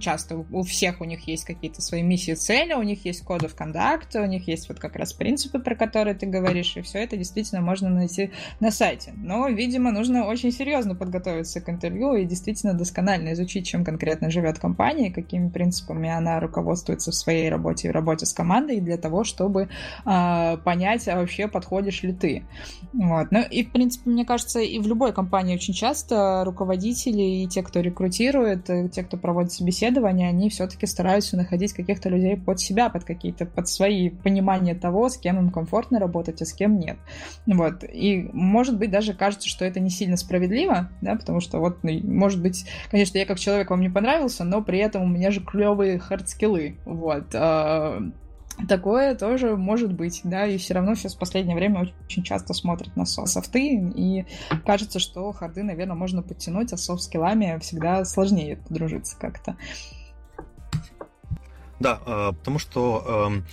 часто 0.00 0.44
у 0.50 0.62
всех 0.64 1.00
у 1.00 1.04
них 1.04 1.28
есть 1.28 1.39
какие-то 1.44 1.80
свои 1.82 2.02
миссии, 2.02 2.34
цели, 2.34 2.72
у 2.74 2.82
них 2.82 3.04
есть 3.04 3.20
есть 3.20 3.24
код 3.24 3.42
of 3.42 3.56
conduct, 3.56 4.20
у 4.20 4.26
них 4.26 4.48
есть 4.48 4.68
вот 4.68 4.78
как 4.78 4.96
раз 4.96 5.12
принципы, 5.12 5.58
про 5.58 5.74
которые 5.74 6.14
ты 6.14 6.26
говоришь, 6.26 6.76
и 6.76 6.82
все 6.82 6.98
это 6.98 7.16
действительно 7.16 7.60
можно 7.60 7.88
найти 7.88 8.30
на 8.60 8.70
сайте. 8.70 9.12
Но, 9.16 9.48
видимо, 9.48 9.92
нужно 9.92 10.26
очень 10.26 10.52
серьезно 10.52 10.94
подготовиться 10.94 11.60
к 11.60 11.68
интервью 11.68 12.14
и 12.14 12.24
действительно 12.24 12.74
досконально 12.74 13.32
изучить, 13.32 13.66
чем 13.66 13.84
конкретно 13.84 14.30
живет 14.30 14.58
компания, 14.58 15.10
какими 15.10 15.48
принципами 15.48 16.08
она 16.08 16.40
руководствуется 16.40 17.10
в 17.10 17.14
своей 17.14 17.48
работе 17.50 17.88
и 17.88 17.90
в 17.90 17.94
работе 17.94 18.26
с 18.26 18.32
командой 18.32 18.80
для 18.80 18.96
того, 18.96 19.24
чтобы 19.24 19.68
э, 20.06 20.56
понять, 20.64 21.08
а 21.08 21.16
вообще 21.16 21.48
подходишь 21.48 22.02
ли 22.02 22.12
ты. 22.12 22.44
Вот. 22.92 23.30
Ну 23.30 23.40
и, 23.50 23.64
в 23.64 23.72
принципе, 23.72 24.10
мне 24.10 24.24
кажется, 24.24 24.60
и 24.60 24.78
в 24.78 24.86
любой 24.86 25.12
компании 25.12 25.54
очень 25.54 25.74
часто 25.74 26.42
руководители 26.44 27.22
и 27.22 27.48
те, 27.48 27.62
кто 27.62 27.80
рекрутирует, 27.80 28.70
и 28.70 28.88
те, 28.88 29.02
кто 29.02 29.16
проводит 29.16 29.52
собеседование, 29.52 30.28
они 30.28 30.48
все-таки 30.50 30.86
стараются 30.86 31.29
находить 31.36 31.72
каких-то 31.72 32.08
людей 32.08 32.36
под 32.36 32.60
себя, 32.60 32.88
под 32.88 33.04
какие-то, 33.04 33.46
под 33.46 33.68
свои 33.68 34.10
понимания 34.10 34.74
того, 34.74 35.08
с 35.08 35.16
кем 35.16 35.38
им 35.38 35.50
комфортно 35.50 35.98
работать, 35.98 36.42
а 36.42 36.44
с 36.44 36.52
кем 36.52 36.78
нет. 36.78 36.98
Вот. 37.46 37.84
И, 37.84 38.28
может 38.32 38.78
быть, 38.78 38.90
даже 38.90 39.14
кажется, 39.14 39.48
что 39.48 39.64
это 39.64 39.80
не 39.80 39.90
сильно 39.90 40.16
справедливо, 40.16 40.90
да, 41.00 41.16
потому 41.16 41.40
что 41.40 41.58
вот, 41.58 41.82
ну, 41.82 41.90
может 42.04 42.40
быть, 42.40 42.66
конечно, 42.90 43.18
я 43.18 43.26
как 43.26 43.38
человек 43.38 43.70
вам 43.70 43.80
не 43.80 43.90
понравился, 43.90 44.44
но 44.44 44.62
при 44.62 44.78
этом 44.78 45.02
у 45.02 45.08
меня 45.08 45.30
же 45.30 45.40
клевые 45.40 45.98
хардскиллы, 45.98 46.76
вот. 46.84 47.34
А, 47.34 48.00
такое 48.68 49.14
тоже 49.14 49.56
может 49.56 49.92
быть, 49.92 50.20
да, 50.24 50.46
и 50.46 50.58
все 50.58 50.74
равно 50.74 50.94
сейчас 50.94 51.14
в 51.14 51.18
последнее 51.18 51.56
время 51.56 51.88
очень 52.04 52.22
часто 52.22 52.54
смотрят 52.54 52.96
на 52.96 53.04
софты, 53.04 53.92
и 53.94 54.24
кажется, 54.64 54.98
что 54.98 55.32
харды, 55.32 55.62
наверное, 55.62 55.96
можно 55.96 56.22
подтянуть, 56.22 56.72
а 56.72 56.76
софт-скиллами 56.76 57.58
всегда 57.60 58.04
сложнее 58.04 58.56
подружиться 58.56 59.16
как-то. 59.18 59.56
Да, 61.80 62.00
э, 62.06 62.32
потому 62.38 62.58
что 62.58 63.26
эм, 63.28 63.44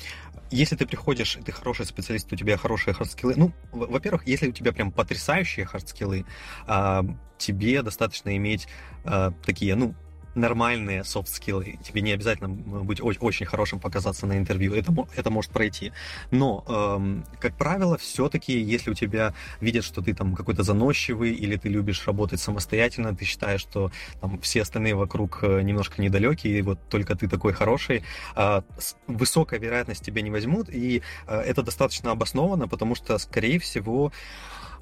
если 0.51 0.75
ты 0.75 0.85
приходишь, 0.85 1.37
ты 1.43 1.51
хороший 1.51 1.85
специалист, 1.85 2.31
у 2.31 2.35
тебя 2.35 2.57
хорошие 2.57 2.93
хардскиллы, 2.93 3.33
ну, 3.35 3.51
во-первых, 3.71 4.27
если 4.27 4.49
у 4.49 4.51
тебя 4.51 4.71
прям 4.71 4.91
потрясающие 4.91 5.65
хардскиллы, 5.65 6.25
а, 6.65 7.03
тебе 7.37 7.81
достаточно 7.81 8.35
иметь 8.37 8.67
а, 9.03 9.31
такие, 9.45 9.75
ну, 9.75 9.93
нормальные 10.35 11.03
софт-скиллы. 11.03 11.79
Тебе 11.83 12.01
не 12.01 12.11
обязательно 12.11 12.49
быть 12.49 12.99
очень 13.01 13.45
хорошим 13.45 13.79
показаться 13.79 14.25
на 14.25 14.37
интервью. 14.37 14.73
Это, 14.73 14.93
это 15.15 15.29
может 15.29 15.51
пройти. 15.51 15.91
Но, 16.31 16.63
эм, 16.67 17.25
как 17.39 17.57
правило, 17.57 17.97
все-таки, 17.97 18.59
если 18.59 18.91
у 18.91 18.93
тебя 18.93 19.33
видят, 19.61 19.83
что 19.83 20.01
ты 20.01 20.13
там 20.13 20.35
какой-то 20.35 20.63
заносчивый, 20.63 21.33
или 21.33 21.55
ты 21.55 21.69
любишь 21.69 22.05
работать 22.07 22.39
самостоятельно, 22.39 23.15
ты 23.15 23.25
считаешь, 23.25 23.61
что 23.61 23.91
там 24.21 24.39
все 24.41 24.61
остальные 24.61 24.95
вокруг 24.95 25.39
э, 25.41 25.61
немножко 25.61 26.01
недалекие, 26.01 26.59
и 26.59 26.61
вот 26.61 26.79
только 26.89 27.15
ты 27.15 27.27
такой 27.27 27.53
хороший, 27.53 28.03
э, 28.35 28.61
высокая 29.07 29.59
вероятность 29.59 30.05
тебя 30.05 30.21
не 30.21 30.31
возьмут, 30.31 30.69
и 30.69 31.01
э, 31.27 31.39
это 31.39 31.63
достаточно 31.63 32.11
обосновано, 32.11 32.67
потому 32.67 32.95
что, 32.95 33.17
скорее 33.17 33.59
всего, 33.59 34.11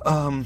эм, 0.06 0.46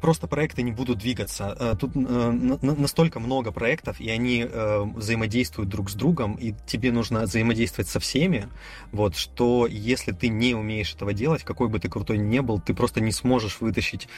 просто 0.00 0.26
проекты 0.26 0.62
не 0.62 0.72
будут 0.72 0.98
двигаться. 0.98 1.56
Э, 1.58 1.76
тут 1.78 1.92
э, 1.94 2.30
настолько 2.62 3.20
много 3.20 3.52
проектов, 3.52 4.00
и 4.00 4.10
они 4.10 4.46
э, 4.48 4.82
взаимодействуют 4.94 5.68
друг 5.68 5.90
с 5.90 5.94
другом, 5.94 6.34
и 6.34 6.54
тебе 6.66 6.92
нужно 6.92 7.22
взаимодействовать 7.22 7.88
со 7.88 8.00
всеми, 8.00 8.48
вот, 8.92 9.16
что 9.16 9.66
если 9.66 10.12
ты 10.12 10.28
не 10.28 10.54
умеешь 10.54 10.94
этого 10.94 11.12
делать, 11.12 11.44
какой 11.44 11.68
бы 11.68 11.78
ты 11.78 11.88
крутой 11.88 12.18
ни 12.18 12.40
был, 12.40 12.60
ты 12.60 12.74
просто 12.74 13.00
не 13.00 13.12
сможешь 13.12 13.60
вытащить 13.60 14.08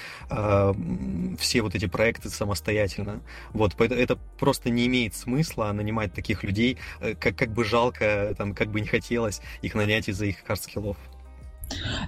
все 1.39 1.63
вот 1.63 1.75
эти 1.75 1.87
проекты 1.87 2.31
самостоятельно. 2.31 3.21
Вот, 3.53 3.75
поэтому 3.77 4.01
это 4.01 4.19
просто 4.39 4.71
не 4.71 4.87
имеет 4.87 5.15
смысла 5.15 5.73
нанимать 5.73 6.13
таких 6.13 6.43
людей, 6.45 6.79
как, 7.19 7.37
как 7.37 7.53
бы 7.53 7.65
жалко, 7.65 8.35
там, 8.37 8.55
как 8.55 8.71
бы 8.71 8.81
не 8.81 8.87
хотелось 8.87 9.41
их 9.63 9.75
нанять 9.75 10.09
из-за 10.09 10.27
их 10.27 10.45
хардскиллов. 10.45 10.97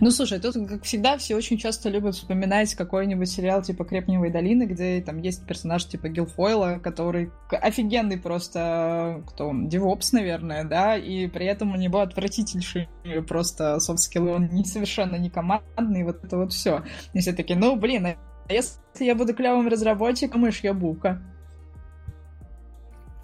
Ну, 0.01 0.11
слушай, 0.11 0.41
тут, 0.41 0.55
как 0.69 0.83
всегда, 0.85 1.17
все 1.19 1.37
очень 1.37 1.59
часто 1.59 1.89
любят 1.89 2.15
вспоминать 2.15 2.75
какой-нибудь 2.75 3.29
сериал 3.29 3.63
типа 3.63 3.85
«Кремниевой 3.85 4.31
долины», 4.31 4.65
где 4.65 5.01
там 5.01 5.21
есть 5.21 5.47
персонаж 5.47 5.87
типа 5.87 6.09
Гилфойла, 6.09 6.81
который 6.83 7.31
офигенный 7.51 8.19
просто, 8.19 9.23
кто 9.27 9.49
он, 9.49 9.69
девопс, 9.69 10.13
наверное, 10.13 10.65
да, 10.65 10.97
и 10.97 11.27
при 11.29 11.47
этом 11.47 11.73
у 11.73 11.77
него 11.77 12.01
отвратительнейший 12.01 12.89
просто 13.27 13.79
софт-скиллы, 13.81 14.33
он 14.33 14.49
не 14.49 14.65
совершенно 14.65 15.17
не 15.17 15.31
командный, 15.31 16.05
вот 16.05 16.25
это 16.25 16.37
вот 16.37 16.53
все. 16.53 16.85
И 17.13 17.21
все 17.21 17.33
таки 17.33 17.55
ну, 17.55 17.77
блин, 17.77 18.07
а 18.07 18.53
если 18.53 18.79
я 19.01 19.15
буду 19.15 19.35
клевым 19.35 19.69
разработчиком, 19.69 20.47
ишь 20.47 20.61
я 20.61 20.75
бука. 20.75 21.09
Э, 21.09 21.34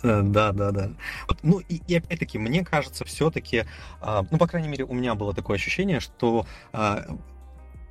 да, 0.02 0.52
да, 0.52 0.70
да. 0.70 0.90
Вот, 1.28 1.38
ну 1.42 1.58
и, 1.58 1.80
и 1.86 1.96
опять-таки, 1.96 2.38
мне 2.38 2.64
кажется, 2.64 3.04
все-таки, 3.04 3.64
а, 4.00 4.24
ну, 4.30 4.38
по 4.38 4.46
крайней 4.46 4.68
мере, 4.68 4.84
у 4.84 4.94
меня 4.94 5.14
было 5.14 5.34
такое 5.34 5.56
ощущение, 5.56 6.00
что 6.00 6.46
а, 6.72 7.04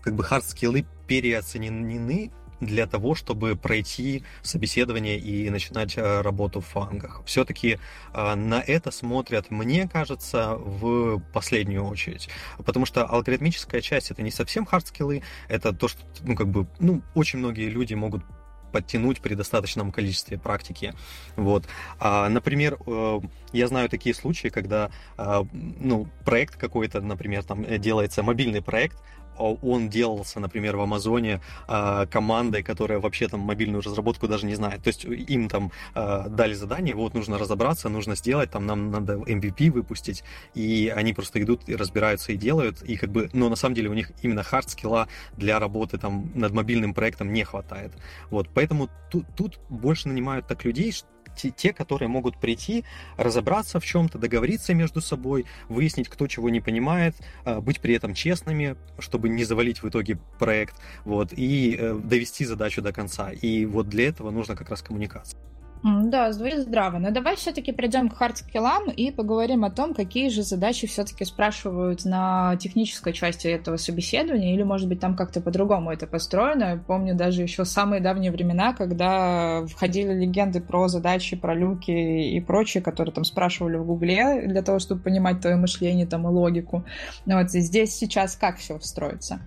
как 0.01 0.15
бы 0.15 0.23
хард-скиллы 0.23 0.85
переоценены 1.07 2.31
для 2.61 2.87
того, 2.87 3.15
чтобы 3.15 3.55
пройти 3.55 4.23
собеседование 4.41 5.17
и 5.17 5.49
начинать 5.49 5.97
а, 5.97 6.23
работу 6.23 6.61
в 6.61 6.65
фангах. 6.65 7.21
Все-таки 7.25 7.79
на 8.13 8.59
это 8.59 8.91
смотрят, 8.91 9.51
мне 9.51 9.87
кажется, 9.87 10.55
в 10.55 11.19
последнюю 11.31 11.85
очередь. 11.85 12.29
Потому 12.57 12.85
что 12.85 13.05
алгоритмическая 13.05 13.81
часть 13.81 14.11
это 14.11 14.23
не 14.23 14.31
совсем 14.31 14.65
хардскиллы, 14.65 15.21
это 15.47 15.73
то, 15.73 15.87
что, 15.87 16.01
ну, 16.23 16.35
как 16.35 16.47
бы, 16.47 16.67
ну, 16.79 17.01
очень 17.13 17.39
многие 17.39 17.69
люди 17.69 17.93
могут 17.93 18.23
подтянуть 18.71 19.21
при 19.21 19.35
достаточном 19.35 19.91
количестве 19.91 20.37
практики. 20.37 20.93
Вот. 21.35 21.65
А, 21.99 22.29
например, 22.29 22.77
э, 22.85 23.19
я 23.53 23.67
знаю 23.67 23.89
такие 23.89 24.15
случаи, 24.15 24.49
когда 24.49 24.89
а, 25.17 25.45
ну, 25.53 26.07
проект 26.25 26.55
какой-то, 26.55 27.01
например, 27.01 27.43
там 27.43 27.63
э, 27.63 27.77
делается 27.77 28.23
мобильный 28.23 28.61
проект, 28.61 28.97
он 29.39 29.89
делался, 29.89 30.39
например, 30.39 30.77
в 30.77 30.81
Амазоне 30.81 31.41
э, 31.67 32.05
командой, 32.11 32.63
которая 32.63 32.99
вообще 32.99 33.27
там 33.27 33.39
мобильную 33.41 33.81
разработку 33.81 34.27
даже 34.27 34.45
не 34.45 34.55
знает. 34.55 34.83
То 34.83 34.89
есть 34.89 35.05
им 35.05 35.49
там 35.49 35.71
э, 35.95 36.25
дали 36.29 36.53
задание, 36.53 36.95
вот 36.95 37.13
нужно 37.13 37.37
разобраться, 37.37 37.89
нужно 37.89 38.15
сделать, 38.15 38.51
там 38.51 38.65
нам 38.65 38.91
надо 38.91 39.13
MVP 39.15 39.71
выпустить, 39.71 40.23
и 40.53 40.91
они 40.95 41.13
просто 41.13 41.41
идут 41.41 41.69
и 41.69 41.75
разбираются 41.75 42.31
и 42.31 42.37
делают, 42.37 42.81
и 42.83 42.97
как 42.97 43.11
бы, 43.11 43.29
но 43.33 43.49
на 43.49 43.55
самом 43.55 43.75
деле 43.75 43.89
у 43.89 43.93
них 43.93 44.11
именно 44.21 44.41
хард-скилла 44.41 45.07
для 45.37 45.59
работы 45.59 45.97
там 45.97 46.31
над 46.35 46.53
мобильным 46.53 46.93
проектом 46.93 47.33
не 47.33 47.43
хватает. 47.43 47.91
Вот, 48.29 48.49
поэтому 48.53 48.89
тут, 49.09 49.25
тут 49.35 49.59
больше 49.69 50.07
нанимают 50.07 50.47
так 50.47 50.65
людей, 50.65 50.91
те, 51.39 51.51
те, 51.51 51.73
которые 51.73 52.09
могут 52.09 52.37
прийти, 52.37 52.83
разобраться 53.17 53.79
в 53.79 53.85
чем-то, 53.85 54.17
договориться 54.17 54.73
между 54.73 55.01
собой, 55.01 55.45
выяснить, 55.69 56.09
кто 56.09 56.27
чего 56.27 56.49
не 56.49 56.59
понимает, 56.59 57.15
а, 57.45 57.61
быть 57.61 57.79
при 57.79 57.95
этом 57.95 58.13
честными, 58.13 58.75
чтобы 58.99 59.29
не 59.29 59.45
завалить 59.45 59.81
в 59.81 59.87
итоге 59.87 60.19
проект, 60.37 60.75
вот, 61.05 61.33
и 61.33 61.75
э, 61.79 61.99
довести 62.03 62.45
задачу 62.45 62.81
до 62.81 62.91
конца. 62.91 63.31
И 63.31 63.65
вот 63.65 63.87
для 63.89 64.07
этого 64.07 64.31
нужна 64.31 64.55
как 64.55 64.69
раз 64.69 64.81
коммуникация. 64.81 65.39
Да, 65.81 66.33
звучит 66.33 66.59
здраво. 66.59 66.97
Но 66.97 67.11
давай 67.11 67.37
все-таки 67.37 67.71
перейдем 67.71 68.09
к 68.09 68.17
хардскиллам 68.17 68.89
и 68.89 69.11
поговорим 69.11 69.63
о 69.63 69.71
том, 69.71 69.93
какие 69.93 70.27
же 70.27 70.43
задачи 70.43 70.87
все-таки 70.87 71.23
спрашивают 71.23 72.03
на 72.03 72.57
технической 72.57 73.13
части 73.13 73.47
этого 73.47 73.77
собеседования, 73.77 74.53
или, 74.53 74.63
может 74.63 74.89
быть, 74.89 74.99
там 74.99 75.15
как-то 75.15 75.39
по-другому 75.39 75.91
это 75.91 76.05
построено. 76.05 76.83
Помню 76.85 77.15
даже 77.15 77.43
еще 77.43 77.63
самые 77.63 78.01
давние 78.01 78.31
времена, 78.31 78.73
когда 78.73 79.65
ходили 79.67 80.13
легенды 80.13 80.59
про 80.59 80.89
задачи, 80.89 81.37
про 81.37 81.55
люки 81.55 81.91
и 81.91 82.41
прочее, 82.41 82.83
которые 82.83 83.13
там 83.13 83.23
спрашивали 83.23 83.77
в 83.77 83.85
Гугле 83.85 84.47
для 84.47 84.61
того, 84.61 84.79
чтобы 84.79 85.01
понимать 85.01 85.39
твое 85.39 85.55
мышление 85.55 86.05
там 86.05 86.27
и 86.27 86.29
логику. 86.29 86.83
Вот 87.25 87.51
здесь 87.51 87.95
сейчас 87.95 88.35
как 88.35 88.57
все 88.57 88.77
встроится? 88.79 89.39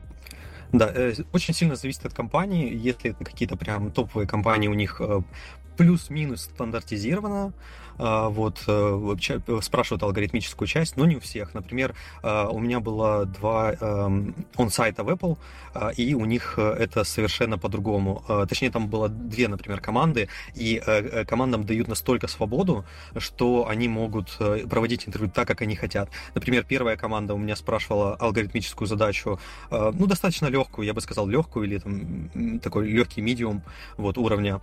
Да, 0.73 0.91
э, 0.95 1.13
очень 1.33 1.53
сильно 1.53 1.77
зависит 1.77 2.07
от 2.07 2.15
компании. 2.15 2.75
Если 2.75 3.11
это 3.11 3.25
какие-то 3.25 3.57
прям 3.57 3.91
топовые 3.93 4.27
компании, 4.27 4.69
у 4.69 4.75
них 4.75 5.01
э, 5.01 5.21
плюс-минус 5.77 6.43
стандартизировано, 6.43 7.53
а, 7.99 8.29
вот, 8.29 8.63
э, 8.67 9.61
спрашивают 9.63 10.03
алгоритмическую 10.03 10.67
часть, 10.69 10.97
но 10.97 11.07
не 11.07 11.17
у 11.17 11.21
всех. 11.21 11.55
Например, 11.55 11.95
а, 12.23 12.49
у 12.49 12.59
меня 12.59 12.81
было 12.81 13.27
два 13.27 13.73
эм, 13.73 14.35
он-сайта 14.57 15.05
в 15.05 15.09
Apple, 15.09 15.39
и 15.97 16.15
у 16.15 16.25
них 16.25 16.55
э, 16.59 16.77
это 16.81 17.05
совершенно 17.05 17.59
по-другому. 17.59 18.23
Точнее, 18.49 18.71
там 18.71 18.89
было 18.89 19.09
две, 19.09 19.49
например, 19.49 19.81
команды, 19.81 20.29
и 20.55 20.83
э, 20.85 21.25
командам 21.25 21.65
дают 21.65 21.89
настолько 21.89 22.29
свободу, 22.29 22.85
что 23.17 23.67
они 23.69 23.89
могут 23.89 24.39
проводить 24.69 25.09
интервью 25.09 25.31
так, 25.31 25.49
как 25.49 25.63
они 25.63 25.77
хотят. 25.77 26.11
Например, 26.35 26.65
первая 26.65 26.97
команда 26.97 27.35
у 27.35 27.39
меня 27.39 27.57
спрашивала 27.57 28.15
алгоритмическую 28.17 28.87
задачу, 28.87 29.39
ну, 29.71 30.07
достаточно 30.07 30.47
легкую, 30.47 30.87
я 30.87 30.95
бы 30.95 31.01
сказал, 31.01 31.27
легкую 31.27 31.67
или 31.67 31.79
там 31.79 32.61
такой 32.61 32.89
легкий 32.89 33.23
медиум 33.23 33.63
вот, 33.97 34.19
уровня. 34.19 34.61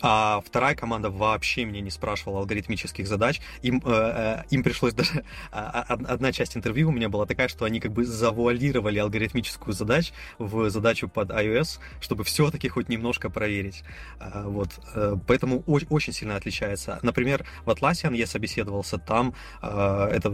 А 0.00 0.11
вторая 0.44 0.74
команда 0.74 1.10
вообще 1.10 1.64
меня 1.64 1.80
не 1.80 1.90
спрашивала 1.90 2.12
спрашивал 2.12 2.38
алгоритмических 2.38 3.06
задач, 3.06 3.40
им, 3.62 3.82
э, 3.84 3.90
э 3.90 4.44
им 4.50 4.62
пришлось 4.62 4.94
даже... 4.94 5.24
А, 5.50 5.84
а, 5.88 5.94
одна 6.14 6.32
часть 6.32 6.56
интервью 6.56 6.88
у 6.88 6.92
меня 6.92 7.08
была 7.08 7.26
такая, 7.26 7.48
что 7.48 7.64
они 7.64 7.80
как 7.80 7.92
бы 7.92 8.04
завуалировали 8.04 8.98
алгоритмическую 8.98 9.74
задачу 9.74 10.12
в 10.38 10.70
задачу 10.70 11.08
под 11.08 11.30
iOS, 11.30 11.78
чтобы 12.00 12.24
все-таки 12.24 12.68
хоть 12.68 12.88
немножко 12.88 13.30
проверить. 13.30 13.84
А, 14.18 14.48
вот. 14.48 14.68
Э, 14.94 15.16
поэтому 15.26 15.62
очень 15.66 16.12
сильно 16.12 16.36
отличается. 16.36 16.98
Например, 17.02 17.44
в 17.64 17.70
Atlassian 17.70 18.16
я 18.16 18.26
собеседовался, 18.26 18.98
там 18.98 19.34
это 19.62 20.30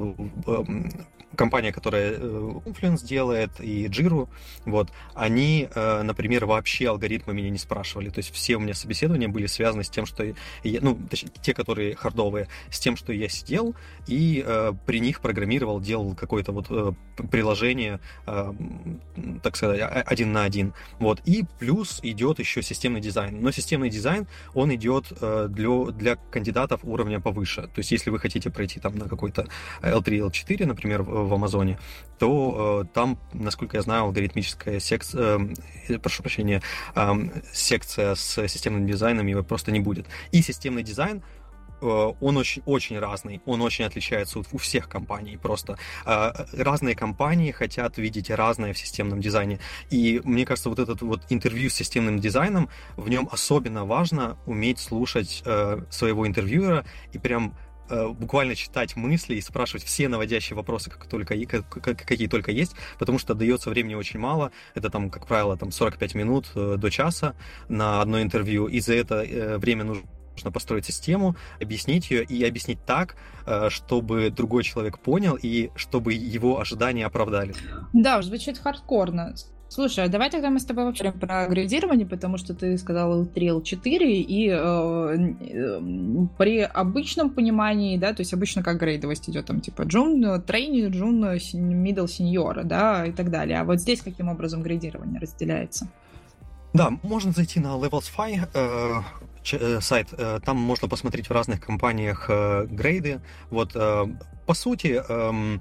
компания, 1.37 1.73
которая 1.73 2.17
Influence 2.17 3.05
делает, 3.05 3.51
и 3.61 3.87
Jira, 3.87 4.29
вот, 4.65 4.91
они, 5.15 5.69
например, 5.75 6.47
вообще 6.47 6.89
алгоритмы 6.89 7.35
меня 7.35 7.51
не 7.51 7.59
спрашивали. 7.59 8.09
То 8.11 8.19
есть 8.19 8.33
все 8.33 8.57
у 8.57 8.61
меня 8.61 8.75
собеседования 8.75 9.29
были 9.29 9.47
связаны 9.47 9.85
с 9.85 9.91
тем, 9.91 10.07
что 10.07 10.25
я, 10.63 10.81
ну, 10.81 10.99
точнее, 11.09 11.31
те, 11.43 11.55
которые 11.55 11.95
хардовые, 11.95 12.49
с 12.71 12.79
тем, 12.79 12.97
что 12.97 13.13
я 13.13 13.29
сидел 13.29 13.75
и 14.07 14.43
э, 14.45 14.73
при 14.87 15.01
них 15.01 15.21
программировал, 15.21 15.81
делал 15.81 16.15
какое-то 16.15 16.53
вот 16.53 16.67
э, 16.71 16.93
приложение, 17.31 18.01
э, 18.27 18.53
так 19.43 19.57
сказать, 19.57 19.81
один 19.81 20.33
на 20.33 20.45
один. 20.45 20.75
Вот. 20.99 21.21
И 21.25 21.45
плюс 21.59 22.01
идет 22.03 22.39
еще 22.39 22.63
системный 22.63 23.01
дизайн. 23.01 23.41
Но 23.41 23.51
системный 23.51 23.91
дизайн, 23.91 24.27
он 24.55 24.75
идет 24.75 25.13
э, 25.21 25.47
для, 25.51 25.85
для 25.93 26.17
кандидатов 26.17 26.81
уровня 26.83 27.21
повыше. 27.21 27.63
То 27.63 27.79
есть, 27.79 27.93
если 27.93 28.11
вы 28.11 28.19
хотите 28.19 28.51
пройти 28.51 28.81
там 28.81 28.97
на 28.97 29.09
какой-то 29.09 29.47
L3, 29.83 30.31
L4, 30.31 30.67
например, 30.67 31.03
в, 31.25 31.35
Амазоне, 31.35 31.79
то 32.19 32.83
э, 32.85 32.95
там, 32.95 33.19
насколько 33.33 33.77
я 33.77 33.83
знаю, 33.83 34.05
алгоритмическая 34.05 34.81
секция, 34.81 35.55
э, 35.89 35.99
прошу 35.99 36.23
прощения, 36.23 36.63
э, 36.95 37.13
секция 37.53 38.15
с 38.15 38.49
системным 38.49 38.87
дизайном 38.87 39.27
его 39.27 39.43
просто 39.43 39.71
не 39.71 39.81
будет. 39.81 40.07
И 40.33 40.43
системный 40.43 40.83
дизайн 40.83 41.23
Э, 41.81 42.13
он 42.21 42.37
очень, 42.37 42.63
очень 42.67 42.99
разный, 42.99 43.41
он 43.47 43.63
очень 43.63 43.85
отличается 43.85 44.41
у 44.41 44.59
всех 44.59 44.89
компаний 44.89 45.37
просто. 45.37 45.79
Э, 46.05 46.33
разные 46.53 46.95
компании 46.95 47.53
хотят 47.53 47.99
видеть 47.99 48.31
разное 48.31 48.73
в 48.73 48.79
системном 48.79 49.21
дизайне. 49.21 49.59
И 49.91 50.21
мне 50.25 50.45
кажется, 50.45 50.69
вот 50.69 50.79
этот 50.79 51.03
вот 51.03 51.23
интервью 51.29 51.71
с 51.71 51.75
системным 51.75 52.19
дизайном, 52.19 52.69
в 52.97 53.09
нем 53.09 53.29
особенно 53.31 53.85
важно 53.85 54.39
уметь 54.47 54.79
слушать 54.79 55.43
э, 55.45 55.83
своего 55.91 56.27
интервьюера 56.27 56.85
и 57.13 57.19
прям 57.19 57.55
э, 57.55 57.68
буквально 57.91 58.55
читать 58.55 58.97
мысли 58.97 59.37
и 59.37 59.41
спрашивать 59.41 59.85
все 59.85 60.09
наводящие 60.09 60.57
вопросы, 60.57 60.91
как 60.91 61.07
только, 61.07 61.35
какие 61.35 62.29
только 62.29 62.51
есть, 62.51 62.75
потому 62.99 63.19
что 63.19 63.35
дается 63.35 63.71
времени 63.71 63.95
очень 63.95 64.19
мало. 64.19 64.53
Это 64.75 64.91
там, 64.91 65.11
как 65.11 65.27
правило, 65.27 65.57
там 65.57 65.73
45 65.73 66.15
минут 66.15 66.47
э, 66.55 66.77
до 66.79 66.91
часа 66.91 67.35
на 67.69 68.01
одно 68.01 68.21
интервью, 68.23 68.67
и 68.67 68.81
за 68.81 68.95
это 68.95 69.23
э, 69.23 69.59
время 69.59 69.85
нужно 69.85 70.05
нужно 70.39 70.53
построить 70.53 70.85
систему, 70.85 71.35
объяснить 71.61 72.13
ее 72.13 72.23
и 72.23 72.45
объяснить 72.45 72.79
так, 72.87 73.17
чтобы 73.71 74.31
другой 74.31 74.63
человек 74.63 75.01
понял 75.01 75.37
и 75.43 75.71
чтобы 75.75 76.13
его 76.13 76.61
ожидания 76.61 77.05
оправдали. 77.07 77.57
Да, 77.93 78.23
звучит 78.23 78.57
хардкорно. 78.57 79.35
Слушай, 79.71 80.05
а 80.05 80.09
давай 80.09 80.31
тогда 80.31 80.49
мы 80.49 80.61
с 80.61 80.65
тобой 80.65 80.85
вообще 80.85 81.13
про 81.13 81.47
градирование, 81.47 82.07
потому 82.07 82.39
что 82.39 82.55
ты 82.55 82.79
сказал 82.79 83.25
L3, 83.25 83.63
L4, 83.63 83.99
и 84.01 84.49
э, 84.49 84.55
э, 84.57 85.81
при 86.39 86.61
обычном 86.61 87.31
понимании, 87.31 87.99
да, 87.99 88.15
то 88.15 88.23
есть 88.23 88.33
обычно 88.33 88.63
как 88.63 88.79
грейдовость 88.79 89.29
идет, 89.29 89.47
там, 89.47 89.61
типа, 89.61 89.83
джун, 89.83 90.41
трейни, 90.43 90.89
джун, 90.89 91.23
middle, 91.23 92.09
сеньора, 92.09 92.65
да, 92.65 93.05
и 93.05 93.13
так 93.13 93.31
далее. 93.31 93.61
А 93.61 93.65
вот 93.65 93.81
здесь 93.81 94.01
каким 94.01 94.29
образом 94.29 94.63
градирование 94.63 95.21
разделяется? 95.21 95.89
Да, 96.73 96.91
можно 97.03 97.33
зайти 97.33 97.61
на 97.61 97.77
Levels5, 97.77 98.49
э, 98.55 99.03
э, 99.53 99.81
сайт, 99.81 100.09
э, 100.13 100.39
там 100.45 100.57
можно 100.57 100.89
посмотреть 100.89 101.29
в 101.29 101.33
разных 101.33 101.61
компаниях 101.61 102.27
э, 102.29 102.67
грейды. 102.71 103.21
Вот, 103.51 103.73
э, 103.75 104.07
по 104.47 104.55
сути, 104.55 105.03
э, 105.07 105.59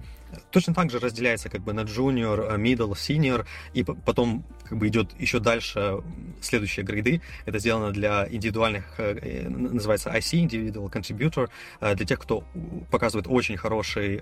точно 0.52 0.74
так 0.74 0.90
же 0.90 1.00
разделяется 1.00 1.50
как 1.50 1.62
бы 1.62 1.74
на 1.74 1.82
junior, 1.82 2.48
э, 2.50 2.58
middle, 2.58 2.92
senior, 2.92 3.46
и 3.74 3.84
потом 3.84 4.44
как 4.64 4.78
бы 4.78 4.88
идет 4.88 5.10
еще 5.20 5.40
дальше 5.40 6.02
следующие 6.42 6.86
грейды. 6.86 7.22
Это 7.46 7.60
сделано 7.60 7.92
для 7.92 8.28
индивидуальных, 8.30 8.86
э, 8.98 9.18
э, 9.22 9.50
называется 9.50 10.10
IC, 10.10 10.48
Individual 10.48 10.92
Contributor, 10.92 11.50
для 11.82 12.06
тех, 12.06 12.20
кто 12.20 12.44
показывает 12.92 13.28
очень 13.30 13.58
хороший 13.58 14.22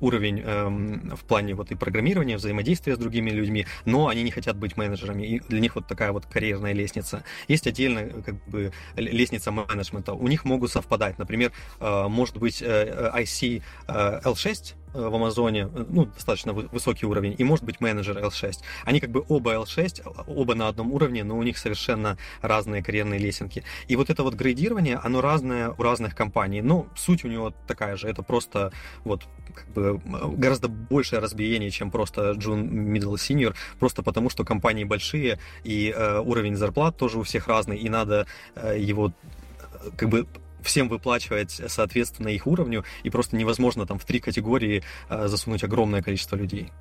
уровень 0.00 0.40
эм, 0.40 1.16
в 1.16 1.24
плане 1.24 1.54
вот 1.54 1.70
и 1.70 1.74
программирования, 1.74 2.36
взаимодействия 2.36 2.94
с 2.94 2.98
другими 2.98 3.30
людьми, 3.30 3.66
но 3.84 4.08
они 4.08 4.22
не 4.22 4.30
хотят 4.30 4.56
быть 4.56 4.76
менеджерами, 4.76 5.26
и 5.26 5.40
для 5.40 5.60
них 5.60 5.74
вот 5.74 5.86
такая 5.86 6.12
вот 6.12 6.26
карьерная 6.26 6.72
лестница. 6.72 7.24
Есть 7.48 7.66
отдельная 7.66 8.10
как 8.10 8.34
бы 8.46 8.72
лестница 8.96 9.50
менеджмента. 9.50 10.12
У 10.12 10.28
них 10.28 10.44
могут 10.44 10.70
совпадать. 10.70 11.18
Например, 11.18 11.52
может 11.80 12.36
быть 12.36 12.62
IC 12.62 13.62
L6, 13.88 14.74
Э, 14.74 14.83
в 14.94 15.14
Амазоне, 15.14 15.68
э, 15.74 15.84
ну, 15.88 16.06
достаточно 16.06 16.52
высокий 16.52 17.06
уровень, 17.06 17.34
и 17.36 17.44
может 17.44 17.64
быть 17.64 17.80
менеджер 17.80 18.18
L6. 18.18 18.60
Они 18.84 19.00
как 19.00 19.10
бы 19.10 19.24
оба 19.28 19.54
L6, 19.54 20.24
оба 20.26 20.54
на 20.54 20.68
одном 20.68 20.92
уровне, 20.92 21.24
но 21.24 21.36
у 21.36 21.42
них 21.42 21.58
совершенно 21.58 22.16
разные 22.40 22.82
карьерные 22.82 23.18
лесенки. 23.18 23.64
И 23.88 23.96
вот 23.96 24.10
это 24.10 24.22
вот 24.22 24.34
грейдирование, 24.34 24.96
оно 24.96 25.20
разное 25.20 25.70
у 25.70 25.82
разных 25.82 26.14
компаний, 26.14 26.62
но 26.62 26.86
суть 26.96 27.24
у 27.24 27.28
него 27.28 27.52
такая 27.66 27.96
же, 27.96 28.08
это 28.08 28.22
просто 28.22 28.72
вот 29.04 29.24
как 29.54 29.68
бы 29.68 30.00
гораздо 30.36 30.68
большее 30.68 31.20
разбиение, 31.20 31.70
чем 31.70 31.90
просто 31.90 32.32
June 32.32 32.68
Middle 32.68 33.14
Senior, 33.14 33.54
просто 33.78 34.02
потому 34.02 34.30
что 34.30 34.44
компании 34.44 34.84
большие, 34.84 35.38
и 35.64 35.92
э, 35.94 36.18
уровень 36.20 36.56
зарплат 36.56 36.96
тоже 36.96 37.18
у 37.18 37.22
всех 37.22 37.48
разный, 37.48 37.76
и 37.76 37.88
надо 37.88 38.26
э, 38.54 38.76
его 38.78 39.08
э, 39.08 39.90
как 39.96 40.08
бы 40.08 40.26
всем 40.64 40.88
выплачивать 40.88 41.60
соответственно 41.68 42.28
их 42.28 42.46
уровню, 42.46 42.84
и 43.02 43.10
просто 43.10 43.36
невозможно 43.36 43.86
там 43.86 43.98
в 43.98 44.04
три 44.04 44.20
категории 44.20 44.82
э, 45.08 45.28
засунуть 45.28 45.64
огромное 45.64 46.02
количество 46.02 46.36
людей. 46.36 46.72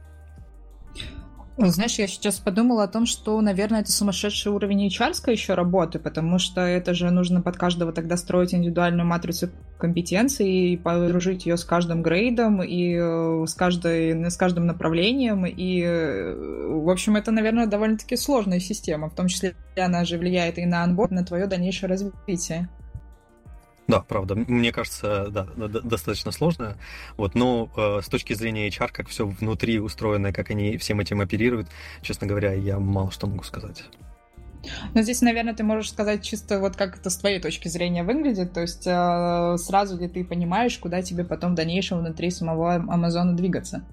Знаешь, 1.56 2.00
я 2.00 2.08
сейчас 2.08 2.40
подумала 2.40 2.84
о 2.84 2.88
том, 2.88 3.06
что, 3.06 3.40
наверное, 3.40 3.82
это 3.82 3.92
сумасшедший 3.92 4.52
уровень 4.52 4.88
hr 4.88 5.32
еще 5.32 5.54
работы, 5.54 6.00
потому 6.00 6.40
что 6.40 6.62
это 6.62 6.96
же 6.96 7.12
нужно 7.12 7.42
под 7.42 7.58
каждого 7.58 7.94
тогда 7.94 8.18
строить 8.18 8.56
индивидуальную 8.56 9.06
матрицу 9.06 9.50
компетенций 9.78 10.50
и 10.50 10.78
подружить 10.78 11.46
ее 11.46 11.58
с 11.58 11.64
каждым 11.64 12.02
грейдом 12.02 12.64
и 12.64 12.96
э, 12.96 13.46
с, 13.46 13.54
каждой, 13.54 14.32
с 14.32 14.36
каждым 14.36 14.66
направлением. 14.66 15.46
И, 15.46 15.84
э, 15.84 16.36
в 16.70 16.90
общем, 16.90 17.18
это, 17.18 17.30
наверное, 17.32 17.68
довольно-таки 17.68 18.16
сложная 18.16 18.60
система, 18.60 19.12
в 19.12 19.14
том 19.14 19.28
числе 19.28 19.54
она 19.78 20.06
же 20.06 20.18
влияет 20.18 20.58
и 20.58 20.66
на 20.66 20.84
анборд, 20.84 21.12
на 21.12 21.24
твое 21.24 21.46
дальнейшее 21.46 21.88
развитие. 21.88 22.68
Да, 23.88 24.02
правда. 24.02 24.36
Мне 24.36 24.72
кажется, 24.72 25.28
да, 25.30 25.48
достаточно 25.56 26.32
сложно. 26.32 26.78
Вот, 27.18 27.36
но 27.36 27.70
э, 27.76 28.02
с 28.02 28.08
точки 28.08 28.34
зрения 28.34 28.70
HR, 28.70 28.90
как 28.92 29.08
все 29.10 29.26
внутри 29.28 29.80
устроено, 29.80 30.32
как 30.32 30.52
они 30.52 30.78
всем 30.78 31.00
этим 31.00 31.22
оперируют, 31.22 31.68
честно 32.02 32.28
говоря, 32.28 32.54
я 32.54 32.80
мало 32.80 33.12
что 33.12 33.28
могу 33.28 33.44
сказать. 33.44 33.84
Но 34.94 35.02
здесь, 35.02 35.22
наверное, 35.22 35.54
ты 35.54 35.64
можешь 35.64 35.92
сказать 35.92 36.24
чисто 36.24 36.60
вот 36.60 36.78
как 36.78 36.98
это 36.98 37.10
с 37.10 37.18
твоей 37.18 37.42
точки 37.42 37.68
зрения 37.68 38.04
выглядит, 38.04 38.54
то 38.54 38.62
есть 38.62 38.88
э, 38.88 39.58
сразу 39.58 39.98
ли 39.98 40.08
ты 40.08 40.24
понимаешь, 40.24 40.78
куда 40.78 41.02
тебе 41.02 41.26
потом 41.26 41.52
в 41.52 41.56
дальнейшем 41.56 42.00
внутри 42.00 42.30
самого 42.30 42.76
Амазона 42.76 43.36
двигаться? 43.36 43.84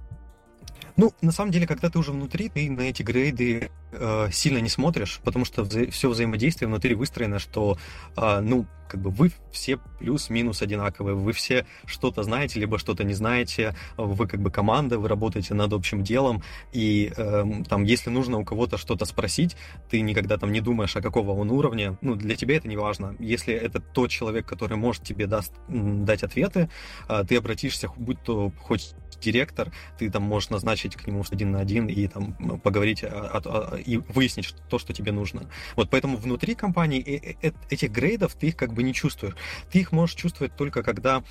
Ну, 1.01 1.15
на 1.23 1.33
самом 1.33 1.51
деле, 1.51 1.67
когда 1.67 1.89
ты 1.89 1.99
уже 1.99 2.13
внутри, 2.13 2.51
ты 2.51 2.71
на 2.71 2.83
эти 2.83 3.03
грейды 3.03 3.71
э, 3.91 4.29
сильно 4.31 4.59
не 4.59 4.69
смотришь, 4.69 5.19
потому 5.25 5.47
что 5.47 5.63
вза- 5.63 5.91
все 5.91 6.11
взаимодействие 6.11 6.69
внутри 6.69 6.95
выстроено, 6.95 7.39
что, 7.39 7.79
э, 8.19 8.41
ну, 8.41 8.67
как 8.87 9.01
бы 9.01 9.11
вы 9.11 9.33
все 9.51 9.79
плюс-минус 9.99 10.61
одинаковые, 10.61 11.15
вы 11.15 11.33
все 11.33 11.65
что-то 11.87 12.23
знаете, 12.23 12.61
либо 12.61 12.79
что-то 12.79 13.05
не 13.05 13.15
знаете, 13.15 13.75
вы 13.97 14.27
как 14.27 14.43
бы 14.43 14.51
команда, 14.51 14.99
вы 14.99 15.09
работаете 15.09 15.55
над 15.55 15.73
общим 15.73 16.03
делом, 16.03 16.43
и 16.73 17.13
э, 17.17 17.45
там, 17.67 17.85
если 17.85 18.11
нужно 18.11 18.39
у 18.39 18.45
кого-то 18.45 18.77
что-то 18.77 19.07
спросить, 19.07 19.57
ты 19.89 20.03
никогда 20.03 20.37
там 20.37 20.53
не 20.53 20.61
думаешь, 20.61 20.97
а 20.97 21.01
какого 21.01 21.31
он 21.31 21.51
уровня, 21.51 21.97
ну, 22.03 22.15
для 22.15 22.35
тебя 22.35 22.57
это 22.57 22.69
не 22.69 22.77
важно. 22.77 23.15
Если 23.21 23.55
это 23.55 23.81
тот 23.81 24.11
человек, 24.11 24.45
который 24.45 24.77
может 24.77 25.03
тебе 25.05 25.27
даст, 25.27 25.55
дать 25.69 26.25
ответы, 26.25 26.69
э, 27.09 27.25
ты 27.27 27.37
обратишься, 27.37 27.89
будь 27.97 28.23
то 28.23 28.53
хоть 28.61 28.95
директор, 29.21 29.73
ты 29.99 30.11
там 30.11 30.23
можешь 30.23 30.51
назначить 30.51 30.97
к 30.97 31.07
нему 31.07 31.25
один 31.31 31.53
на 31.53 31.61
один 31.61 31.87
и 31.87 32.07
там 32.07 32.35
поговорить 32.59 33.05
о, 33.05 33.09
о, 33.09 33.75
о, 33.75 33.77
и 33.77 33.99
выяснить 33.99 34.55
то, 34.69 34.79
что 34.79 34.93
тебе 34.93 35.13
нужно. 35.13 35.49
Вот 35.77 35.91
поэтому 35.91 36.17
внутри 36.17 36.55
компании 36.55 37.01
э, 37.01 37.35
э, 37.43 37.53
этих 37.71 37.91
грейдов 37.91 38.35
ты 38.35 38.49
их 38.49 38.57
как 38.57 38.73
бы 38.73 38.83
не 38.83 38.95
чувствуешь. 38.95 39.37
Ты 39.71 39.81
их 39.81 39.93
можешь 39.93 40.17
чувствовать 40.17 40.57
только 40.57 40.83
когда 40.83 41.23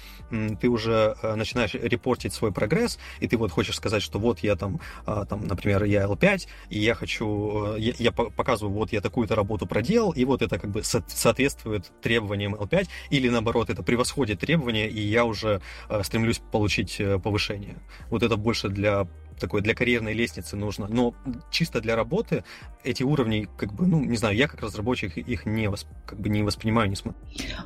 ты 0.61 0.67
уже 0.67 1.15
э, 1.21 1.35
начинаешь 1.35 1.73
репортить 1.73 2.33
свой 2.33 2.51
прогресс, 2.51 2.99
и 3.19 3.27
ты 3.27 3.37
вот 3.37 3.51
хочешь 3.51 3.75
сказать, 3.75 4.03
что 4.03 4.19
вот 4.19 4.39
я 4.39 4.55
там, 4.55 4.79
а, 5.05 5.25
там 5.25 5.45
например, 5.45 5.83
я 5.83 6.05
L5, 6.05 6.47
и 6.69 6.79
я 6.79 6.93
хочу, 6.95 7.75
я, 7.75 7.93
я 7.97 8.11
показываю, 8.11 8.73
вот 8.73 8.91
я 8.91 9.01
такую-то 9.01 9.35
работу 9.35 9.65
проделал, 9.65 10.11
и 10.11 10.25
вот 10.25 10.41
это 10.41 10.59
как 10.59 10.69
бы 10.69 10.83
соответствует 10.83 11.91
требованиям 12.01 12.55
L5, 12.55 12.87
или 13.09 13.29
наоборот, 13.29 13.69
это 13.69 13.83
превосходит 13.83 14.39
требования, 14.39 14.87
и 14.89 14.99
я 14.99 15.25
уже 15.25 15.61
стремлюсь 16.03 16.39
получить 16.51 17.01
повышение. 17.23 17.78
Вот 18.09 18.23
это 18.23 18.37
больше 18.37 18.69
для 18.69 19.07
такой 19.39 19.61
для 19.61 19.73
карьерной 19.73 20.13
лестницы 20.13 20.55
нужно. 20.55 20.87
Но 20.87 21.15
чисто 21.49 21.81
для 21.81 21.95
работы 21.95 22.43
эти 22.83 23.01
уровни, 23.03 23.47
как 23.57 23.73
бы, 23.73 23.87
ну, 23.87 24.03
не 24.03 24.17
знаю, 24.17 24.35
я 24.35 24.47
как 24.47 24.61
разработчик 24.61 25.17
их 25.17 25.45
не, 25.45 25.69
восп, 25.69 25.87
как 26.05 26.19
бы 26.19 26.29
не 26.29 26.43
воспринимаю, 26.43 26.89
не 26.89 26.95
смотрю. 26.95 27.19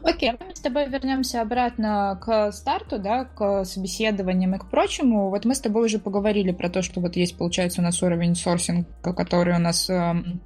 Окей, 0.03 0.31
okay, 0.31 0.45
мы 0.47 0.55
с 0.55 0.59
тобой 0.59 0.87
вернемся 0.87 1.41
обратно 1.41 2.19
к 2.21 2.51
старту, 2.51 2.99
да, 2.99 3.25
к 3.25 3.65
собеседованиям 3.65 4.55
и 4.55 4.59
к 4.59 4.69
прочему. 4.69 5.29
Вот 5.29 5.45
мы 5.45 5.55
с 5.55 5.59
тобой 5.59 5.85
уже 5.85 5.99
поговорили 5.99 6.51
про 6.51 6.69
то, 6.69 6.81
что 6.81 7.01
вот 7.01 7.15
есть, 7.15 7.37
получается, 7.37 7.81
у 7.81 7.83
нас 7.83 8.01
уровень 8.01 8.35
сорсинга, 8.35 9.13
который 9.13 9.55
у 9.55 9.59
нас 9.59 9.89
эм, 9.89 10.41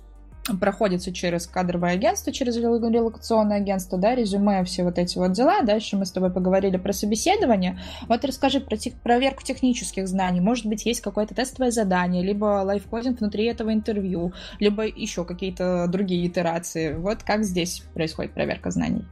проходится 0.60 1.14
через 1.14 1.48
кадровое 1.48 1.92
агентство, 1.94 2.32
через 2.32 2.58
релокационное 2.58 3.58
агентство, 3.58 3.98
да, 3.98 4.16
резюме, 4.16 4.64
все 4.64 4.84
вот 4.84 4.98
эти 4.98 5.18
вот 5.18 5.34
дела. 5.34 5.62
Дальше 5.62 5.98
мы 5.98 6.06
с 6.06 6.12
тобой 6.12 6.32
поговорили 6.32 6.78
про 6.78 6.94
собеседование. 6.94 7.80
Вот 8.08 8.24
расскажи 8.24 8.60
про 8.60 8.78
тех, 8.78 8.94
проверку 8.96 9.44
технических 9.44 10.08
знаний. 10.08 10.40
Может 10.40 10.66
быть, 10.66 10.86
есть 10.86 11.02
какое-то 11.02 11.36
тестовое 11.36 11.72
задание, 11.72 12.24
либо 12.24 12.64
лайфкодинг 12.64 13.20
внутри 13.20 13.46
этого 13.46 13.74
интервью, 13.74 14.34
либо 14.60 14.86
еще 14.86 15.26
какие-то 15.26 15.88
другие 15.88 16.28
итерации. 16.28 16.94
Вот 16.94 17.24
как 17.24 17.44
здесь 17.44 17.84
происходит 17.94 18.34
проверка 18.34 18.72
знаний? 18.72 19.06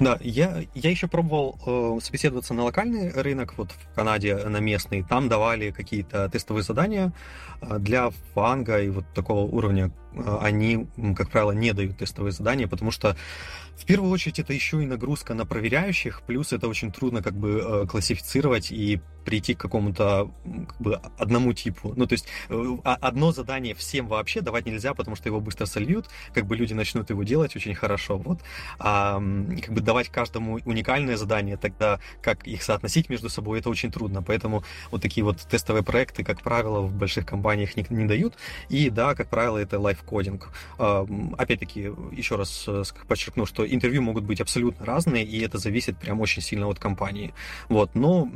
Да, 0.00 0.18
я, 0.20 0.62
я 0.74 0.90
еще 0.90 1.06
пробовал 1.06 1.56
э, 1.64 2.00
собеседоваться 2.02 2.52
на 2.52 2.64
локальный 2.64 3.10
рынок, 3.10 3.54
вот 3.56 3.70
в 3.70 3.94
Канаде, 3.94 4.36
на 4.36 4.58
местный. 4.58 5.04
Там 5.04 5.28
давали 5.28 5.70
какие-то 5.70 6.28
тестовые 6.28 6.64
задания 6.64 7.12
э, 7.60 7.78
для 7.78 8.10
фанга 8.34 8.82
и 8.82 8.88
вот 8.88 9.04
такого 9.14 9.42
уровня. 9.42 9.92
Э, 10.14 10.38
они, 10.40 10.88
как 11.16 11.30
правило, 11.30 11.52
не 11.52 11.72
дают 11.72 11.96
тестовые 11.96 12.32
задания, 12.32 12.66
потому 12.66 12.90
что 12.90 13.16
в 13.76 13.84
первую 13.86 14.10
очередь 14.10 14.38
это 14.38 14.52
еще 14.52 14.82
и 14.82 14.86
нагрузка 14.86 15.34
на 15.34 15.44
проверяющих, 15.46 16.22
плюс 16.22 16.52
это 16.52 16.68
очень 16.68 16.92
трудно 16.92 17.22
как 17.22 17.34
бы 17.34 17.60
э, 17.62 17.86
классифицировать 17.86 18.70
и 18.70 19.00
прийти 19.24 19.54
к 19.54 19.60
какому-то 19.60 20.30
как 20.68 20.80
бы, 20.80 21.00
одному 21.18 21.52
типу. 21.52 21.92
Ну, 21.96 22.06
то 22.06 22.12
есть 22.12 22.26
э, 22.50 22.76
а, 22.84 22.94
одно 23.00 23.32
задание 23.32 23.74
всем 23.74 24.06
вообще 24.06 24.40
давать 24.42 24.66
нельзя, 24.66 24.94
потому 24.94 25.16
что 25.16 25.28
его 25.28 25.40
быстро 25.40 25.66
сольют, 25.66 26.08
как 26.32 26.46
бы 26.46 26.56
люди 26.56 26.74
начнут 26.74 27.10
его 27.10 27.22
делать 27.24 27.56
очень 27.56 27.74
хорошо. 27.74 28.18
Вот. 28.18 28.40
А 28.78 29.14
как 29.14 29.74
бы 29.74 29.80
давать 29.80 30.08
каждому 30.08 30.60
уникальное 30.64 31.16
задание, 31.16 31.56
тогда 31.56 32.00
как 32.22 32.46
их 32.46 32.62
соотносить 32.62 33.08
между 33.08 33.28
собой, 33.28 33.60
это 33.60 33.70
очень 33.70 33.90
трудно. 33.90 34.22
Поэтому 34.22 34.62
вот 34.90 35.02
такие 35.02 35.24
вот 35.24 35.38
тестовые 35.40 35.82
проекты, 35.82 36.22
как 36.22 36.42
правило, 36.42 36.80
в 36.80 36.94
больших 36.94 37.26
компаниях 37.26 37.76
не, 37.76 37.86
не 37.88 38.06
дают. 38.06 38.34
И 38.68 38.90
да, 38.90 39.14
как 39.14 39.28
правило, 39.28 39.58
это 39.58 39.76
life 39.76 40.04
кодинг. 40.04 40.50
Опять-таки, 40.78 41.90
еще 42.12 42.36
раз 42.36 42.68
подчеркну, 43.08 43.46
что 43.46 43.63
интервью 43.68 44.02
могут 44.02 44.24
быть 44.24 44.40
абсолютно 44.40 44.84
разные, 44.84 45.24
и 45.24 45.40
это 45.40 45.58
зависит 45.58 45.98
прям 45.98 46.20
очень 46.20 46.42
сильно 46.42 46.68
от 46.68 46.78
компании. 46.78 47.34
Вот, 47.68 47.94
но 47.94 48.28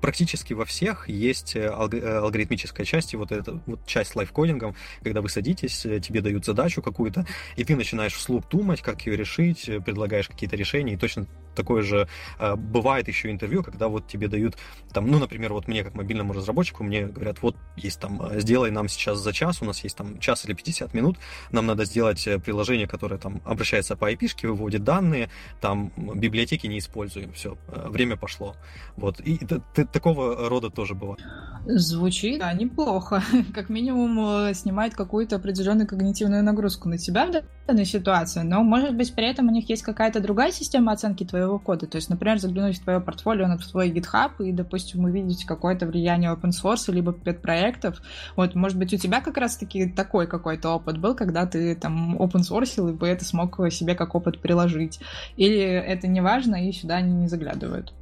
практически 0.00 0.52
во 0.52 0.64
всех 0.64 1.08
есть 1.08 1.56
э, 1.56 1.62
э, 1.62 2.18
алгоритмическая 2.18 2.86
часть, 2.86 3.14
и 3.14 3.16
вот 3.16 3.32
эта 3.32 3.60
вот 3.66 3.84
часть 3.86 4.12
с 4.12 4.16
лайфкодингом, 4.16 4.74
когда 5.02 5.20
вы 5.20 5.28
садитесь, 5.28 5.84
э, 5.84 6.00
тебе 6.00 6.20
дают 6.20 6.44
задачу 6.44 6.82
какую-то, 6.82 7.26
и 7.56 7.64
ты 7.64 7.76
начинаешь 7.76 8.14
вслух 8.14 8.48
думать, 8.48 8.82
как 8.82 9.06
ее 9.06 9.16
решить, 9.16 9.64
предлагаешь 9.84 10.28
какие-то 10.28 10.56
решения, 10.56 10.94
и 10.94 10.96
точно 10.96 11.26
такое 11.56 11.82
же 11.82 12.08
бывает 12.56 13.08
еще 13.08 13.30
интервью, 13.30 13.62
когда 13.62 13.88
вот 13.88 14.06
тебе 14.06 14.28
дают, 14.28 14.56
там, 14.92 15.10
ну, 15.10 15.18
например, 15.18 15.52
вот 15.52 15.68
мне 15.68 15.82
как 15.82 15.94
мобильному 15.94 16.32
разработчику, 16.32 16.84
мне 16.84 17.06
говорят, 17.06 17.42
вот 17.42 17.56
есть 17.76 18.00
там, 18.00 18.20
сделай 18.38 18.70
нам 18.70 18.88
сейчас 18.88 19.18
за 19.18 19.32
час, 19.32 19.62
у 19.62 19.64
нас 19.64 19.82
есть 19.82 19.96
там 19.96 20.18
час 20.18 20.44
или 20.44 20.52
50 20.52 20.94
минут, 20.94 21.18
нам 21.50 21.66
надо 21.66 21.84
сделать 21.84 22.28
приложение, 22.44 22.86
которое 22.86 23.18
там 23.18 23.40
обращается 23.44 23.96
по 23.96 24.12
IP-шке, 24.12 24.48
выводит 24.48 24.84
данные, 24.84 25.30
там 25.60 25.92
библиотеки 25.96 26.66
не 26.66 26.78
используем, 26.78 27.32
все, 27.32 27.56
время 27.68 28.16
пошло. 28.16 28.54
Вот, 28.96 29.20
и 29.20 29.38
ты, 29.74 29.84
такого 29.86 30.48
рода 30.48 30.70
тоже 30.70 30.94
было. 30.94 31.16
Звучит, 31.66 32.38
да, 32.40 32.52
неплохо. 32.52 33.22
Как 33.54 33.68
минимум 33.68 34.48
э, 34.48 34.54
снимает 34.54 34.94
какую-то 34.94 35.36
определенную 35.36 35.86
когнитивную 35.86 36.42
нагрузку 36.42 36.88
на 36.88 36.98
тебя 36.98 37.26
в 37.26 37.66
данной 37.66 37.84
ситуации, 37.84 38.42
но, 38.42 38.62
может 38.62 38.94
быть, 38.94 39.14
при 39.14 39.28
этом 39.28 39.48
у 39.48 39.50
них 39.50 39.68
есть 39.68 39.82
какая-то 39.82 40.20
другая 40.20 40.52
система 40.52 40.92
оценки 40.92 41.24
твоего 41.24 41.45
кода. 41.58 41.86
То 41.86 41.96
есть, 41.96 42.10
например, 42.10 42.38
заглянуть 42.38 42.78
в 42.78 42.82
твое 42.82 43.00
портфолио, 43.00 43.46
в 43.56 43.66
твой 43.66 43.90
GitHub 43.90 44.32
и, 44.44 44.52
допустим, 44.52 45.04
увидеть 45.04 45.44
какое-то 45.44 45.86
влияние 45.86 46.32
open 46.32 46.50
source 46.50 46.92
либо 46.92 47.12
пет-проектов. 47.12 48.02
Вот, 48.36 48.54
может 48.54 48.78
быть, 48.78 48.92
у 48.92 48.96
тебя 48.96 49.20
как 49.20 49.36
раз-таки 49.36 49.86
такой 49.88 50.26
какой-то 50.26 50.70
опыт 50.70 50.98
был, 50.98 51.14
когда 51.14 51.46
ты 51.46 51.74
там 51.74 52.16
open 52.16 52.42
source 52.42 52.76
и 52.76 52.92
бы 52.92 53.06
это 53.08 53.24
смог 53.24 53.58
себе 53.72 53.94
как 53.94 54.14
опыт 54.14 54.40
приложить. 54.40 55.00
Или 55.36 55.60
это 55.60 56.06
не 56.06 56.20
важно, 56.20 56.68
и 56.68 56.72
сюда 56.72 56.96
они 56.96 57.12
не 57.12 57.28
заглядывают. 57.28 57.92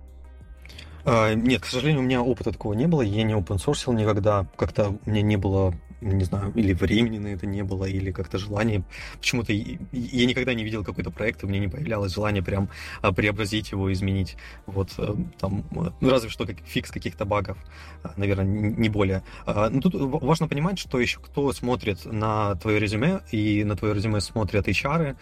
А, 1.04 1.34
нет, 1.34 1.60
к 1.60 1.66
сожалению, 1.66 2.02
у 2.02 2.04
меня 2.04 2.22
опыта 2.22 2.52
такого 2.52 2.72
не 2.72 2.86
было. 2.86 3.02
Я 3.02 3.22
не 3.24 3.34
open 3.34 3.56
source 3.56 3.92
никогда. 3.94 4.46
Как-то 4.56 4.98
у 5.04 5.10
меня 5.10 5.22
не 5.22 5.36
было 5.36 5.74
не 6.04 6.24
знаю, 6.24 6.52
или 6.54 6.72
времени 6.72 7.18
на 7.18 7.28
это 7.28 7.46
не 7.46 7.62
было, 7.62 7.84
или 7.84 8.10
как-то 8.12 8.38
желание. 8.38 8.82
Почему-то 9.18 9.52
я 9.52 10.26
никогда 10.26 10.54
не 10.54 10.64
видел 10.64 10.84
какой-то 10.84 11.10
проект, 11.10 11.42
и 11.42 11.46
меня 11.46 11.60
не 11.60 11.68
появлялось 11.68 12.14
желание 12.14 12.42
прям 12.42 12.68
а, 13.02 13.12
преобразить 13.12 13.72
его, 13.72 13.92
изменить. 13.92 14.36
Вот 14.66 14.90
э, 14.98 15.14
там, 15.38 15.64
ну, 15.70 16.10
разве 16.10 16.28
что 16.28 16.46
как, 16.46 16.56
фикс 16.64 16.90
каких-то 16.90 17.24
багов, 17.24 17.58
а, 18.02 18.12
наверное, 18.16 18.44
не 18.44 18.88
более. 18.88 19.22
А, 19.46 19.70
но 19.70 19.80
тут 19.80 19.94
важно 19.94 20.48
понимать, 20.48 20.78
что 20.78 21.00
еще 21.00 21.20
кто 21.20 21.52
смотрит 21.52 22.04
на 22.04 22.54
твое 22.56 22.78
резюме, 22.78 23.20
и 23.32 23.64
на 23.64 23.76
твое 23.76 23.94
резюме 23.94 24.20
смотрят 24.20 24.68
HR, 24.68 25.16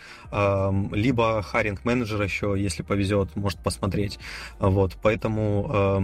либо 0.93 1.43
харинг 1.43 1.85
менеджер 1.85 2.23
еще, 2.23 2.55
если 2.57 2.83
повезет, 2.83 3.37
может 3.37 3.59
посмотреть. 3.61 4.19
Вот, 4.59 4.97
поэтому 5.03 6.01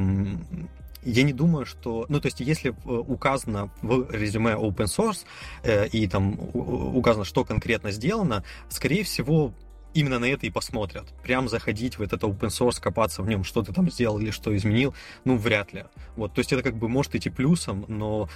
я 1.02 1.22
не 1.22 1.32
думаю, 1.32 1.66
что... 1.66 2.06
Ну, 2.08 2.20
то 2.20 2.26
есть, 2.26 2.40
если 2.40 2.70
э, 2.70 2.72
указано 2.86 3.70
в 3.82 4.10
резюме 4.10 4.52
open 4.52 4.86
source 4.86 5.24
э, 5.62 5.88
и 5.88 6.06
там 6.08 6.38
указано, 6.54 7.24
что 7.24 7.44
конкретно 7.44 7.90
сделано, 7.90 8.44
скорее 8.68 9.04
всего, 9.04 9.52
именно 9.94 10.18
на 10.18 10.26
это 10.26 10.46
и 10.46 10.50
посмотрят. 10.50 11.06
Прям 11.22 11.48
заходить 11.48 11.98
в 11.98 12.02
этот 12.02 12.22
open 12.22 12.48
source, 12.48 12.80
копаться 12.80 13.22
в 13.22 13.28
нем, 13.28 13.44
что 13.44 13.62
ты 13.62 13.72
там 13.72 13.90
сделал 13.90 14.18
или 14.18 14.30
что 14.30 14.54
изменил, 14.56 14.94
ну, 15.24 15.36
вряд 15.36 15.72
ли. 15.72 15.84
Вот, 16.16 16.34
то 16.34 16.40
есть 16.40 16.52
это 16.52 16.62
как 16.62 16.76
бы 16.76 16.88
может 16.88 17.14
идти 17.14 17.30
плюсом, 17.30 17.84
но 17.88 18.28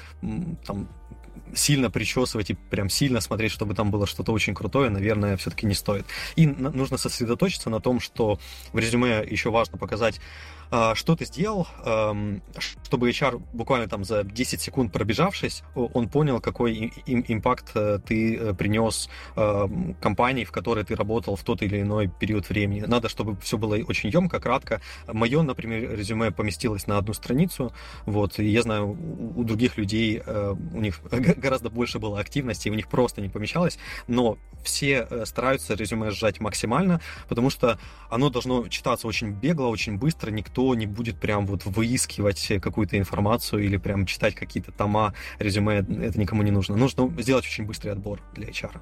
там 0.66 0.88
сильно 1.54 1.90
причесывать 1.90 2.50
и 2.50 2.54
прям 2.54 2.88
сильно 2.88 3.20
смотреть, 3.20 3.52
чтобы 3.52 3.74
там 3.74 3.90
было 3.90 4.06
что-то 4.06 4.32
очень 4.32 4.54
крутое, 4.54 4.90
наверное, 4.90 5.36
все-таки 5.36 5.66
не 5.66 5.74
стоит. 5.74 6.06
И 6.36 6.46
нужно 6.46 6.96
сосредоточиться 6.96 7.70
на 7.70 7.80
том, 7.80 8.00
что 8.00 8.38
в 8.72 8.78
резюме 8.78 9.24
еще 9.28 9.50
важно 9.50 9.78
показать 9.78 10.20
что 10.94 11.16
ты 11.16 11.26
сделал, 11.26 11.66
чтобы 12.92 13.10
HR 13.10 13.42
буквально 13.52 13.88
там 13.88 14.04
за 14.04 14.24
10 14.24 14.60
секунд 14.60 14.92
пробежавшись, 14.92 15.62
он 15.74 16.08
понял, 16.08 16.40
какой 16.40 16.92
импакт 17.06 17.70
э, 17.74 17.98
ты 18.06 18.36
э, 18.36 18.54
принес 18.54 19.08
компании, 20.00 20.44
в 20.44 20.52
которой 20.52 20.84
ты 20.84 20.94
работал 20.94 21.36
в 21.36 21.42
тот 21.42 21.62
или 21.62 21.80
иной 21.80 22.08
период 22.08 22.48
времени. 22.48 22.82
Надо, 22.86 23.08
чтобы 23.08 23.36
все 23.40 23.56
было 23.56 23.76
очень 23.76 24.10
емко, 24.10 24.40
кратко. 24.40 24.80
Мое, 25.06 25.42
например, 25.42 25.96
резюме 25.96 26.30
поместилось 26.30 26.86
на 26.86 26.98
одну 26.98 27.14
страницу, 27.14 27.72
вот, 28.06 28.38
и 28.38 28.44
я 28.44 28.62
знаю, 28.62 28.96
у 29.36 29.44
других 29.44 29.78
людей, 29.78 30.22
э, 30.24 30.54
у 30.74 30.80
них 30.80 31.00
гораздо 31.10 31.70
больше 31.70 31.98
было 31.98 32.20
активности, 32.20 32.68
у 32.68 32.74
них 32.74 32.88
просто 32.88 33.20
не 33.20 33.28
помещалось, 33.28 33.78
но 34.06 34.36
все 34.62 35.08
стараются 35.24 35.74
резюме 35.74 36.10
сжать 36.10 36.40
максимально, 36.40 37.00
потому 37.28 37.50
что 37.50 37.78
оно 38.10 38.30
должно 38.30 38.68
читаться 38.68 39.08
очень 39.08 39.30
бегло, 39.30 39.68
очень 39.68 39.96
быстро, 39.96 40.30
никто 40.30 40.61
никто 40.62 40.74
не 40.74 40.86
будет 40.86 41.18
прям 41.18 41.46
вот 41.46 41.64
выискивать 41.64 42.52
какую-то 42.60 42.98
информацию 42.98 43.64
или 43.64 43.76
прям 43.76 44.06
читать 44.06 44.34
какие-то 44.34 44.72
тома, 44.72 45.14
резюме, 45.38 45.78
это 45.78 46.18
никому 46.18 46.42
не 46.42 46.50
нужно. 46.50 46.76
Нужно 46.76 47.10
сделать 47.22 47.44
очень 47.44 47.66
быстрый 47.66 47.90
отбор 47.90 48.20
для 48.34 48.48
HR. 48.48 48.80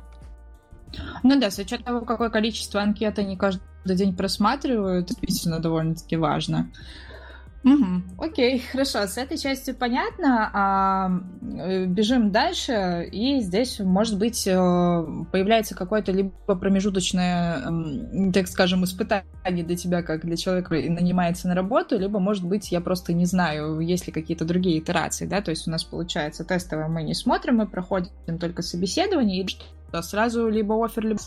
Ну 1.23 1.41
да, 1.41 1.51
с 1.51 1.59
учетом 1.59 1.85
того, 1.85 2.01
какое 2.05 2.31
количество 2.31 2.81
анкет 2.83 3.19
они 3.19 3.37
каждый 3.37 3.63
день 3.85 4.15
просматривают, 4.15 5.07
действительно 5.07 5.59
довольно-таки 5.61 6.17
важно. 6.17 6.71
Угу. 7.63 8.25
Окей, 8.25 8.61
хорошо, 8.73 9.07
с 9.07 9.19
этой 9.19 9.37
частью 9.37 9.75
понятно. 9.75 10.51
А, 10.53 11.11
э, 11.43 11.85
бежим 11.85 12.31
дальше, 12.31 13.07
и 13.13 13.41
здесь, 13.41 13.81
может 13.81 14.19
быть, 14.19 14.47
э, 14.47 14.55
появляется 15.31 15.75
какое-то 15.75 16.11
либо 16.11 16.33
промежуточное, 16.47 17.63
так 18.33 18.49
скажем, 18.49 18.85
испытание 18.85 19.65
для 19.65 19.77
тебя, 19.77 20.03
как 20.03 20.25
для 20.25 20.37
человека, 20.37 20.75
нанимается 20.75 21.49
на 21.49 21.55
работу, 21.55 21.99
либо, 21.99 22.19
может 22.19 22.45
быть, 22.45 22.73
я 22.73 22.81
просто 22.81 23.13
не 23.13 23.27
знаю, 23.27 23.81
есть 23.81 24.07
ли 24.07 24.13
какие-то 24.13 24.47
другие 24.47 24.79
итерации, 24.79 25.27
да, 25.27 25.43
то 25.43 25.51
есть 25.51 25.69
у 25.69 25.71
нас 25.71 25.85
получается 25.85 26.45
тестовое 26.45 26.89
мы 26.89 27.03
не 27.03 27.15
смотрим, 27.15 27.57
мы 27.57 27.67
проходим 27.67 28.39
только 28.41 28.63
собеседование, 28.63 29.43
и 29.43 29.49
что 29.49 30.03
сразу 30.03 30.49
либо 30.49 30.83
офер, 30.83 31.05
либо 31.05 31.21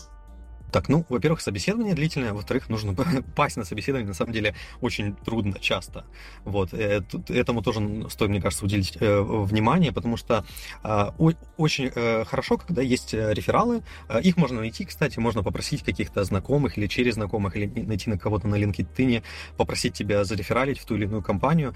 так, 0.74 0.88
ну, 0.88 1.06
во-первых, 1.08 1.40
собеседование 1.40 1.94
длительное, 1.94 2.32
во-вторых, 2.32 2.68
нужно 2.68 2.96
пасть 3.36 3.56
на 3.56 3.64
собеседование, 3.64 4.08
на 4.08 4.14
самом 4.14 4.32
деле, 4.32 4.56
очень 4.80 5.14
трудно 5.14 5.56
часто. 5.60 6.04
Вот, 6.44 6.74
э, 6.74 7.00
этому 7.28 7.62
тоже 7.62 8.08
стоит, 8.10 8.30
мне 8.30 8.42
кажется, 8.42 8.64
уделить 8.64 8.98
э, 8.98 9.20
внимание, 9.20 9.92
потому 9.92 10.16
что 10.16 10.44
э, 10.82 11.10
очень 11.56 11.92
э, 11.94 12.24
хорошо, 12.24 12.56
когда 12.56 12.82
есть 12.82 13.14
рефералы, 13.14 13.82
их 14.20 14.36
можно 14.36 14.62
найти, 14.62 14.84
кстати, 14.84 15.20
можно 15.20 15.44
попросить 15.44 15.84
каких-то 15.84 16.24
знакомых 16.24 16.76
или 16.76 16.88
через 16.88 17.14
знакомых, 17.14 17.54
или 17.56 17.66
найти 17.66 18.10
на 18.10 18.18
кого-то 18.18 18.48
на 18.48 18.56
LinkedIn, 18.56 19.22
попросить 19.56 19.94
тебя 19.94 20.24
зарефералить 20.24 20.80
в 20.80 20.86
ту 20.86 20.96
или 20.96 21.04
иную 21.04 21.22
компанию 21.22 21.72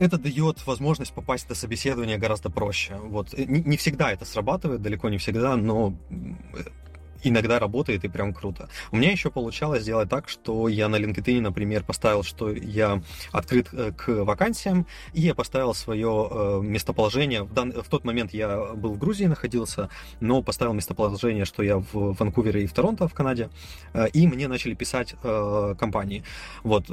это 0.00 0.16
дает 0.16 0.64
возможность 0.64 1.12
попасть 1.12 1.48
на 1.48 1.56
собеседование 1.56 2.18
гораздо 2.18 2.50
проще. 2.50 2.94
Вот. 3.02 3.36
Не, 3.36 3.62
не 3.62 3.76
всегда 3.76 4.12
это 4.12 4.24
срабатывает, 4.24 4.80
далеко 4.80 5.08
не 5.08 5.18
всегда, 5.18 5.56
но 5.56 5.92
иногда 7.22 7.58
работает 7.58 8.04
и 8.04 8.08
прям 8.08 8.32
круто. 8.32 8.68
У 8.90 8.96
меня 8.96 9.10
еще 9.10 9.30
получалось 9.30 9.82
сделать 9.82 10.08
так, 10.08 10.28
что 10.28 10.68
я 10.68 10.88
на 10.88 10.96
LinkedIn, 10.96 11.40
например, 11.40 11.84
поставил, 11.84 12.22
что 12.22 12.50
я 12.50 13.02
открыт 13.32 13.68
э, 13.72 13.92
к 13.92 14.08
вакансиям, 14.24 14.86
и 15.12 15.22
я 15.22 15.34
поставил 15.34 15.74
свое 15.74 16.28
э, 16.30 16.60
местоположение. 16.62 17.42
В, 17.42 17.52
дан... 17.52 17.72
в 17.72 17.88
тот 17.88 18.04
момент 18.04 18.32
я 18.32 18.74
был 18.74 18.94
в 18.94 18.98
Грузии 18.98 19.24
находился, 19.26 19.88
но 20.20 20.42
поставил 20.42 20.74
местоположение, 20.74 21.44
что 21.44 21.62
я 21.62 21.78
в 21.78 22.14
Ванкувере 22.18 22.64
и 22.64 22.66
в 22.66 22.72
Торонто 22.72 23.08
в 23.08 23.14
Канаде, 23.14 23.50
э, 23.92 24.08
и 24.12 24.26
мне 24.26 24.48
начали 24.48 24.74
писать 24.74 25.14
компании. 25.78 26.22
Вот 26.62 26.90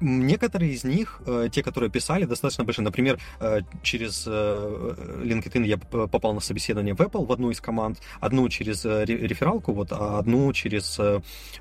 некоторые 0.00 0.72
из 0.72 0.84
них, 0.84 1.20
э, 1.26 1.48
те, 1.50 1.62
которые 1.62 1.90
писали, 1.90 2.24
достаточно 2.24 2.64
большие. 2.64 2.84
Например, 2.84 3.18
э, 3.40 3.60
через 3.82 4.26
LinkedIn 4.26 5.64
я 5.64 5.76
попал 5.78 6.34
на 6.34 6.40
собеседование 6.40 6.94
в 6.94 7.00
Apple 7.00 7.26
в 7.26 7.32
одну 7.32 7.50
из 7.50 7.60
команд, 7.60 7.98
одну 8.20 8.48
через 8.48 8.84
рефералку, 8.84 9.72
вот, 9.72 9.92
а 9.92 10.18
одну 10.18 10.52
через 10.52 10.98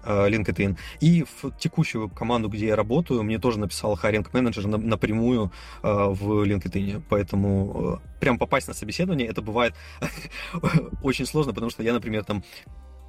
LinkedIn. 0.04 0.78
И 1.02 1.24
в 1.24 1.52
текущую 1.58 2.10
команду, 2.10 2.50
где 2.50 2.68
я 2.68 2.76
работаю, 2.76 3.24
мне 3.24 3.40
тоже 3.40 3.60
написал 3.60 3.96
хайринг 3.96 4.34
менеджер 4.34 4.68
напрямую 4.68 5.52
в 5.82 6.46
LinkedIn. 6.46 7.04
Поэтому 7.10 8.02
прям 8.20 8.38
попасть 8.38 8.68
на 8.68 8.74
собеседование, 8.74 9.28
это 9.28 9.42
бывает 9.42 9.74
очень 11.04 11.26
сложно, 11.26 11.54
потому 11.54 11.72
что 11.72 11.84
я, 11.84 11.94
например, 11.94 12.24
там 12.24 12.44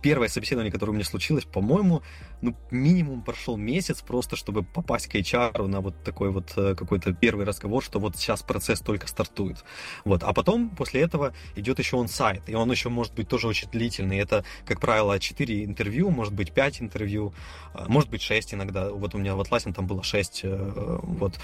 первое 0.04 0.28
собеседование, 0.28 0.70
которое 0.70 0.90
у 0.90 0.94
меня 0.94 1.04
случилось, 1.04 1.46
по-моему, 1.46 2.02
ну, 2.42 2.54
минимум 2.70 3.22
прошел 3.22 3.56
месяц 3.56 4.02
просто, 4.02 4.36
чтобы 4.36 4.62
попасть 4.62 5.06
к 5.06 5.14
HR 5.14 5.66
на 5.66 5.80
вот 5.80 5.94
такой 6.04 6.30
вот 6.30 6.52
э, 6.56 6.74
какой-то 6.74 7.14
первый 7.14 7.46
разговор, 7.46 7.82
что 7.82 7.98
вот 7.98 8.14
сейчас 8.16 8.42
процесс 8.42 8.80
только 8.80 9.06
стартует. 9.06 9.64
Вот. 10.04 10.22
А 10.22 10.34
потом, 10.34 10.68
после 10.68 11.00
этого, 11.00 11.32
идет 11.56 11.78
еще 11.78 11.96
он 11.96 12.08
сайт, 12.08 12.42
и 12.48 12.54
он 12.54 12.70
еще 12.70 12.90
может 12.90 13.14
быть 13.14 13.28
тоже 13.28 13.48
очень 13.48 13.70
длительный. 13.70 14.18
Это, 14.18 14.44
как 14.66 14.78
правило, 14.78 15.18
4 15.18 15.64
интервью, 15.64 16.10
может 16.10 16.34
быть 16.34 16.52
5 16.52 16.82
интервью, 16.82 17.32
э, 17.72 17.86
может 17.88 18.10
быть 18.10 18.20
6 18.20 18.52
иногда. 18.52 18.90
Вот 18.90 19.14
у 19.14 19.18
меня 19.18 19.34
в 19.34 19.40
Atlassian 19.40 19.72
там 19.72 19.86
было 19.86 20.02
6. 20.02 20.40
Э, 20.44 20.98
вот 21.02 21.40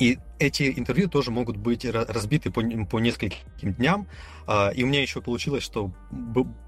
И 0.00 0.18
эти 0.38 0.72
интервью 0.78 1.08
тоже 1.08 1.30
могут 1.30 1.58
быть 1.58 1.84
разбиты 1.84 2.50
по, 2.50 2.62
по 2.86 2.98
нескольким 2.98 3.74
дням. 3.74 4.06
А, 4.46 4.70
и 4.70 4.82
у 4.82 4.86
меня 4.86 5.02
еще 5.02 5.20
получилось, 5.20 5.62
что 5.62 5.92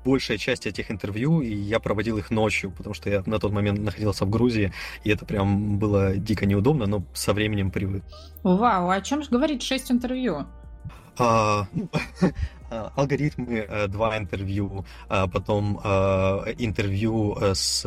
большая 0.04 0.36
часть 0.36 0.66
этих 0.66 0.90
интервью, 0.90 1.40
и 1.40 1.52
я 1.54 1.80
проводил 1.80 2.18
их 2.18 2.30
ночью, 2.30 2.70
потому 2.70 2.94
что 2.94 3.08
я 3.08 3.22
на 3.24 3.38
тот 3.38 3.50
момент 3.50 3.80
находился 3.80 4.26
в 4.26 4.30
Грузии, 4.30 4.72
и 5.02 5.10
это 5.10 5.24
прям 5.24 5.78
было 5.78 6.14
дико 6.14 6.44
неудобно, 6.44 6.86
но 6.86 7.04
со 7.14 7.32
временем 7.32 7.70
привык. 7.70 8.04
Вау, 8.42 8.90
а 8.90 8.94
о 8.94 9.00
чем 9.00 9.22
же 9.22 9.30
говорит 9.30 9.62
6 9.62 9.92
интервью? 9.92 10.46
А, 12.72 12.82
Э, 12.82 12.90
алгоритмы, 12.96 13.66
э, 13.68 13.86
два 13.88 14.16
интервью, 14.16 14.84
а 15.08 15.26
потом 15.26 15.80
э, 15.84 16.54
интервью 16.58 17.36
с 17.54 17.84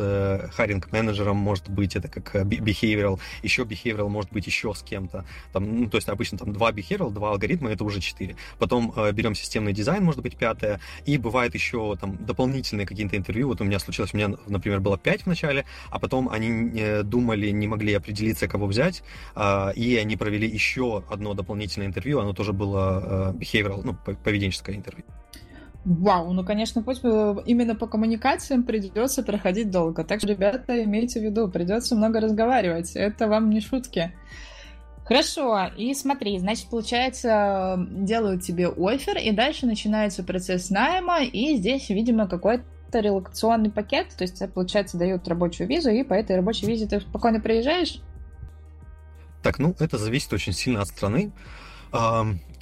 харинг-менеджером, 0.56 1.36
может 1.36 1.68
быть, 1.68 1.96
это 1.96 2.08
как 2.08 2.34
behavioral, 2.34 3.18
еще 3.42 3.62
behavioral 3.62 4.08
может 4.08 4.32
быть 4.32 4.46
еще 4.46 4.74
с 4.74 4.82
кем-то. 4.82 5.24
Там, 5.52 5.80
ну, 5.80 5.90
то 5.90 5.96
есть 5.96 6.08
обычно 6.08 6.38
там 6.38 6.52
два 6.52 6.70
behavioral, 6.70 7.10
два 7.10 7.30
алгоритма, 7.30 7.70
это 7.70 7.84
уже 7.84 8.00
четыре. 8.00 8.36
Потом 8.58 8.94
берем 9.12 9.34
системный 9.34 9.72
дизайн, 9.72 10.04
может 10.04 10.22
быть, 10.22 10.36
пятое, 10.36 10.80
и 11.04 11.18
бывает 11.18 11.54
еще 11.54 11.96
там 12.00 12.16
дополнительные 12.24 12.86
какие-то 12.86 13.16
интервью. 13.16 13.48
Вот 13.48 13.60
у 13.60 13.64
меня 13.64 13.78
случилось, 13.78 14.14
у 14.14 14.16
меня, 14.16 14.36
например, 14.46 14.80
было 14.80 14.98
пять 14.98 15.22
в 15.22 15.26
начале, 15.26 15.64
а 15.90 15.98
потом 15.98 16.28
они 16.28 17.02
думали, 17.02 17.50
не 17.50 17.66
могли 17.66 17.94
определиться, 17.94 18.48
кого 18.48 18.66
взять, 18.66 19.02
и 19.74 19.98
они 20.00 20.16
провели 20.16 20.48
еще 20.48 21.02
одно 21.10 21.34
дополнительное 21.34 21.88
интервью, 21.88 22.20
оно 22.20 22.32
тоже 22.32 22.52
было 22.52 23.34
behavioral, 23.38 23.80
ну, 23.84 23.94
поведенческое 23.94 24.75
интервью. 24.76 25.04
Вау, 25.84 26.32
ну, 26.32 26.44
конечно, 26.44 26.82
пусть 26.82 27.04
э, 27.04 27.36
именно 27.46 27.76
по 27.76 27.86
коммуникациям 27.86 28.64
придется 28.64 29.22
проходить 29.22 29.70
долго. 29.70 30.02
Так 30.02 30.18
что, 30.18 30.28
ребята, 30.28 30.82
имейте 30.82 31.20
в 31.20 31.22
виду, 31.22 31.48
придется 31.48 31.94
много 31.94 32.20
разговаривать. 32.20 32.96
Это 32.96 33.28
вам 33.28 33.50
не 33.50 33.60
шутки. 33.60 34.12
Хорошо, 35.04 35.70
и 35.76 35.94
смотри, 35.94 36.36
значит, 36.40 36.66
получается, 36.68 37.86
делают 37.90 38.42
тебе 38.42 38.66
офер, 38.66 39.16
и 39.18 39.30
дальше 39.30 39.66
начинается 39.66 40.24
процесс 40.24 40.68
найма, 40.70 41.22
и 41.22 41.54
здесь, 41.54 41.88
видимо, 41.90 42.26
какой-то 42.26 42.64
релокационный 42.92 43.70
пакет, 43.70 44.08
то 44.18 44.24
есть, 44.24 44.42
получается, 44.52 44.98
дают 44.98 45.28
рабочую 45.28 45.68
визу, 45.68 45.90
и 45.90 46.02
по 46.02 46.14
этой 46.14 46.34
рабочей 46.34 46.66
визе 46.66 46.88
ты 46.88 47.00
спокойно 47.00 47.38
приезжаешь? 47.38 48.00
Так, 49.44 49.60
ну, 49.60 49.76
это 49.78 49.96
зависит 49.96 50.32
очень 50.32 50.52
сильно 50.52 50.82
от 50.82 50.88
страны. 50.88 51.30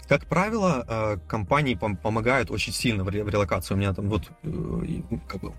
Как 0.09 0.27
правило, 0.27 0.85
э, 0.87 1.17
компании 1.29 1.75
помогают 1.75 2.51
очень 2.51 2.73
сильно 2.73 3.05
в 3.05 3.09
релокации. 3.09 3.75
У 3.75 3.77
меня 3.77 3.95
там 3.95 4.09
вот 4.09 4.31
э, 4.43 5.01
как 5.27 5.41
бы 5.41 5.53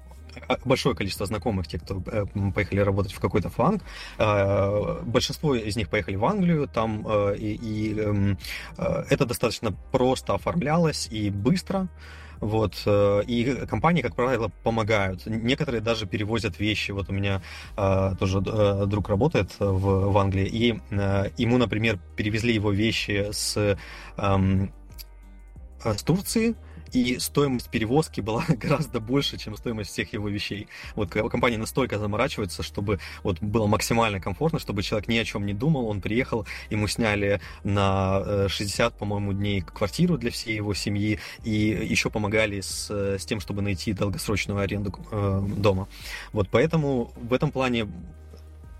а, 0.48 0.58
большое 0.66 0.96
количество 0.96 1.26
знакомых, 1.26 1.68
те, 1.68 1.80
кто 1.80 2.04
э, 2.06 2.26
поехали 2.54 2.80
работать 2.80 3.14
в 3.14 3.20
какой-то 3.20 3.50
фланг. 3.50 3.82
Большинство 4.18 5.56
из 5.56 5.76
них 5.76 5.90
поехали 5.90 6.16
в 6.16 6.26
Англию, 6.26 6.68
там 6.68 7.06
и, 7.34 7.58
и 7.62 8.00
эм, 8.00 8.38
это 8.78 9.26
достаточно 9.26 9.72
просто 9.92 10.34
оформлялось 10.34 11.08
и 11.10 11.30
быстро. 11.30 11.88
Вот, 12.46 12.76
э, 12.86 13.24
и 13.26 13.66
компании, 13.66 14.04
как 14.04 14.16
правило, 14.16 14.52
помогают. 14.64 15.26
Некоторые 15.26 15.82
даже 15.82 16.06
перевозят 16.06 16.60
вещи. 16.60 16.92
Вот 16.92 17.10
у 17.10 17.12
меня 17.12 17.42
э, 17.76 18.12
тоже 18.20 18.38
э, 18.46 18.86
друг 18.86 19.10
работает 19.10 19.56
в, 19.60 20.12
в 20.12 20.18
Англии, 20.18 20.46
и 20.46 20.80
ему, 21.42 21.58
например, 21.58 21.98
перевезли 22.16 22.54
его 22.54 22.72
вещи 22.72 23.30
с, 23.32 23.78
эм, 24.18 24.72
с 25.84 26.04
Турции, 26.04 26.56
и 26.94 27.20
стоимость 27.20 27.70
перевозки 27.70 28.22
была 28.22 28.44
гораздо 28.48 29.00
больше, 29.00 29.38
чем 29.38 29.56
стоимость 29.58 29.92
всех 29.92 30.14
его 30.14 30.30
вещей. 30.30 30.68
Вот 30.96 31.12
компания 31.12 31.58
настолько 31.58 32.00
заморачивается, 32.00 32.64
чтобы 32.64 33.00
вот 33.24 33.42
было 33.42 33.68
максимально 33.68 34.20
комфортно, 34.20 34.60
чтобы 34.60 34.84
человек 34.84 35.08
ни 35.08 35.18
о 35.18 35.26
чем 35.26 35.46
не 35.46 35.54
думал, 35.54 35.88
он 35.88 36.02
приехал, 36.02 36.46
ему 36.70 36.88
сняли 36.88 37.42
на 37.64 38.48
60, 38.48 38.94
э, 38.94 38.98
по-моему, 38.98 39.34
дней 39.34 39.62
квартиру 39.62 40.18
для 40.18 40.32
всей 40.32 40.56
его 40.56 40.74
семьи, 40.74 41.20
и 41.44 41.52
еще 41.52 42.10
помогали 42.10 42.62
с, 42.62 42.90
с 42.90 43.26
тем, 43.26 43.40
чтобы 43.40 43.62
найти 43.62 43.94
долгосрочную 43.94 44.60
аренду 44.60 44.94
э, 45.12 45.44
дома. 45.58 45.88
Вот 46.34 46.50
поэтому 46.50 47.12
в 47.16 47.34
этом 47.34 47.52
плане 47.52 47.88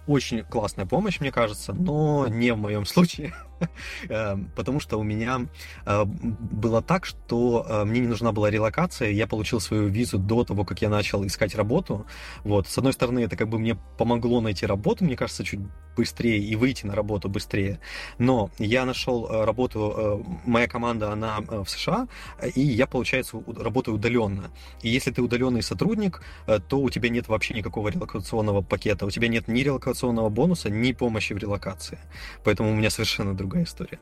очень 0.08 0.44
классная 0.44 0.86
помощь, 0.86 1.20
мне 1.20 1.32
кажется, 1.32 1.74
но 1.74 2.28
не 2.28 2.54
в 2.54 2.58
моем 2.58 2.86
случае. 2.86 3.34
Эм, 4.10 4.52
потому 4.56 4.80
что 4.80 4.98
у 4.98 5.04
меня 5.04 5.48
э, 5.86 6.06
было 6.06 6.82
так, 6.82 7.06
что 7.06 7.66
э, 7.68 7.86
мне 7.86 8.00
не 8.00 8.08
нужна 8.08 8.32
была 8.32 8.50
релокация, 8.50 9.12
я 9.12 9.28
получил 9.28 9.60
свою 9.60 9.88
визу 9.88 10.18
до 10.18 10.44
того, 10.44 10.64
как 10.64 10.82
я 10.82 10.90
начал 10.90 11.26
искать 11.26 11.56
работу. 11.56 12.06
Вот. 12.44 12.68
С 12.68 12.78
одной 12.78 12.94
стороны, 12.94 13.20
это 13.20 13.36
как 13.36 13.50
бы 13.50 13.60
мне 13.60 13.78
помогло 13.98 14.42
найти 14.42 14.66
работу, 14.66 15.06
мне 15.06 15.16
кажется, 15.16 15.44
чуть 15.44 15.60
быстрее 15.96 16.40
и 16.40 16.56
выйти 16.56 16.86
на 16.86 16.94
работу 16.94 17.30
быстрее. 17.30 17.80
Но 18.18 18.50
я 18.60 18.86
нашел 18.86 19.28
э, 19.28 19.46
работу, 19.46 20.26
моя 20.46 20.68
команда, 20.68 21.12
она 21.12 21.40
в 21.42 21.68
США, 21.68 22.08
и 22.56 22.62
я, 22.62 22.88
получается, 22.88 23.42
работаю 23.58 23.96
удаленно. 23.96 24.52
И 24.82 24.90
если 24.90 25.12
ты 25.12 25.22
удаленный 25.22 25.62
сотрудник, 25.62 26.22
то 26.68 26.80
у 26.80 26.90
тебя 26.90 27.10
нет 27.10 27.28
вообще 27.28 27.54
никакого 27.54 27.90
релокационного 27.90 28.62
пакета, 28.62 29.06
у 29.06 29.10
тебя 29.10 29.28
нет 29.28 29.48
ни 29.48 29.62
релокационного 29.62 30.30
бонуса, 30.30 30.70
ни 30.70 30.92
помощи 30.92 31.34
в 31.34 31.38
релокации. 31.38 32.00
Поэтому 32.44 32.72
у 32.72 32.76
меня 32.76 32.90
совершенно 32.90 33.34
другая 33.34 33.55
история. 33.64 34.00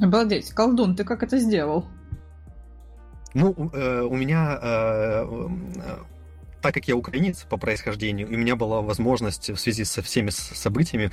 Обалдеть, 0.00 0.50
колдун, 0.50 0.96
ты 0.96 1.04
как 1.04 1.22
это 1.22 1.38
сделал? 1.38 1.84
Ну, 3.34 3.70
э, 3.72 4.02
у 4.02 4.14
меня 4.16 4.58
э, 4.60 5.26
так 6.62 6.74
как 6.74 6.88
я 6.88 6.96
украинец 6.96 7.46
по 7.48 7.56
происхождению, 7.56 8.28
у 8.28 8.32
меня 8.32 8.56
была 8.56 8.80
возможность 8.80 9.50
в 9.50 9.56
связи 9.56 9.84
со 9.84 10.02
всеми 10.02 10.30
событиями, 10.30 11.10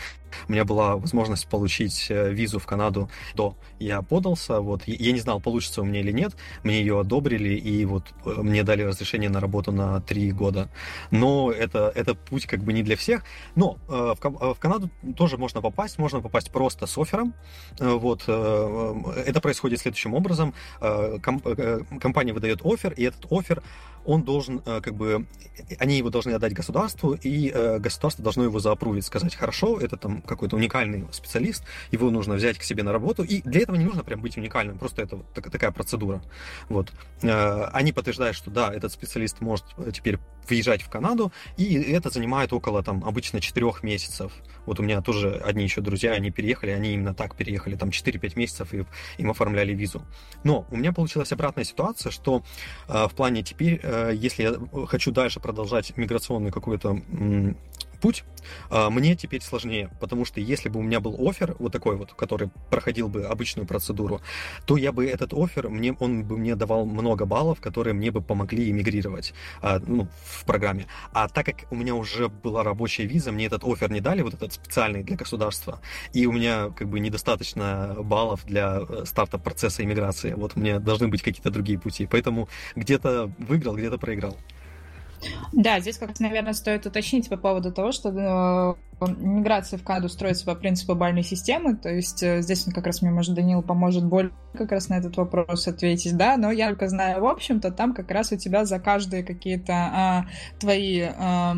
у 0.48 0.52
меня 0.52 0.66
была 0.66 0.95
возможность 0.95 1.48
получить 1.48 2.08
э, 2.10 2.32
визу 2.32 2.60
в 2.60 2.66
Канаду 2.66 3.10
до. 3.36 3.56
Я 3.80 4.02
подался, 4.02 4.60
вот, 4.60 4.84
я 4.86 5.12
не 5.12 5.20
знал, 5.20 5.39
получится 5.39 5.82
у 5.82 5.86
меня 5.86 6.02
или 6.02 6.12
нет, 6.12 6.36
мне 6.64 6.80
ее 6.80 7.00
одобрили, 7.00 7.56
и 7.56 7.86
вот 7.86 8.14
э, 8.26 8.30
мне 8.41 8.64
дали 8.64 8.84
разрешение 8.84 9.30
на 9.30 9.39
работу 9.39 9.72
на 9.72 10.02
три 10.02 10.32
года. 10.32 10.70
Но 11.12 11.52
это, 11.52 11.91
это 11.95 12.16
путь 12.16 12.45
как 12.45 12.60
бы 12.60 12.74
не 12.74 12.84
для 12.84 12.95
всех. 12.95 13.24
Но 13.56 13.78
э, 13.88 14.16
в, 14.20 14.20
э, 14.26 14.54
Канаду 14.60 14.89
тоже 15.16 15.38
можно 15.38 15.62
попасть, 15.62 15.98
можно 15.98 16.22
попасть 16.22 16.52
просто 16.52 16.88
с 16.88 16.98
оффером. 16.98 17.34
Вот, 17.80 18.24
э, 18.28 18.95
это 19.26 19.41
происходит 19.41 19.80
следующим 19.80 20.14
образом. 20.14 20.54
Э, 20.82 21.18
комп, 21.22 21.48
э, 21.48 21.82
компания 22.00 22.34
выдает 22.34 22.66
офер, 22.66 22.93
и 22.93 23.04
этот 23.04 23.26
офер 23.32 23.64
он 24.06 24.24
должен, 24.24 24.60
как 24.60 24.95
бы, 24.95 25.26
они 25.80 25.98
его 25.98 26.10
должны 26.10 26.32
отдать 26.32 26.54
государству, 26.54 27.14
и 27.14 27.52
э, 27.54 27.80
государство 27.80 28.24
должно 28.24 28.44
его 28.44 28.60
заапрувить, 28.60 29.06
сказать, 29.06 29.36
хорошо, 29.36 29.80
это 29.80 29.98
там 29.98 30.22
какой-то 30.22 30.56
уникальный 30.56 31.06
специалист, 31.12 31.64
его 31.92 32.10
нужно 32.10 32.36
взять 32.36 32.58
к 32.58 32.64
себе 32.64 32.84
на 32.84 32.92
работу, 32.92 33.24
и 33.24 33.42
для 33.42 33.62
этого 33.62 33.76
не 33.76 33.86
нужно 33.86 34.04
прям 34.04 34.22
быть 34.22 34.38
уникальным, 34.38 34.78
просто 34.78 35.02
это 35.02 35.18
вот 35.18 35.34
такая 35.34 35.72
процедура. 35.72 36.22
Вот. 36.70 36.92
Э, 37.22 37.66
они 37.74 37.92
подтверждают, 37.92 38.36
что 38.36 38.52
да, 38.52 38.74
этот 38.74 38.92
специалист 38.92 39.42
может 39.42 39.66
теперь 39.94 40.20
въезжать 40.50 40.82
в 40.82 40.90
Канаду, 40.90 41.32
и 41.58 41.76
это 41.76 42.10
занимает 42.10 42.54
около, 42.54 42.84
там, 42.84 43.04
обычно 43.04 43.42
4 43.42 43.68
месяцев. 43.84 44.32
Вот 44.66 44.80
у 44.80 44.84
меня 44.84 45.02
тоже 45.02 45.42
одни 45.46 45.64
еще 45.64 45.82
друзья, 45.82 46.12
они 46.12 46.32
переехали, 46.32 46.72
они 46.72 46.94
именно 46.94 47.14
так 47.14 47.36
переехали, 47.36 47.76
там 47.76 47.90
4-5 47.90 48.38
месяцев, 48.38 48.74
и 48.74 48.86
им 49.18 49.32
оформляли 49.32 49.74
визу. 49.74 50.04
Но 50.44 50.66
у 50.72 50.78
меня 50.78 50.94
получилась 50.94 51.32
обратная 51.32 51.64
ситуация, 51.64 52.12
что 52.12 52.44
э, 52.88 53.08
в 53.08 53.14
плане 53.14 53.44
теперь, 53.44 53.80
э, 53.84 54.12
если 54.14 54.44
я 54.44 54.86
хочу 54.88 55.12
дальше 55.12 55.27
продолжать 55.36 55.96
миграционный 55.98 56.52
какой-то 56.52 57.02
путь, 58.00 58.24
а, 58.70 58.90
мне 58.90 59.16
теперь 59.16 59.42
сложнее, 59.42 59.90
потому 60.00 60.26
что 60.26 60.40
если 60.40 60.70
бы 60.70 60.80
у 60.80 60.84
меня 60.84 61.00
был 61.00 61.16
офер 61.28 61.56
вот 61.60 61.72
такой 61.72 61.96
вот, 61.96 62.14
который 62.14 62.50
проходил 62.70 63.08
бы 63.08 63.26
обычную 63.26 63.66
процедуру, 63.68 64.22
то 64.66 64.78
я 64.78 64.92
бы 64.92 65.06
этот 65.06 65.34
офер, 65.34 65.70
мне, 65.70 65.94
он 65.94 66.24
бы 66.24 66.38
мне 66.38 66.56
давал 66.56 66.86
много 66.86 67.26
баллов, 67.26 67.60
которые 67.60 67.94
мне 67.94 68.12
бы 68.12 68.22
помогли 68.22 68.70
эмигрировать 68.70 69.34
а, 69.62 69.80
ну, 69.86 70.08
в 70.26 70.46
программе. 70.46 70.88
А 71.12 71.28
так 71.28 71.46
как 71.46 71.72
у 71.72 71.76
меня 71.76 71.96
уже 71.96 72.30
была 72.30 72.64
рабочая 72.64 73.06
виза, 73.06 73.32
мне 73.32 73.46
этот 73.46 73.64
офер 73.64 73.92
не 73.92 74.02
дали, 74.02 74.22
вот 74.22 74.34
этот 74.34 74.54
специальный 74.54 75.04
для 75.04 75.16
государства, 75.16 75.80
и 76.14 76.26
у 76.26 76.32
меня 76.32 76.72
как 76.76 76.90
бы 76.90 77.00
недостаточно 77.00 77.96
баллов 78.00 78.46
для 78.46 78.82
э, 78.88 79.06
старта 79.06 79.38
процесса 79.38 79.84
иммиграции. 79.84 80.34
Вот 80.34 80.56
меня 80.56 80.80
должны 80.80 81.08
быть 81.08 81.22
какие-то 81.22 81.50
другие 81.50 81.80
пути. 81.80 82.08
Поэтому 82.10 82.48
где-то 82.76 83.32
выиграл, 83.40 83.76
где-то 83.76 83.98
проиграл. 83.98 84.38
Да, 85.51 85.80
здесь 85.80 85.97
как-то, 85.97 86.22
наверное, 86.22 86.53
стоит 86.53 86.86
уточнить 86.86 87.30
по 87.30 87.38
поводу 87.38 87.72
того, 87.72 87.91
что 87.91 88.09
э, 88.09 89.05
миграция 89.05 89.80
в 89.80 89.84
Канаду 89.84 90.09
строится 90.09 90.45
по 90.45 90.55
принципу 90.55 90.95
бальной 90.95 91.24
системы, 91.24 91.76
то 91.76 91.89
есть 91.89 92.22
э, 92.24 92.41
здесь 92.41 92.65
как 92.74 92.86
раз 92.86 93.01
мне, 93.01 93.11
может, 93.11 93.34
Данил 93.34 93.61
поможет 93.61 94.05
более 94.05 94.32
как 94.53 94.72
раз 94.72 94.89
на 94.89 94.95
этот 94.95 95.18
вопрос 95.18 95.68
ответить, 95.68 96.15
да, 96.18 96.38
но 96.38 96.51
я 96.51 96.68
только 96.68 96.88
знаю, 96.89 97.22
в 97.22 97.26
общем-то, 97.26 97.72
там 97.72 97.93
как 97.93 98.11
раз 98.11 98.32
у 98.32 98.38
тебя 98.38 98.65
за 98.65 98.80
каждые 98.80 99.24
какие-то 99.24 99.74
а, 99.74 100.26
твои 100.59 101.01
а, 101.01 101.55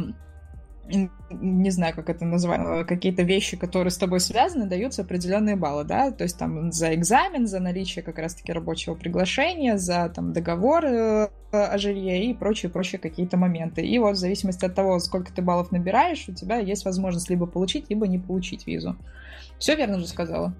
не 1.30 1.70
знаю, 1.70 1.96
как 1.96 2.10
это 2.10 2.26
назвать, 2.26 2.60
э, 2.60 2.86
какие-то 2.86 3.24
вещи, 3.24 3.58
которые 3.58 3.92
с 3.92 3.98
тобой 3.98 4.20
связаны, 4.20 4.66
даются 4.66 5.04
определенные 5.04 5.56
баллы, 5.56 5.84
да, 5.84 6.12
то 6.12 6.24
есть 6.24 6.38
там 6.38 6.72
за 6.72 6.94
экзамен, 6.96 7.48
за 7.48 7.60
наличие 7.60 8.04
как 8.04 8.18
раз-таки 8.18 8.52
рабочего 8.52 8.96
приглашения, 8.96 9.78
за 9.78 10.10
там 10.10 10.34
договор 10.34 10.86
э, 10.86 11.30
о 11.52 11.78
жилье 11.78 12.26
и 12.26 12.34
прочие-прочие 12.34 13.00
какие-то 13.00 13.38
моменты. 13.38 13.82
И 13.86 14.00
вот 14.00 14.16
в 14.16 14.20
зависимости 14.20 14.66
от 14.66 14.76
того, 14.76 15.00
сколько 15.00 15.34
ты 15.34 15.42
баллов 15.42 15.72
набираешь, 15.72 16.28
у 16.28 16.34
тебя 16.34 16.58
есть 16.58 16.86
возможность 16.86 17.30
либо 17.30 17.46
получить, 17.46 17.90
либо 17.90 18.08
не 18.08 18.20
получить 18.20 18.68
визу. 18.68 18.96
Все 19.60 19.76
верно 19.76 20.00
же 20.00 20.08
сказала? 20.08 20.54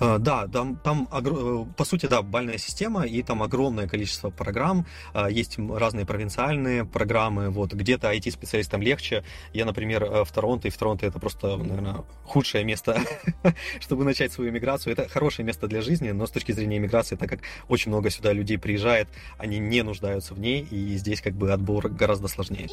Э, 0.00 0.18
да, 0.18 0.48
там, 0.48 0.76
там 0.76 1.08
э, 1.12 1.66
по 1.76 1.84
сути, 1.84 2.06
да, 2.06 2.22
бальная 2.22 2.58
система, 2.58 3.06
и 3.06 3.22
там 3.22 3.42
огромное 3.42 3.86
количество 3.86 4.30
программ, 4.30 4.86
э, 5.14 5.28
есть 5.30 5.58
разные 5.58 6.06
провинциальные 6.06 6.86
программы, 6.86 7.50
вот, 7.50 7.74
где-то 7.74 8.12
IT-специалистам 8.12 8.80
легче. 8.82 9.24
Я, 9.52 9.66
например, 9.66 10.24
в 10.24 10.32
Торонто, 10.32 10.68
и 10.68 10.70
в 10.70 10.78
Торонто 10.78 11.06
это 11.06 11.18
просто, 11.18 11.56
наверное, 11.56 12.04
худшее 12.24 12.64
место, 12.64 13.02
чтобы 13.80 14.04
начать 14.04 14.32
свою 14.32 14.50
миграцию. 14.52 14.94
Это 14.94 15.08
хорошее 15.08 15.46
место 15.46 15.66
для 15.68 15.82
жизни, 15.82 16.10
но 16.10 16.26
с 16.26 16.30
точки 16.30 16.52
зрения 16.52 16.78
миграции, 16.78 17.16
так 17.16 17.28
как 17.28 17.40
очень 17.68 17.90
много 17.90 18.10
сюда 18.10 18.32
людей 18.32 18.58
приезжает, 18.58 19.08
они 19.38 19.58
не 19.58 19.82
нуждаются 19.82 20.34
в 20.34 20.40
ней, 20.40 20.66
и 20.70 20.96
здесь 20.96 21.20
как 21.20 21.34
бы 21.34 21.52
отбор 21.52 21.88
гораздо 21.88 22.28
сложнее. 22.28 22.68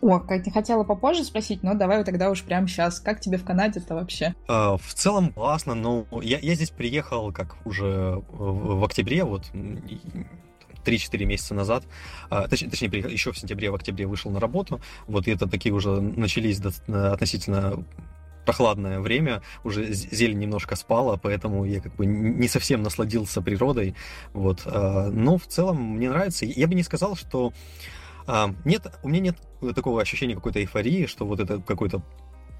О, 0.00 0.18
как 0.18 0.44
ты 0.44 0.50
хотела 0.50 0.84
попозже 0.84 1.24
спросить, 1.24 1.62
но 1.62 1.74
давай 1.74 2.02
тогда 2.04 2.30
уж 2.30 2.42
прямо 2.42 2.66
сейчас. 2.66 3.00
Как 3.00 3.20
тебе 3.20 3.38
в 3.38 3.44
Канаде-то 3.44 3.94
вообще? 3.94 4.34
А, 4.48 4.76
в 4.76 4.94
целом 4.94 5.32
классно, 5.32 5.74
но 5.74 6.06
я, 6.22 6.38
я 6.38 6.54
здесь 6.54 6.70
приехал 6.70 7.32
как 7.32 7.56
уже 7.66 8.22
в, 8.30 8.78
в 8.78 8.84
октябре, 8.84 9.24
вот 9.24 9.44
3-4 10.84 11.24
месяца 11.24 11.54
назад, 11.54 11.84
а, 12.30 12.48
точ, 12.48 12.60
точнее, 12.60 12.88
еще 12.88 13.32
в 13.32 13.38
сентябре, 13.38 13.70
в 13.70 13.74
октябре 13.74 14.06
вышел 14.06 14.30
на 14.30 14.40
работу, 14.40 14.80
вот 15.06 15.28
и 15.28 15.32
это 15.32 15.46
такие 15.46 15.74
уже 15.74 16.00
начались 16.00 16.60
относительно 16.60 17.84
прохладное 18.46 19.00
время, 19.00 19.42
уже 19.64 19.92
зелень 19.92 20.38
немножко 20.38 20.74
спала, 20.76 21.16
поэтому 21.16 21.64
я 21.64 21.80
как 21.80 21.94
бы 21.96 22.06
не 22.06 22.48
совсем 22.48 22.82
насладился 22.82 23.42
природой, 23.42 23.94
вот, 24.32 24.62
а, 24.64 25.10
но 25.10 25.38
в 25.38 25.46
целом 25.46 25.96
мне 25.96 26.08
нравится. 26.08 26.46
Я 26.46 26.66
бы 26.66 26.74
не 26.74 26.82
сказал, 26.82 27.16
что 27.16 27.52
а, 28.30 28.54
нет, 28.64 28.86
у 29.02 29.08
меня 29.08 29.20
нет 29.20 29.36
такого 29.74 30.00
ощущения 30.00 30.36
какой-то 30.36 30.60
эйфории, 30.60 31.06
что 31.06 31.26
вот 31.26 31.40
это 31.40 31.60
какой-то 31.60 32.00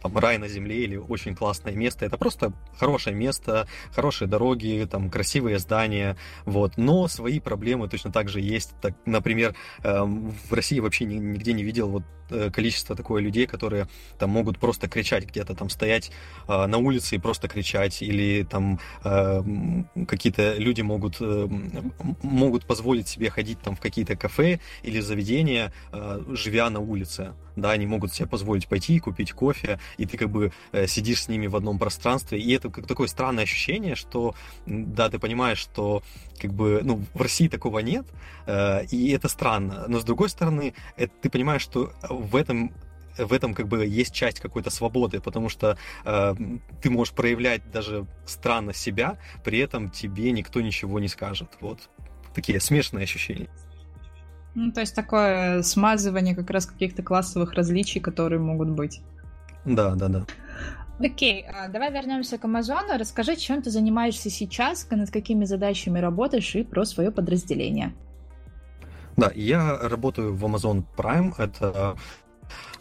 там 0.03 0.17
рай 0.17 0.39
на 0.39 0.49
земле 0.49 0.85
или 0.85 0.97
очень 0.97 1.35
классное 1.35 1.75
место. 1.75 2.05
Это 2.05 2.17
просто 2.17 2.53
хорошее 2.79 3.15
место, 3.15 3.67
хорошие 3.95 4.29
дороги, 4.29 4.87
там 4.91 5.11
красивые 5.11 5.59
здания, 5.59 6.17
вот. 6.45 6.77
Но 6.77 7.09
свои 7.09 7.41
проблемы 7.41 7.89
точно 7.89 8.13
так 8.13 8.29
же 8.29 8.41
есть. 8.41 8.75
Так, 8.81 8.95
например, 9.07 9.55
эм, 9.83 10.33
в 10.49 10.53
России 10.53 10.81
вообще 10.81 11.05
нигде 11.05 11.53
не 11.53 11.63
видел 11.63 11.89
вот 11.89 12.05
э, 12.31 12.51
количество 12.51 12.97
такое 12.97 13.23
людей, 13.23 13.47
которые 13.47 13.89
там 14.19 14.31
могут 14.31 14.59
просто 14.59 14.89
кричать 14.89 15.27
где-то, 15.27 15.55
там 15.55 15.69
стоять 15.69 16.11
э, 16.49 16.67
на 16.67 16.79
улице 16.79 17.17
и 17.17 17.19
просто 17.19 17.49
кричать, 17.49 18.03
или 18.03 18.45
там 18.45 18.81
э, 19.05 19.43
какие-то 20.07 20.55
люди 20.57 20.83
могут, 20.83 21.21
могут 22.23 22.65
позволить 22.65 23.09
себе 23.09 23.31
ходить 23.31 23.61
там 23.61 23.77
в 23.77 23.81
какие-то 23.81 24.17
кафе 24.17 24.61
или 24.83 25.01
заведения, 25.01 25.73
живя 26.33 26.71
на 26.71 26.81
улице 26.81 27.35
да, 27.61 27.71
они 27.71 27.87
могут 27.87 28.13
себе 28.13 28.29
позволить 28.29 28.69
пойти 28.69 28.97
и 28.97 28.99
купить 28.99 29.33
кофе, 29.33 29.79
и 29.99 30.07
ты 30.07 30.17
как 30.17 30.31
бы 30.31 30.53
э, 30.73 30.87
сидишь 30.87 31.25
с 31.25 31.29
ними 31.29 31.47
в 31.47 31.57
одном 31.57 31.79
пространстве, 31.79 32.39
и 32.41 32.53
это 32.53 32.71
как 32.71 32.87
такое 32.87 33.09
странное 33.09 33.45
ощущение, 33.45 33.95
что, 33.95 34.35
да, 34.67 35.09
ты 35.09 35.19
понимаешь, 35.19 35.59
что 35.59 36.03
как 36.41 36.53
бы, 36.53 36.81
ну, 36.83 37.05
в 37.15 37.21
России 37.21 37.49
такого 37.49 37.81
нет, 37.81 38.07
э, 38.47 38.85
и 38.87 39.11
это 39.11 39.29
странно, 39.29 39.85
но 39.89 40.01
с 40.01 40.05
другой 40.05 40.29
стороны, 40.29 40.75
это, 40.97 41.13
ты 41.21 41.31
понимаешь, 41.31 41.63
что 41.63 41.93
в 42.09 42.37
этом 42.37 42.73
в 43.19 43.33
этом 43.33 43.55
как 43.55 43.69
бы 43.69 43.85
есть 43.87 44.15
часть 44.15 44.41
какой-то 44.41 44.71
свободы, 44.71 45.21
потому 45.21 45.49
что 45.49 45.77
э, 46.05 46.35
ты 46.81 46.91
можешь 46.91 47.13
проявлять 47.13 47.71
даже 47.71 48.07
странно 48.25 48.73
себя, 48.73 49.19
при 49.45 49.59
этом 49.59 49.91
тебе 49.91 50.31
никто 50.33 50.61
ничего 50.61 51.01
не 51.01 51.09
скажет. 51.09 51.51
Вот 51.61 51.91
такие 52.35 52.61
смешанные 52.61 53.05
ощущения. 53.05 53.49
Ну, 54.55 54.73
то 54.73 54.81
есть 54.81 54.95
такое 54.95 55.63
смазывание 55.63 56.35
как 56.35 56.51
раз 56.51 56.67
каких-то 56.67 57.03
классовых 57.03 57.55
различий, 57.55 58.01
которые 58.01 58.41
могут 58.41 58.71
быть. 58.71 59.01
Да, 59.65 59.95
да, 59.95 60.09
да. 60.09 60.27
Окей, 60.99 61.47
а 61.47 61.69
давай 61.69 61.93
вернемся 61.93 62.37
к 62.37 62.45
Амазону. 62.45 62.99
Расскажи, 62.99 63.37
чем 63.37 63.63
ты 63.63 63.71
занимаешься 63.71 64.29
сейчас, 64.29 64.87
над 64.91 65.11
какими 65.11 65.45
задачами 65.45 65.99
работаешь 65.99 66.55
и 66.55 66.63
про 66.63 66.85
свое 66.85 67.11
подразделение. 67.11 67.95
Да, 69.17 69.31
я 69.35 69.79
работаю 69.79 70.35
в 70.35 70.45
Amazon 70.45 70.85
Prime. 70.97 71.33
Это 71.39 71.97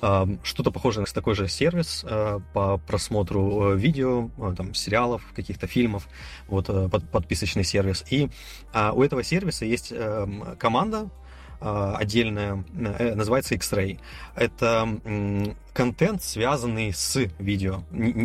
э, 0.02 0.26
что-то 0.44 0.72
похожее 0.72 1.06
на 1.06 1.14
такой 1.14 1.36
же 1.36 1.48
сервис 1.48 2.06
по 2.54 2.78
просмотру 2.78 3.72
э, 3.72 3.78
видео, 3.78 4.30
там, 4.58 4.74
сериалов, 4.74 5.24
каких-то 5.34 5.68
фильмов, 5.68 6.10
вот, 6.48 6.70
э, 6.70 6.90
под, 6.90 7.10
подписочный 7.10 7.64
сервис. 7.64 8.04
И 8.10 8.30
у 8.74 9.02
этого 9.02 9.24
сервиса 9.24 9.66
есть 9.66 9.94
э, 9.96 10.28
команда, 10.58 10.98
а, 11.08 11.29
отдельная, 11.60 12.64
э, 12.78 13.16
называется 13.16 13.56
X-Ray. 13.56 14.00
Это 14.36 15.54
контент, 15.74 16.24
связанный 16.24 16.94
с 16.94 17.16
видео, 17.38 17.84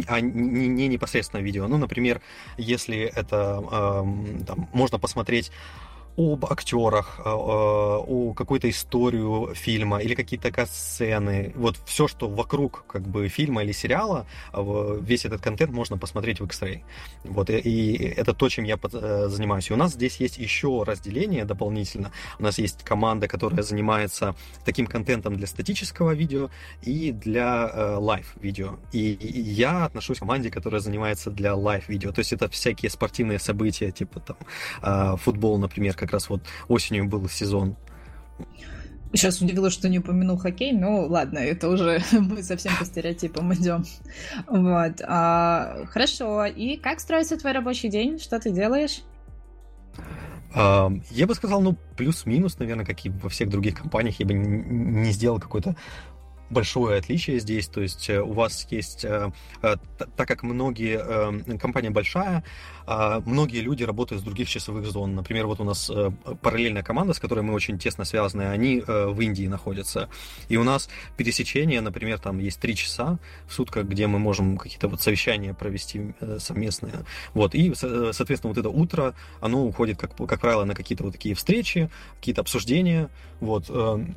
а 0.09 0.21
не, 0.21 0.69
не 0.69 0.89
непосредственно 0.89 1.41
видео. 1.41 1.69
Ну, 1.69 1.77
например, 1.77 2.21
если 2.57 2.99
это 2.99 3.61
там, 4.47 4.69
можно 4.73 4.99
посмотреть 4.99 5.53
об 6.17 6.47
актерах, 6.47 7.19
э, 7.19 7.23
э, 7.25 7.29
о 7.29 8.35
какой-то 8.35 8.71
историю 8.71 9.53
фильма 9.55 9.99
или 9.99 10.15
какие-то 10.15 10.67
сцены. 10.67 11.53
Вот 11.57 11.77
все, 11.87 12.07
что 12.07 12.29
вокруг 12.29 12.85
как 12.87 13.03
бы 13.03 13.29
фильма 13.29 13.65
или 13.65 13.73
сериала, 13.73 14.27
э, 14.53 14.99
весь 15.03 15.25
этот 15.25 15.41
контент 15.41 15.73
можно 15.73 15.99
посмотреть 15.99 16.41
в 16.41 16.45
X-Ray. 16.45 16.83
Вот, 17.25 17.51
и 17.51 18.15
это 18.17 18.33
то, 18.33 18.49
чем 18.49 18.65
я 18.65 18.79
занимаюсь. 19.29 19.71
И 19.71 19.73
у 19.73 19.77
нас 19.77 19.95
здесь 19.95 20.17
есть 20.21 20.39
еще 20.39 20.85
разделение 20.85 21.45
дополнительно. 21.45 22.13
У 22.39 22.43
нас 22.43 22.59
есть 22.59 22.85
команда, 22.85 23.27
которая 23.27 23.63
занимается 23.63 24.35
таким 24.65 24.87
контентом 24.87 25.37
для 25.37 25.47
статического 25.47 26.15
видео 26.15 26.51
и 26.83 27.11
для 27.13 27.99
live-видео. 27.99 28.77
И 28.93 29.19
я 29.21 29.85
отношусь 29.85 30.19
к 30.19 30.21
команде, 30.21 30.51
которая 30.51 30.81
занимается 30.81 31.31
для 31.31 31.55
live-видео. 31.55 32.13
То 32.13 32.21
есть 32.21 32.33
это 32.33 32.49
всякие 32.49 32.91
спортивные 32.91 33.39
события, 33.39 33.91
типа 33.91 34.21
там 34.21 35.17
футбол, 35.19 35.59
например, 35.59 35.95
как 36.05 36.13
раз 36.13 36.29
вот 36.29 36.43
осенью 36.69 37.07
был 37.07 37.29
сезон. 37.29 37.77
Сейчас 39.13 39.41
удивило, 39.41 39.71
что 39.71 39.89
не 39.89 40.01
упомянул 40.01 40.37
хоккей, 40.37 40.73
но 40.73 41.07
ладно, 41.07 41.39
это 41.39 41.69
уже 41.69 42.03
мы 42.13 42.43
совсем 42.43 42.73
по 42.77 42.85
стереотипам 42.85 43.55
идем. 43.55 43.85
Вот. 44.49 45.01
А, 45.03 45.85
хорошо. 45.89 46.47
И 46.47 46.77
как 46.77 46.99
строится 46.99 47.37
твой 47.39 47.53
рабочий 47.53 47.89
день? 47.89 48.19
Что 48.19 48.41
ты 48.41 48.51
делаешь? 48.51 49.03
А, 50.53 50.91
я 51.11 51.29
бы 51.29 51.35
сказал, 51.37 51.61
ну, 51.61 51.77
плюс-минус, 51.97 52.59
наверное, 52.59 52.85
как 52.85 53.07
и 53.07 53.11
во 53.11 53.29
всех 53.29 53.51
других 53.51 53.77
компаниях, 53.77 54.19
я 54.19 54.27
бы 54.27 54.35
не 54.35 55.13
сделал 55.13 55.39
какой-то 55.39 55.77
большое 56.51 56.99
отличие 56.99 57.41
здесь, 57.41 57.69
то 57.69 57.81
есть 57.81 58.09
э, 58.09 58.21
у 58.21 58.33
вас 58.33 58.67
есть, 58.71 59.05
э, 59.05 59.31
э, 59.63 59.77
так 60.17 60.29
как 60.29 60.43
многие, 60.43 61.59
компания 61.59 61.91
большая, 61.91 62.45
а 62.87 63.21
многие 63.25 63.61
люди 63.61 63.83
работают 63.83 64.23
с 64.23 64.25
других 64.25 64.49
часовых 64.49 64.87
зон. 64.87 65.15
Например, 65.15 65.47
вот 65.47 65.61
у 65.61 65.65
нас 65.65 65.91
параллельная 66.43 66.83
команда, 66.83 67.15
с 67.15 67.19
которой 67.19 67.41
мы 67.41 67.55
очень 67.55 67.79
тесно 67.79 68.05
связаны, 68.05 68.43
они 68.43 68.83
в 68.87 69.21
Индии 69.21 69.47
находятся. 69.47 70.09
И 70.49 70.57
у 70.57 70.65
нас 70.65 70.89
пересечение, 71.17 71.81
например, 71.81 72.19
там 72.19 72.39
есть 72.39 72.61
три 72.61 72.75
часа 72.75 73.19
в 73.47 73.53
сутках, 73.55 73.87
где 73.87 74.07
мы 74.07 74.19
можем 74.19 74.57
какие-то 74.59 74.89
вот 74.89 75.01
совещания 75.01 75.55
провести 75.55 76.15
совместные. 76.39 77.05
Вот. 77.33 77.55
И, 77.55 77.73
соответственно, 77.75 78.53
вот 78.53 78.59
это 78.59 78.69
утро, 78.69 79.15
оно 79.41 79.65
уходит, 79.65 79.99
как, 79.99 80.15
как 80.17 80.41
правило, 80.41 80.65
на 80.65 80.75
какие-то 80.75 81.05
вот 81.05 81.13
такие 81.13 81.35
встречи, 81.35 81.91
какие-то 82.19 82.43
обсуждения. 82.43 83.09
Вот. 83.41 83.71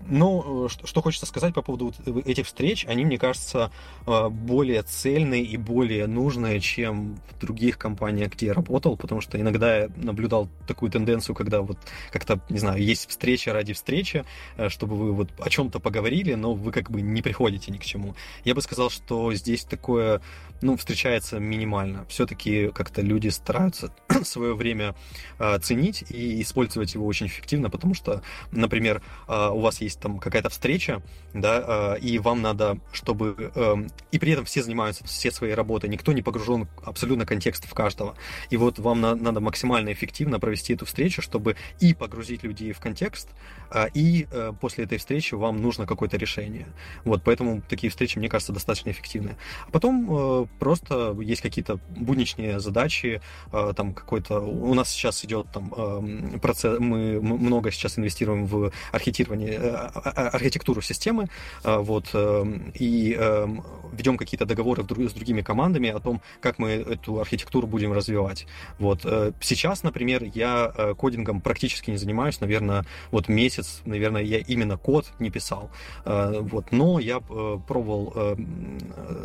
Но 0.08 0.68
что 0.70 1.02
хочется 1.02 1.26
сказать 1.26 1.54
по 1.54 1.62
поводу 1.62 1.94
этих 2.26 2.46
встреч, 2.46 2.86
они, 2.88 3.06
мне 3.06 3.18
кажется, 3.18 3.72
э, 4.06 4.30
более 4.30 4.84
цельные 4.84 5.44
и 5.44 5.58
более 5.58 6.08
нужные, 6.08 6.60
чем 6.60 7.18
в 7.32 7.40
других 7.40 7.78
компаниях, 7.78 8.34
где 8.34 8.52
работал, 8.58 8.98
потому 8.98 9.22
что 9.22 9.40
иногда 9.40 9.78
я 9.78 9.90
наблюдал 9.96 10.50
такую 10.68 10.92
тенденцию, 10.92 11.36
когда 11.36 11.62
вот 11.62 11.78
как-то, 12.12 12.40
не 12.50 12.60
знаю, 12.60 12.84
есть 12.84 13.10
встреча 13.10 13.54
ради 13.54 13.74
встречи, 13.74 14.26
э, 14.58 14.70
чтобы 14.70 14.96
вы 14.96 15.14
вот 15.14 15.30
о 15.40 15.50
чем-то 15.50 15.80
поговорили, 15.80 16.34
но 16.34 16.54
вы 16.54 16.72
как 16.72 16.92
бы 16.92 17.02
не 17.02 17.22
приходите 17.22 17.72
ни 17.72 17.78
к 17.78 17.86
чему. 17.86 18.16
Я 18.44 18.56
бы 18.56 18.62
сказал, 18.62 18.90
что 18.90 19.34
здесь 19.34 19.64
такое, 19.64 20.22
ну, 20.62 20.76
встречается 20.76 21.40
минимально. 21.40 22.06
Все-таки 22.10 22.70
как-то 22.70 23.02
люди 23.02 23.30
стараются 23.30 23.94
свое 24.24 24.56
время 24.56 24.96
э, 25.40 25.60
ценить 25.60 26.04
и 26.10 26.42
использовать 26.42 26.94
его 26.96 27.06
очень 27.06 27.28
эффективно, 27.28 27.70
потому 27.70 27.94
что, 27.94 28.22
например, 28.52 29.02
у 29.28 29.60
вас 29.60 29.82
есть 29.82 30.00
там 30.00 30.20
какая-то 30.20 30.50
встреча, 30.50 31.02
да, 31.34 31.98
и 32.02 32.20
вам 32.20 32.42
надо, 32.42 32.80
чтобы... 32.92 33.52
Эм, 33.56 33.88
и 34.12 34.20
при 34.20 34.32
этом 34.32 34.46
все 34.46 34.64
занимаются 34.64 35.04
все 35.06 35.32
своей 35.32 35.54
работой, 35.54 35.90
никто 35.90 36.14
не 36.14 36.22
погружен 36.22 36.68
абсолютно 36.84 37.26
контекст 37.26 37.66
в 37.66 37.74
каждого. 37.74 38.16
И 38.50 38.58
вот 38.58 38.80
вам 38.80 39.02
надо 39.02 39.40
максимально 39.40 39.92
эффективно 39.92 40.40
провести 40.40 40.74
эту 40.74 40.86
встречу, 40.86 41.22
чтобы 41.22 41.56
и 41.80 41.94
погрузить 41.94 42.44
людей 42.44 42.72
в 42.74 42.80
контекст, 42.80 43.30
а, 43.70 43.88
и 43.94 44.28
э, 44.32 44.54
после 44.60 44.86
этой 44.86 44.98
встречи 44.98 45.34
вам 45.34 45.62
нужно 45.62 45.86
какое-то 45.86 46.18
решение. 46.18 46.68
Вот, 47.04 47.22
поэтому 47.24 47.62
такие 47.68 47.90
встречи, 47.90 48.18
мне 48.18 48.30
кажется, 48.30 48.54
достаточно 48.54 48.92
эффективны. 48.92 49.36
А 49.68 49.72
потом 49.72 50.08
э, 50.10 50.46
просто 50.60 51.18
есть 51.22 51.42
какие-то 51.42 51.80
будничные 51.90 52.60
задачи, 52.60 53.22
э, 53.52 53.74
там 53.76 53.94
какой-то... 53.94 54.40
У 54.40 54.74
нас 54.74 54.90
сейчас 54.90 55.26
идет 55.26 55.48
там 55.52 55.74
эм, 55.76 56.40
процесс, 56.40 56.80
мы 56.80 57.20
много 57.22 57.72
сейчас 57.72 57.98
инвестируем 57.98 58.46
в 58.46 58.72
архитектирование, 58.92 59.60
а, 59.60 59.92
а, 59.94 60.30
архитектуру 60.30 60.82
системы, 60.82 61.30
вот, 61.64 62.10
эм, 62.14 62.72
и 62.74 63.14
эм, 63.14 63.64
ведем 63.92 64.18
какие-то 64.18 64.46
договоры 64.46 64.84
с 64.84 65.14
другими 65.14 65.42
командами 65.42 65.90
о 65.90 66.00
том, 66.00 66.22
как 66.42 66.60
мы 66.60 66.70
эту 66.70 67.20
архитектуру 67.20 67.68
будем 67.68 67.94
развивать. 67.94 68.37
Вот, 68.80 69.02
сейчас, 69.42 69.84
например, 69.84 70.24
я 70.24 70.96
кодингом 70.98 71.42
практически 71.42 71.90
не 71.90 71.98
занимаюсь, 71.98 72.40
наверное, 72.40 72.86
вот 73.12 73.28
месяц 73.28 73.82
наверное, 73.88 74.22
я 74.22 74.40
именно 74.40 74.78
код 74.78 75.08
не 75.20 75.30
писал. 75.30 75.72
Э, 76.06 76.40
вот. 76.42 76.72
Но 76.72 77.00
я 77.00 77.18
э, 77.18 77.58
пробовал 77.68 78.14
э, 78.16 78.36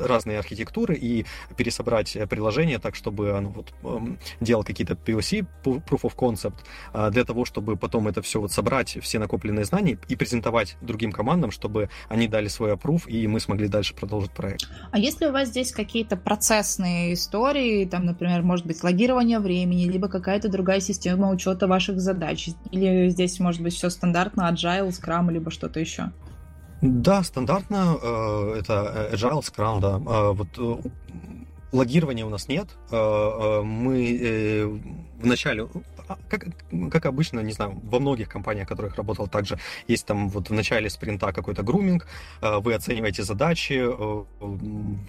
разные 0.06 0.38
архитектуры 0.38 0.94
и 0.94 1.26
пересобрать 1.56 2.16
приложение 2.28 2.78
так, 2.78 2.94
чтобы 2.94 3.36
оно 3.36 3.50
вот 3.50 3.72
эм, 3.82 4.18
делал 4.40 4.64
какие-то 4.64 4.94
POC, 4.94 5.46
Proof 5.64 6.02
of 6.02 6.16
Concept, 6.16 7.10
для 7.10 7.24
того, 7.24 7.44
чтобы 7.44 7.76
потом 7.76 8.08
это 8.08 8.22
все 8.22 8.40
вот 8.40 8.52
собрать, 8.52 8.98
все 9.02 9.18
накопленные 9.18 9.64
знания 9.64 9.98
и 10.08 10.16
презентовать 10.16 10.76
другим 10.80 11.12
командам, 11.12 11.50
чтобы 11.50 11.88
они 12.08 12.28
дали 12.28 12.48
свой 12.48 12.72
approve, 12.72 13.08
и 13.08 13.26
мы 13.26 13.40
смогли 13.40 13.68
дальше 13.68 13.94
продолжить 13.94 14.32
проект. 14.32 14.68
А 14.90 14.98
если 14.98 15.26
у 15.26 15.32
вас 15.32 15.48
здесь 15.48 15.72
какие-то 15.72 16.16
процессные 16.16 17.14
истории, 17.14 17.84
там, 17.86 18.04
например, 18.04 18.42
может 18.42 18.66
быть, 18.66 18.82
логирование 19.03 19.40
времени, 19.40 19.84
либо 19.84 20.09
какая-то 20.09 20.48
другая 20.48 20.80
система 20.80 21.30
учета 21.30 21.66
ваших 21.66 22.00
задач, 22.00 22.48
или 22.70 23.09
здесь 23.09 23.40
может 23.40 23.61
быть 23.61 23.74
все 23.74 23.90
стандартно, 23.90 24.48
Agile, 24.53 24.90
Scrum, 24.90 25.32
либо 25.32 25.50
что-то 25.50 25.80
еще? 25.80 26.12
Да, 26.80 27.22
стандартно 27.22 27.96
э, 28.03 28.57
это 28.61 29.09
Agile, 29.12 29.40
Scrum, 29.40 29.80
да. 29.80 29.96
Э, 29.96 30.32
вот 30.32 30.48
э, 30.59 30.88
логирования 31.72 32.24
у 32.24 32.28
нас 32.28 32.48
нет. 32.48 32.68
Э, 32.90 32.96
э, 32.96 33.62
мы 33.62 34.18
э, 34.20 34.78
вначале 35.20 35.68
как, 36.28 36.46
как 36.90 37.06
обычно, 37.06 37.40
не 37.40 37.52
знаю, 37.52 37.80
во 37.84 37.98
многих 37.98 38.28
компаниях, 38.28 38.66
в 38.66 38.68
которых 38.68 38.96
работал, 38.96 39.26
также 39.28 39.58
есть 39.88 40.06
там 40.06 40.28
вот 40.28 40.50
в 40.50 40.52
начале 40.52 40.90
спринта 40.90 41.32
какой-то 41.32 41.62
груминг, 41.62 42.06
э, 42.40 42.58
вы 42.58 42.74
оцениваете 42.74 43.22
задачи, 43.22 43.82
э, 43.82 44.24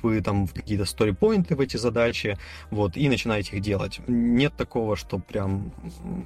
вы 0.01 0.21
там 0.21 0.47
какие-то 0.47 0.85
сторипоинты 0.85 1.55
в 1.55 1.61
эти 1.61 1.77
задачи, 1.77 2.37
вот, 2.71 2.97
и 2.97 3.09
начинаете 3.09 3.55
их 3.57 3.61
делать. 3.61 3.99
Нет 4.07 4.53
такого, 4.55 4.95
что 4.95 5.19
прям 5.19 5.71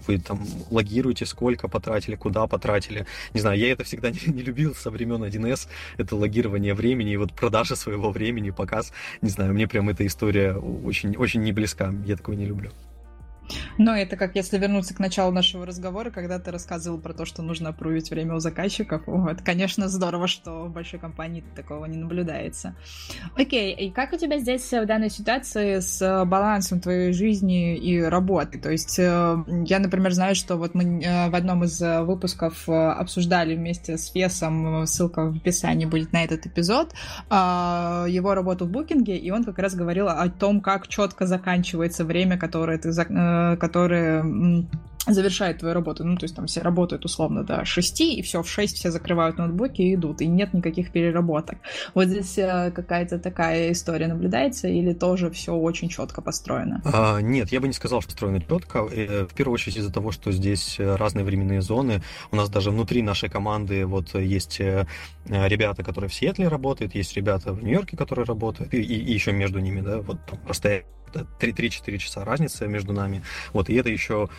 вы 0.08 0.20
там 0.20 0.46
логируете, 0.72 1.26
сколько 1.26 1.68
потратили, 1.68 2.16
куда 2.16 2.48
потратили. 2.48 3.06
Не 3.34 3.42
знаю, 3.42 3.60
я 3.60 3.72
это 3.72 3.84
всегда 3.84 4.10
не, 4.12 4.20
не 4.34 4.42
любил 4.42 4.76
со 4.76 4.92
времен 4.92 5.24
1С, 5.24 5.68
это 5.98 6.16
логирование 6.16 6.74
времени, 6.74 7.14
и 7.14 7.18
вот 7.18 7.34
продажа 7.34 7.76
своего 7.76 8.12
времени, 8.12 8.52
показ, 8.52 8.94
не 9.22 9.30
знаю, 9.30 9.54
мне 9.54 9.68
прям 9.68 9.90
эта 9.90 10.06
история 10.06 10.54
очень, 10.54 11.16
очень 11.16 11.42
не 11.42 11.52
близка, 11.52 11.94
я 12.06 12.16
такого 12.16 12.36
не 12.36 12.46
люблю. 12.46 12.72
Но 13.78 13.96
это 13.96 14.18
как 14.18 14.36
если 14.36 14.58
вернуться 14.58 14.94
к 14.94 15.00
началу 15.00 15.32
нашего 15.32 15.66
разговора, 15.66 16.10
когда 16.10 16.40
ты 16.40 16.52
рассказывал 16.52 17.00
про 17.00 17.14
то, 17.14 17.26
что 17.26 17.42
нужно 17.42 17.70
опрувить 17.70 18.10
время 18.10 18.36
у 18.36 18.40
заказчиков. 18.40 19.04
Вот, 19.06 19.42
конечно, 19.42 19.88
здорово, 19.88 20.28
что 20.28 20.66
в 20.66 20.72
большой 20.72 21.00
компании 21.00 21.44
такого 21.56 21.86
не 21.86 21.98
наблюдается. 21.98 22.76
Окей, 23.36 23.74
и 23.74 23.92
как 23.92 24.14
у 24.14 24.18
тебя 24.18 24.40
здесь 24.40 24.72
в 24.72 24.86
данной 24.86 25.10
ситуации 25.10 25.80
с 25.80 26.26
балансом 26.26 26.80
твоей 26.80 27.14
жизни 27.14 27.78
и 27.78 28.02
работы? 28.02 28.60
То 28.60 28.72
есть 28.72 29.00
э, 29.00 29.38
я, 29.66 29.80
например, 29.80 30.12
знаю, 30.12 30.36
что 30.36 30.56
вот 30.58 30.74
мы 30.74 31.02
э, 31.04 31.30
в 31.30 31.36
одном 31.36 31.64
из 31.64 31.80
выпусков 31.80 32.68
э, 32.68 32.74
обсуждали 32.74 33.56
вместе 33.56 33.98
с 33.98 34.12
Фесом, 34.12 34.86
ссылка 34.88 35.26
в 35.26 35.38
описании 35.38 35.86
будет 35.86 36.14
на 36.14 36.24
этот 36.24 36.46
эпизод, 36.46 36.94
а, 37.30 38.06
его 38.08 38.34
работу 38.34 38.66
в 38.66 38.70
букинге, 38.70 39.18
и 39.18 39.32
он 39.32 39.44
как 39.44 39.60
раз 39.60 39.76
говорил 39.76 40.08
о 40.08 40.30
том, 40.30 40.62
как 40.62 40.88
четко 40.88 41.26
заканчивается 41.26 42.06
время, 42.06 42.38
которое 42.38 42.78
ты 42.78 42.92
которые 43.60 44.24
завершает 45.08 45.60
твою 45.60 45.74
работу. 45.74 46.04
Ну, 46.04 46.18
то 46.18 46.26
есть 46.26 46.36
там 46.36 46.48
все 46.48 46.62
работают 46.62 47.06
условно 47.06 47.44
до 47.44 47.66
6, 47.66 48.02
и 48.02 48.22
все, 48.22 48.42
в 48.42 48.50
6 48.50 48.78
все 48.78 48.92
закрывают 48.92 49.38
ноутбуки 49.38 49.82
и 49.82 49.96
идут, 49.96 50.22
и 50.22 50.28
нет 50.28 50.54
никаких 50.54 50.92
переработок. 50.92 51.58
Вот 51.94 52.08
здесь 52.08 52.38
э, 52.38 52.72
какая-то 52.72 53.20
такая 53.20 53.72
история 53.72 54.08
наблюдается, 54.08 54.68
или 54.68 54.94
тоже 54.94 55.30
все 55.32 55.54
очень 55.54 55.90
четко 55.90 56.22
построено? 56.22 56.82
А, 56.86 57.20
нет, 57.20 57.52
я 57.52 57.60
бы 57.60 57.68
не 57.68 57.74
сказал, 57.74 58.02
что 58.02 58.12
построено 58.12 58.42
четко. 58.42 58.80
Э, 58.80 59.26
в 59.26 59.34
первую 59.34 59.54
очередь 59.56 59.78
из-за 59.78 59.92
того, 59.92 60.12
что 60.12 60.32
здесь 60.32 60.80
э, 60.80 60.96
разные 60.96 61.26
временные 61.26 61.62
зоны. 61.62 62.02
У 62.32 62.36
нас 62.36 62.50
даже 62.50 62.72
внутри 62.72 63.02
нашей 63.02 63.30
команды 63.30 63.86
вот 63.86 64.16
есть 64.16 64.60
ребята, 64.60 65.84
которые 65.84 66.10
в 66.10 66.14
Сиэтле 66.14 66.48
работают, 66.48 66.96
есть 66.96 67.16
ребята 67.16 67.54
в 67.54 67.64
Нью-Йорке, 67.64 67.98
которые 67.98 68.26
работают, 68.26 68.74
и, 68.74 68.82
и, 68.82 68.96
и 68.96 69.14
еще 69.14 69.32
между 69.32 69.60
ними, 69.60 69.82
да, 69.82 70.00
вот 70.00 70.18
там 70.26 70.40
просто 70.40 70.84
3-4 71.14 71.98
часа 71.98 72.26
разница 72.26 72.68
между 72.68 72.94
нами. 72.94 73.24
Вот, 73.54 73.70
и 73.70 73.76
это 73.76 73.90
еще 73.90 74.30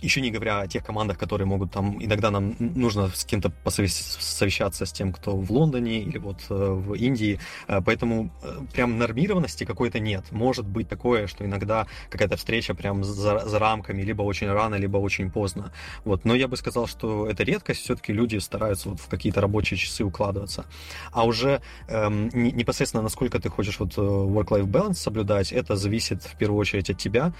еще 0.00 0.20
не 0.20 0.30
говоря 0.30 0.60
о 0.60 0.66
тех 0.68 0.84
командах, 0.84 1.18
которые 1.18 1.46
могут 1.46 1.72
там, 1.72 2.02
иногда 2.02 2.30
нам 2.30 2.54
нужно 2.58 3.08
с 3.08 3.24
кем-то 3.24 3.50
посовещаться 3.50 4.86
с 4.86 4.92
тем, 4.92 5.12
кто 5.12 5.36
в 5.36 5.50
Лондоне 5.50 6.02
или 6.02 6.18
вот 6.18 6.40
э, 6.50 6.54
в 6.54 6.94
Индии, 6.94 7.40
э, 7.66 7.80
поэтому 7.84 8.30
э, 8.42 8.60
прям 8.72 8.98
нормированности 8.98 9.64
какой-то 9.64 9.98
нет. 9.98 10.24
Может 10.30 10.66
быть 10.66 10.88
такое, 10.88 11.26
что 11.26 11.44
иногда 11.44 11.86
какая-то 12.10 12.36
встреча 12.36 12.74
прям 12.74 13.04
за, 13.04 13.40
за 13.40 13.58
рамками, 13.58 14.02
либо 14.02 14.22
очень 14.22 14.50
рано, 14.50 14.76
либо 14.76 14.98
очень 14.98 15.30
поздно. 15.30 15.72
Вот. 16.04 16.24
Но 16.24 16.34
я 16.34 16.46
бы 16.46 16.56
сказал, 16.56 16.86
что 16.86 17.28
это 17.28 17.42
редкость, 17.42 17.82
все-таки 17.82 18.12
люди 18.12 18.36
стараются 18.38 18.90
вот 18.90 19.00
в 19.00 19.08
какие-то 19.08 19.40
рабочие 19.40 19.78
часы 19.78 20.04
укладываться. 20.04 20.64
А 21.12 21.24
уже 21.24 21.60
эм, 21.88 22.28
непосредственно 22.32 23.02
насколько 23.02 23.40
ты 23.40 23.48
хочешь 23.48 23.80
вот 23.80 23.96
work-life 23.96 24.66
balance 24.66 24.94
соблюдать, 24.94 25.52
это 25.52 25.76
зависит 25.76 26.22
в 26.22 26.36
первую 26.36 26.60
очередь 26.60 26.90
от 26.90 26.98
тебя. 26.98 27.32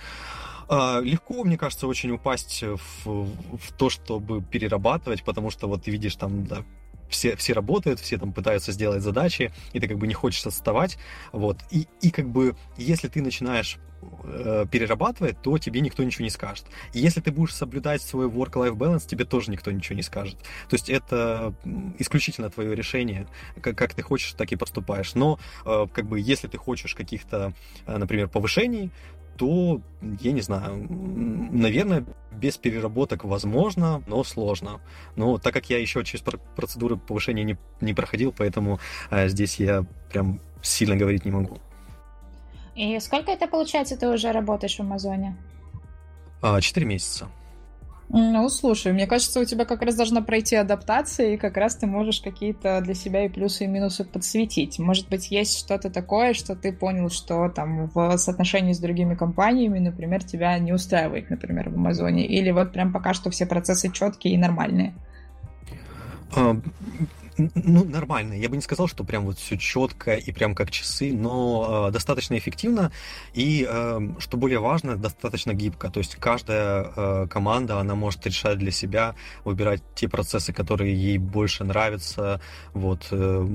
А, 0.69 1.01
легко, 1.01 1.45
мне 1.45 1.57
кажется, 1.57 1.87
очень 1.87 2.11
упасть 2.11 2.63
в, 2.63 3.05
в 3.05 3.73
то, 3.77 3.91
чтобы 3.91 4.43
перерабатывать, 4.43 5.25
потому 5.25 5.51
что 5.51 5.67
вот 5.67 5.85
ты 5.85 5.91
видишь 5.91 6.17
там, 6.17 6.45
да, 6.45 6.65
все, 7.09 7.37
все 7.37 7.53
работают, 7.55 8.01
все 8.01 8.19
там 8.19 8.33
пытаются 8.33 8.73
сделать 8.73 9.03
задачи, 9.03 9.53
и 9.73 9.81
ты 9.81 9.89
как 9.89 9.99
бы 9.99 10.07
не 10.07 10.15
хочешь 10.15 10.45
отставать, 10.47 10.99
вот, 11.33 11.59
и, 11.71 11.87
и 12.03 12.11
как 12.11 12.29
бы, 12.29 12.55
если 12.77 13.09
ты 13.09 13.23
начинаешь 13.23 13.79
э, 14.25 14.67
перерабатывать, 14.71 15.41
то 15.41 15.57
тебе 15.59 15.81
никто 15.81 16.05
ничего 16.05 16.25
не 16.25 16.31
скажет. 16.31 16.67
И 16.93 17.01
если 17.01 17.21
ты 17.21 17.33
будешь 17.33 17.55
соблюдать 17.55 18.03
свой 18.03 18.29
work-life 18.29 18.75
balance, 18.75 19.07
тебе 19.07 19.25
тоже 19.25 19.51
никто 19.51 19.71
ничего 19.71 19.97
не 19.97 20.03
скажет. 20.03 20.37
То 20.69 20.75
есть 20.75 20.91
это 20.91 21.55
исключительно 21.99 22.51
твое 22.51 22.75
решение, 22.75 23.27
как, 23.61 23.77
как 23.77 23.95
ты 23.95 24.03
хочешь, 24.03 24.33
так 24.35 24.53
и 24.53 24.57
поступаешь. 24.57 25.15
Но 25.15 25.39
э, 25.65 25.87
как 25.93 26.07
бы, 26.07 26.21
если 26.21 26.47
ты 26.47 26.59
хочешь 26.59 26.95
каких-то, 26.95 27.55
э, 27.87 27.97
например, 27.97 28.29
повышений, 28.29 28.91
то, 29.39 29.81
я 30.21 30.33
не 30.33 30.41
знаю, 30.41 30.87
наверное, 30.91 32.05
без 32.33 32.59
переработок 32.59 33.25
возможно, 33.25 34.03
но 34.07 34.25
сложно. 34.25 34.81
Но 35.17 35.39
так 35.39 35.55
как 35.55 35.71
я 35.71 35.79
еще 35.79 36.05
через 36.05 36.25
процедуры 36.57 36.97
повышения 36.97 37.45
не, 37.45 37.57
не 37.81 37.95
проходил, 37.95 38.35
поэтому 38.37 38.81
э, 39.11 39.29
здесь 39.29 39.61
я 39.61 39.87
прям 40.13 40.41
сильно 40.61 40.97
говорить 40.97 41.25
не 41.25 41.31
могу. 41.31 41.59
И 42.75 42.99
сколько 43.01 43.31
это 43.31 43.47
получается, 43.47 43.97
ты 43.97 44.09
уже 44.09 44.33
работаешь 44.33 44.77
в 44.77 44.81
Амазоне? 44.81 45.37
А, 46.43 46.61
четыре 46.61 46.87
месяца. 46.87 47.29
Ну, 48.11 48.49
слушай, 48.49 48.93
мне 48.93 49.07
кажется, 49.07 49.41
у 49.41 49.45
тебя 49.45 49.67
как 49.67 49.83
раз 49.83 49.95
должна 49.95 50.23
пройти 50.23 50.57
адаптация, 50.57 51.35
и 51.35 51.37
как 51.37 51.59
раз 51.59 51.77
ты 51.77 51.87
можешь 51.87 52.23
какие-то 52.23 52.81
для 52.81 52.95
себя 52.95 53.27
и 53.27 53.29
плюсы, 53.29 53.65
и 53.65 53.67
минусы 53.67 54.05
подсветить. 54.05 54.79
Может 54.79 55.09
быть, 55.11 55.31
есть 55.31 55.59
что-то 55.59 55.91
такое, 55.91 56.33
что 56.33 56.57
ты 56.57 56.73
понял, 56.73 57.11
что 57.11 57.51
там 57.51 57.91
в 57.93 58.17
соотношении 58.17 58.73
с 58.73 58.79
другими 58.79 59.15
компаниями, 59.15 59.79
например, 59.79 60.25
тебя 60.25 60.59
не 60.59 60.73
устраивает, 60.73 61.29
например, 61.29 61.69
в 61.69 61.75
Амазоне, 61.75 62.27
или 62.27 62.51
вот 62.51 62.73
прям 62.73 62.95
пока 62.95 63.13
что 63.13 63.29
все 63.31 63.45
процессы 63.45 63.93
четкие 63.93 64.35
и 64.35 64.39
нормальные? 64.39 64.95
Ну, 67.39 67.85
нормально. 67.85 68.35
Я 68.35 68.49
бы 68.49 68.57
не 68.57 68.63
сказал, 68.63 68.89
что 68.89 69.05
прям 69.05 69.25
вот 69.25 69.39
все 69.39 69.57
четко 69.57 70.15
и 70.15 70.33
прям 70.33 70.55
как 70.55 70.71
часы, 70.71 71.13
но 71.13 71.89
э, 71.89 71.93
достаточно 71.93 72.37
эффективно 72.37 72.91
и, 73.33 73.67
э, 73.69 74.01
что 74.19 74.37
более 74.37 74.59
важно, 74.59 74.97
достаточно 74.97 75.55
гибко. 75.55 75.89
То 75.91 76.01
есть 76.01 76.17
каждая 76.17 76.91
э, 76.97 77.27
команда, 77.31 77.79
она 77.79 77.95
может 77.95 78.27
решать 78.27 78.59
для 78.59 78.73
себя, 78.73 79.15
выбирать 79.45 79.83
те 79.95 80.09
процессы, 80.09 80.53
которые 80.53 80.95
ей 80.95 81.19
больше 81.19 81.63
нравятся. 81.65 82.41
Вот, 82.75 83.07
э, 83.13 83.47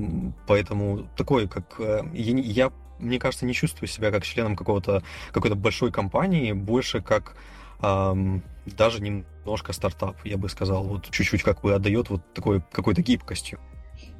поэтому 0.46 1.06
такой, 1.16 1.46
как 1.46 1.74
э, 1.78 2.02
я, 2.14 2.38
я, 2.38 2.72
мне 2.98 3.18
кажется, 3.18 3.44
не 3.44 3.52
чувствую 3.52 3.88
себя 3.88 4.10
как 4.10 4.24
членом 4.24 4.56
какого-то 4.56 5.02
какой-то 5.32 5.56
большой 5.56 5.92
компании, 5.92 6.52
больше 6.52 7.02
как 7.02 7.36
эм, 7.82 8.42
даже 8.64 9.02
немножко 9.02 9.72
стартап, 9.72 10.16
я 10.24 10.38
бы 10.38 10.48
сказал, 10.48 10.84
вот 10.84 11.10
чуть-чуть 11.10 11.42
как 11.42 11.60
бы 11.60 11.74
отдает 11.74 12.08
вот 12.08 12.22
такой 12.32 12.62
какой-то 12.72 13.02
гибкостью. 13.02 13.58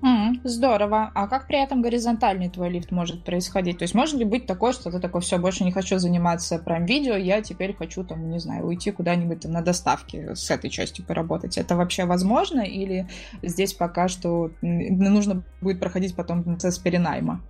Mm, 0.05 0.41
здорово. 0.45 1.11
А 1.15 1.27
как 1.29 1.47
при 1.47 1.63
этом 1.63 1.81
горизонтальный 1.81 2.51
твой 2.51 2.69
лифт 2.69 2.91
может 2.91 3.25
происходить? 3.25 3.79
То 3.79 3.85
есть 3.85 3.95
может 3.95 4.17
ли 4.17 4.27
быть 4.27 4.47
такое, 4.47 4.75
что 4.75 4.91
ты 4.91 5.01
такой, 5.01 5.23
все, 5.23 5.39
больше 5.39 5.65
не 5.65 5.73
хочу 5.73 5.99
заниматься 5.99 6.59
прям 6.59 6.85
видео, 6.85 7.15
я 7.15 7.41
теперь 7.41 7.75
хочу 7.75 8.05
там, 8.05 8.31
не 8.31 8.39
знаю, 8.39 8.67
уйти 8.67 8.91
куда-нибудь 8.91 9.41
там 9.41 9.53
на 9.53 9.63
доставке 9.63 10.37
с 10.37 10.51
этой 10.51 10.69
частью 10.69 11.07
поработать. 11.07 11.57
Это 11.57 11.75
вообще 11.75 12.05
возможно 12.05 12.61
или 12.61 13.09
здесь 13.43 13.73
пока 13.73 14.09
что 14.09 14.51
нужно 14.61 15.43
будет 15.63 15.81
проходить 15.81 16.15
потом 16.15 16.45
процесс 16.45 16.79
перенайма? 16.79 17.41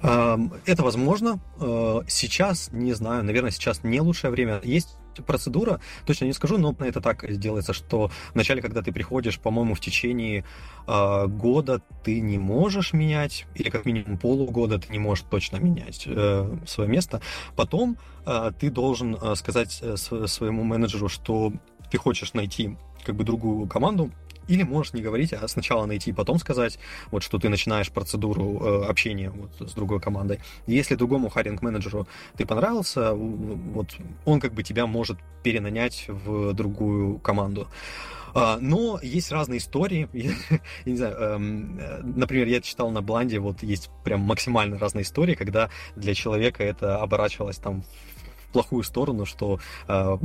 Это 0.00 0.82
возможно. 0.82 1.40
Э, 1.60 2.00
сейчас, 2.08 2.70
не 2.72 2.92
знаю, 2.92 3.22
наверное, 3.22 3.52
сейчас 3.52 3.84
не 3.84 4.00
лучшее 4.00 4.32
время. 4.32 4.60
Есть 4.64 4.96
процедура, 5.26 5.80
точно 6.06 6.26
не 6.26 6.32
скажу, 6.32 6.58
но 6.58 6.74
это 6.78 7.00
так 7.00 7.30
делается, 7.38 7.72
что 7.72 8.10
вначале, 8.34 8.62
когда 8.62 8.82
ты 8.82 8.92
приходишь, 8.92 9.38
по-моему, 9.38 9.74
в 9.74 9.80
течение 9.80 10.44
э, 10.86 11.26
года 11.26 11.82
ты 12.04 12.20
не 12.20 12.38
можешь 12.38 12.92
менять, 12.92 13.46
или 13.54 13.70
как 13.70 13.84
минимум 13.84 14.18
полугода 14.18 14.78
ты 14.78 14.92
не 14.92 14.98
можешь 14.98 15.24
точно 15.30 15.56
менять 15.56 16.04
э, 16.06 16.56
свое 16.66 16.90
место. 16.90 17.20
Потом 17.56 17.96
э, 18.26 18.52
ты 18.58 18.70
должен 18.70 19.16
э, 19.20 19.34
сказать 19.36 19.78
э, 19.82 19.96
своему 19.96 20.64
менеджеру, 20.64 21.08
что 21.08 21.52
ты 21.90 21.98
хочешь 21.98 22.32
найти 22.34 22.76
как 23.04 23.16
бы 23.16 23.24
другую 23.24 23.66
команду, 23.66 24.10
или 24.48 24.62
можешь 24.62 24.92
не 24.92 25.02
говорить, 25.02 25.32
а 25.32 25.46
сначала 25.48 25.86
найти, 25.86 26.12
потом 26.12 26.38
сказать, 26.38 26.78
вот 27.10 27.22
что 27.22 27.38
ты 27.38 27.48
начинаешь 27.48 27.90
процедуру 27.90 28.60
э, 28.60 28.84
общения 28.86 29.30
вот, 29.30 29.70
с 29.70 29.74
другой 29.74 30.00
командой. 30.00 30.40
Если 30.66 30.94
другому 30.94 31.28
харинг-менеджеру 31.28 32.06
ты 32.36 32.46
понравился, 32.46 33.14
вот 33.14 33.88
он 34.24 34.40
как 34.40 34.54
бы 34.54 34.62
тебя 34.62 34.86
может 34.86 35.18
перенанять 35.42 36.06
в 36.08 36.52
другую 36.54 37.18
команду. 37.18 37.68
А, 38.34 38.58
но 38.60 38.98
есть 39.02 39.30
разные 39.30 39.58
истории. 39.58 40.08
Я, 40.12 40.32
не 40.86 40.96
знаю, 40.96 41.16
эм, 41.16 41.80
например, 42.16 42.46
я 42.46 42.60
читал 42.60 42.90
на 42.90 43.02
Бланде, 43.02 43.38
вот 43.38 43.62
есть 43.62 43.90
прям 44.04 44.20
максимально 44.20 44.78
разные 44.78 45.02
истории, 45.02 45.34
когда 45.34 45.70
для 45.96 46.14
человека 46.14 46.64
это 46.64 46.98
оборачивалось 46.98 47.58
там 47.58 47.82
в 47.82 48.52
плохую 48.52 48.84
сторону, 48.84 49.26
что 49.26 49.60
э, 49.88 50.18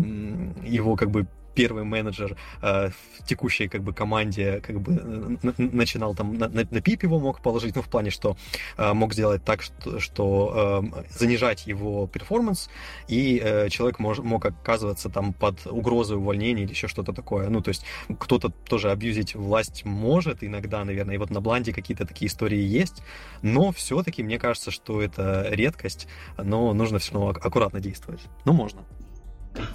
его 0.63 0.95
как 0.95 1.11
бы 1.11 1.27
первый 1.57 1.83
менеджер 1.83 2.37
э, 2.61 2.89
в 2.89 3.25
текущей 3.25 3.67
как 3.67 3.81
бы 3.81 3.91
команде 3.91 4.61
как 4.61 4.79
бы 4.79 5.39
начинал 5.57 6.13
там 6.13 6.37
на, 6.37 6.47
на, 6.47 6.81
пип 6.81 7.01
его 7.01 7.19
мог 7.19 7.41
положить, 7.41 7.75
ну 7.75 7.81
в 7.81 7.89
плане, 7.89 8.11
что 8.11 8.37
э, 8.77 8.93
мог 8.93 9.13
сделать 9.13 9.43
так, 9.43 9.63
что, 9.63 9.99
что 9.99 10.83
э, 10.95 11.03
занижать 11.19 11.65
его 11.65 12.05
перформанс, 12.05 12.69
и 13.07 13.41
э, 13.43 13.69
человек 13.69 13.97
мож, 13.97 14.19
мог 14.19 14.45
оказываться 14.45 15.09
там 15.09 15.33
под 15.33 15.65
угрозой 15.65 16.17
увольнения 16.17 16.63
или 16.63 16.69
еще 16.69 16.87
что-то 16.87 17.11
такое. 17.11 17.49
Ну 17.49 17.61
то 17.61 17.69
есть 17.69 17.83
кто-то 18.19 18.49
тоже 18.49 18.91
абьюзить 18.91 19.33
власть 19.33 19.83
может 19.83 20.43
иногда, 20.43 20.85
наверное, 20.85 21.15
и 21.15 21.17
вот 21.17 21.31
на 21.31 21.41
Бланде 21.41 21.73
какие-то 21.73 22.05
такие 22.05 22.27
истории 22.27 22.61
есть, 22.61 23.01
но 23.41 23.71
все-таки 23.71 24.21
мне 24.21 24.37
кажется, 24.37 24.69
что 24.69 25.01
это 25.01 25.47
редкость, 25.49 26.07
но 26.37 26.73
нужно 26.73 26.99
все 26.99 27.13
равно 27.13 27.29
аккуратно 27.29 27.79
действовать. 27.79 28.21
Ну 28.45 28.53
можно. 28.53 28.81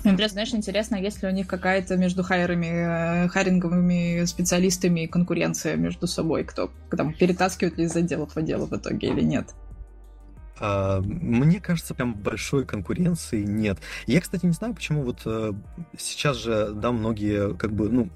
Мне 0.04 0.16
просто, 0.16 0.34
знаешь, 0.34 0.54
интересно, 0.54 0.96
есть 0.96 1.22
ли 1.22 1.28
у 1.28 1.32
них 1.32 1.46
какая-то 1.46 1.96
между 1.96 2.22
хайерами, 2.22 3.24
э, 3.24 3.28
хайринговыми 3.28 4.24
специалистами 4.24 5.06
конкуренция 5.06 5.76
между 5.76 6.06
собой, 6.06 6.44
кто 6.44 6.70
там 6.90 7.12
перетаскивает 7.14 7.78
ли 7.78 7.84
из 7.84 7.96
отделов 7.96 8.32
в 8.32 8.36
отделы 8.36 8.66
в 8.66 8.76
итоге 8.76 9.08
или 9.08 9.22
нет? 9.22 9.46
А, 10.58 11.00
мне 11.00 11.60
кажется, 11.60 11.94
прям 11.94 12.14
большой 12.14 12.64
конкуренции 12.64 13.42
нет. 13.42 13.78
Я, 14.06 14.20
кстати, 14.20 14.46
не 14.46 14.52
знаю, 14.52 14.74
почему 14.74 15.02
вот 15.02 15.22
э, 15.24 15.52
сейчас 15.98 16.36
же, 16.36 16.72
да, 16.74 16.92
многие, 16.92 17.54
как 17.54 17.72
бы, 17.72 17.88
ну, 17.88 18.08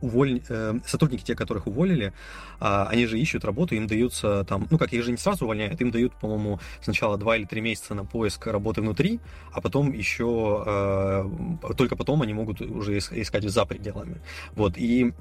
уволь... 0.00 0.42
Э, 0.48 0.78
сотрудники, 0.86 1.22
те, 1.22 1.34
которых 1.34 1.66
уволили, 1.66 2.12
а, 2.58 2.86
они 2.90 3.06
же 3.06 3.18
ищут 3.18 3.44
работу, 3.44 3.74
им 3.74 3.86
даются 3.86 4.44
там, 4.44 4.66
ну, 4.70 4.78
как 4.78 4.92
их 4.92 5.04
же 5.04 5.10
не 5.10 5.16
сразу 5.16 5.44
увольняют, 5.44 5.80
им 5.80 5.90
дают, 5.90 6.14
по-моему, 6.14 6.60
сначала 6.82 7.16
два 7.18 7.36
или 7.36 7.44
три 7.44 7.60
месяца 7.60 7.94
на 7.94 8.04
поиск 8.04 8.46
работы 8.46 8.80
внутри, 8.80 9.20
а 9.52 9.60
потом 9.60 9.92
еще, 9.92 10.64
э, 10.66 11.74
только 11.76 11.96
потом 11.96 12.22
они 12.22 12.34
могут 12.34 12.60
уже 12.60 12.98
искать 12.98 13.48
за 13.48 13.64
пределами. 13.64 14.20
Вот, 14.54 14.76
и 14.76 15.12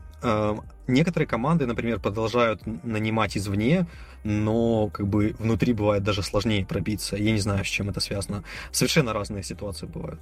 некоторые 0.87 1.27
команды, 1.27 1.65
например, 1.65 1.99
продолжают 1.99 2.65
нанимать 2.83 3.37
извне, 3.37 3.87
но 4.23 4.89
как 4.89 5.07
бы 5.07 5.35
внутри 5.39 5.73
бывает 5.73 6.03
даже 6.03 6.23
сложнее 6.23 6.65
пробиться. 6.65 7.15
Я 7.15 7.31
не 7.31 7.39
знаю, 7.39 7.63
с 7.63 7.67
чем 7.67 7.89
это 7.89 7.99
связано. 7.99 8.43
Совершенно 8.71 9.13
разные 9.13 9.43
ситуации 9.43 9.85
бывают. 9.85 10.21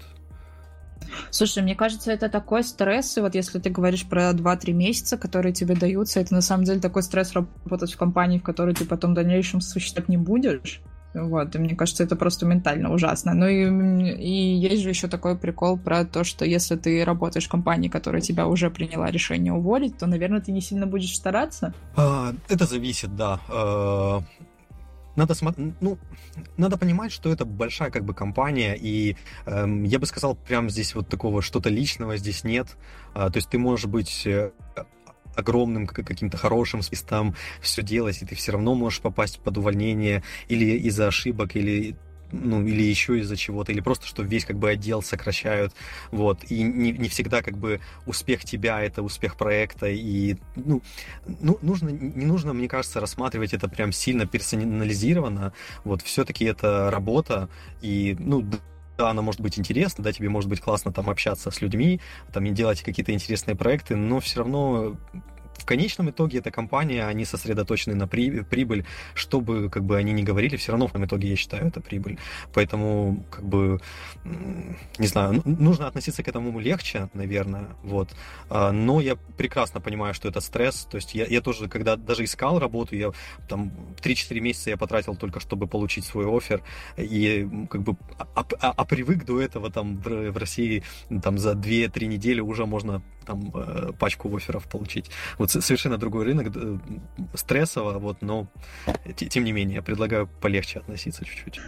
Слушай, 1.29 1.63
мне 1.63 1.75
кажется, 1.75 2.11
это 2.11 2.27
такой 2.29 2.63
стресс, 2.63 3.17
и 3.17 3.21
вот 3.21 3.35
если 3.35 3.59
ты 3.59 3.69
говоришь 3.69 4.05
про 4.05 4.31
2-3 4.31 4.73
месяца, 4.73 5.17
которые 5.17 5.53
тебе 5.53 5.75
даются, 5.75 6.19
это 6.19 6.33
на 6.33 6.41
самом 6.41 6.63
деле 6.63 6.79
такой 6.79 7.03
стресс 7.03 7.33
работать 7.33 7.93
в 7.93 7.97
компании, 7.97 8.39
в 8.39 8.43
которой 8.43 8.73
ты 8.73 8.85
потом 8.85 9.11
в 9.11 9.15
дальнейшем 9.15 9.61
существовать 9.61 10.09
не 10.09 10.17
будешь. 10.17 10.81
Вот, 11.13 11.55
и 11.55 11.59
мне 11.59 11.75
кажется, 11.75 12.03
это 12.03 12.15
просто 12.15 12.45
ментально 12.45 12.93
ужасно. 12.93 13.33
Ну 13.33 13.47
и, 13.47 14.13
и 14.21 14.55
есть 14.55 14.83
же 14.83 14.89
еще 14.89 15.07
такой 15.07 15.37
прикол 15.37 15.77
про 15.77 16.05
то, 16.05 16.23
что 16.23 16.45
если 16.45 16.75
ты 16.75 17.03
работаешь 17.03 17.45
в 17.45 17.49
компании, 17.49 17.89
которая 17.89 18.21
тебя 18.21 18.47
уже 18.47 18.69
приняла 18.69 19.09
решение 19.09 19.53
уволить, 19.53 19.97
то, 19.97 20.05
наверное, 20.05 20.41
ты 20.41 20.51
не 20.51 20.61
сильно 20.61 20.85
будешь 20.85 21.15
стараться. 21.15 21.73
А, 21.95 22.33
это 22.49 22.65
зависит, 22.65 23.15
да. 23.15 23.39
А, 23.49 24.21
надо 25.15 25.33
смотреть, 25.33 25.73
ну, 25.81 25.97
надо 26.57 26.77
понимать, 26.77 27.11
что 27.11 27.31
это 27.31 27.43
большая 27.43 27.89
как 27.89 28.05
бы 28.05 28.13
компания, 28.13 28.77
и 28.79 29.15
эм, 29.47 29.83
я 29.83 29.97
бы 29.97 30.05
сказал, 30.05 30.35
прям 30.35 30.69
здесь 30.69 30.93
вот 30.93 31.09
такого 31.09 31.41
что-то 31.41 31.69
личного 31.69 32.17
здесь 32.17 32.43
нет. 32.43 32.77
А, 33.15 33.31
то 33.31 33.37
есть 33.37 33.49
ты 33.49 33.57
можешь 33.57 33.87
быть 33.87 34.27
э, 34.27 34.51
огромным 35.37 35.87
каким-то 35.87 36.37
хорошим 36.37 36.81
свистом 36.81 37.35
все 37.61 37.81
делать, 37.81 38.21
и 38.21 38.25
ты 38.25 38.35
все 38.35 38.53
равно 38.53 38.75
можешь 38.75 39.01
попасть 39.01 39.39
под 39.39 39.57
увольнение 39.57 40.23
или 40.47 40.77
из-за 40.77 41.07
ошибок, 41.07 41.55
или 41.55 41.95
ну, 42.31 42.61
или 42.65 42.81
еще 42.81 43.19
из-за 43.19 43.37
чего-то, 43.37 43.71
или 43.71 43.79
просто, 43.79 44.05
что 44.05 44.23
весь 44.23 44.45
как 44.45 44.57
бы 44.57 44.69
отдел 44.69 45.01
сокращают, 45.01 45.73
вот, 46.11 46.43
и 46.49 46.61
не, 46.61 46.91
не 46.91 47.09
всегда 47.09 47.41
как 47.41 47.57
бы 47.57 47.79
успех 48.05 48.43
тебя— 48.43 48.81
это 48.83 49.01
успех 49.01 49.37
проекта, 49.37 49.87
и, 49.87 50.35
ну, 50.55 50.81
ну, 51.25 51.57
нужно, 51.61 51.89
не 51.89 52.25
нужно, 52.25 52.53
мне 52.53 52.67
кажется, 52.67 52.99
рассматривать 52.99 53.53
это 53.53 53.67
прям 53.69 53.91
сильно 53.91 54.25
персонализированно, 54.25 55.53
вот, 55.83 56.01
все-таки 56.01 56.45
это 56.45 56.89
работа, 56.91 57.49
и, 57.81 58.15
ну, 58.19 58.45
да, 58.97 59.09
она 59.09 59.21
может 59.21 59.41
быть 59.41 59.59
интересна, 59.59 60.03
да, 60.03 60.11
тебе 60.11 60.29
может 60.29 60.49
быть 60.49 60.59
классно 60.59 60.91
там 60.91 61.09
общаться 61.09 61.51
с 61.51 61.61
людьми, 61.61 62.01
там 62.33 62.45
и 62.45 62.51
делать 62.51 62.81
какие-то 62.81 63.13
интересные 63.13 63.55
проекты, 63.55 63.95
но 63.95 64.19
все 64.19 64.39
равно 64.39 64.97
в 65.57 65.65
конечном 65.65 66.09
итоге 66.09 66.39
эта 66.39 66.51
компания, 66.51 67.05
они 67.05 67.25
сосредоточены 67.25 67.95
на 67.95 68.07
при, 68.07 68.41
прибыль, 68.41 68.85
чтобы 69.13 69.69
как 69.69 69.83
бы 69.83 69.97
они 69.97 70.11
не 70.13 70.23
говорили, 70.23 70.55
все 70.55 70.71
равно 70.71 70.87
в 70.87 71.05
итоге 71.05 71.29
я 71.29 71.35
считаю 71.35 71.67
это 71.67 71.81
прибыль. 71.81 72.17
Поэтому, 72.53 73.23
как 73.29 73.45
бы, 73.45 73.79
не 74.97 75.07
знаю, 75.07 75.41
нужно 75.45 75.87
относиться 75.87 76.23
к 76.23 76.27
этому 76.27 76.59
легче, 76.59 77.09
наверное, 77.13 77.67
вот. 77.83 78.09
А, 78.49 78.71
но 78.71 79.01
я 79.01 79.15
прекрасно 79.15 79.81
понимаю, 79.81 80.13
что 80.13 80.27
это 80.27 80.41
стресс, 80.41 80.87
то 80.89 80.97
есть 80.97 81.15
я, 81.15 81.25
я 81.25 81.41
тоже, 81.41 81.67
когда 81.67 81.95
даже 81.95 82.23
искал 82.23 82.59
работу, 82.59 82.95
я 82.95 83.11
там 83.47 83.71
3-4 84.01 84.39
месяца 84.39 84.69
я 84.69 84.77
потратил 84.77 85.15
только, 85.15 85.39
чтобы 85.39 85.67
получить 85.67 86.05
свой 86.05 86.25
офер, 86.25 86.63
и 86.97 87.47
как 87.69 87.81
бы, 87.81 87.95
а, 88.17 88.45
а, 88.59 88.73
а 88.77 88.85
привык 88.85 89.25
до 89.25 89.41
этого 89.41 89.71
там 89.71 89.97
в, 89.97 90.31
в 90.31 90.37
России 90.37 90.83
там 91.23 91.37
за 91.37 91.53
2-3 91.53 92.05
недели 92.05 92.39
уже 92.39 92.65
можно 92.65 93.01
там 93.27 93.51
э, 93.53 93.91
пачку 93.99 94.35
офферов 94.35 94.67
получить. 94.67 95.11
Вот 95.37 95.51
совершенно 95.51 95.97
другой 95.97 96.25
рынок, 96.25 96.47
стрессово, 97.33 97.99
вот, 97.99 98.21
но 98.21 98.47
тем 99.15 99.43
не 99.43 99.51
менее, 99.51 99.75
я 99.75 99.81
предлагаю 99.81 100.27
полегче 100.41 100.79
относиться 100.79 101.25
чуть-чуть. 101.25 101.59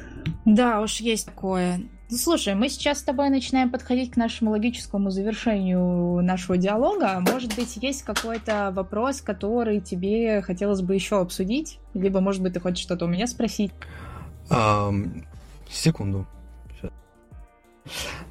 Да, 0.46 0.82
уж 0.82 1.02
есть 1.02 1.26
такое. 1.26 1.82
Ну, 2.12 2.18
слушай, 2.18 2.56
мы 2.56 2.70
сейчас 2.70 3.00
с 3.00 3.04
тобой 3.04 3.30
начинаем 3.30 3.70
подходить 3.70 4.12
к 4.12 4.18
нашему 4.18 4.50
логическому 4.52 5.12
завершению 5.12 6.24
нашего 6.24 6.58
диалога. 6.58 7.20
Может 7.20 7.56
быть, 7.56 7.78
есть 7.78 8.02
какой-то 8.02 8.72
вопрос, 8.74 9.22
который 9.22 9.80
тебе 9.80 10.42
хотелось 10.42 10.82
бы 10.82 10.96
еще 10.96 11.22
обсудить? 11.22 11.80
Либо, 11.94 12.20
может 12.20 12.42
быть, 12.42 12.54
ты 12.54 12.60
хочешь 12.60 12.82
что-то 12.82 13.06
у 13.06 13.08
меня 13.08 13.28
спросить? 13.28 13.72
А, 14.50 14.92
секунду. 15.70 16.26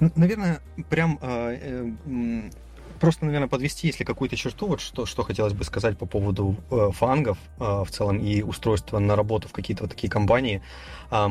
Наверное, 0.00 0.60
прям 0.90 1.18
э, 1.20 1.90
э, 2.06 2.50
просто, 2.98 3.24
наверное, 3.24 3.48
подвести, 3.48 3.86
если 3.86 4.04
какую-то 4.04 4.36
черту, 4.36 4.66
вот 4.66 4.80
что, 4.80 5.06
что 5.06 5.22
хотелось 5.22 5.52
бы 5.52 5.64
сказать 5.64 5.96
по 5.96 6.06
поводу 6.06 6.56
э, 6.70 6.90
фангов 6.92 7.38
э, 7.58 7.84
в 7.84 7.90
целом 7.90 8.18
и 8.18 8.42
устройства 8.42 8.98
на 8.98 9.16
работу 9.16 9.48
в 9.48 9.52
какие-то 9.52 9.84
вот 9.84 9.90
такие 9.90 10.10
компании. 10.10 10.62
Э, 11.10 11.28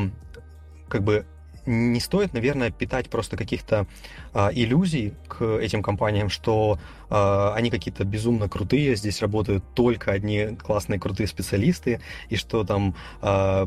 как 0.90 1.04
бы 1.04 1.26
не 1.68 2.00
стоит, 2.00 2.34
наверное, 2.34 2.72
питать 2.72 3.10
просто 3.10 3.38
каких-то 3.38 3.86
а, 4.34 4.50
иллюзий 4.54 5.14
к 5.28 5.44
этим 5.58 5.84
компаниям, 5.84 6.30
что 6.30 6.80
а, 7.10 7.54
они 7.56 7.70
какие-то 7.70 8.04
безумно 8.06 8.50
крутые, 8.50 8.96
здесь 8.96 9.22
работают 9.22 9.64
только 9.76 10.12
одни 10.12 10.56
классные 10.56 11.00
крутые 11.00 11.28
специалисты, 11.28 12.02
и 12.30 12.36
что 12.36 12.64
там, 12.64 12.96
а, 13.22 13.66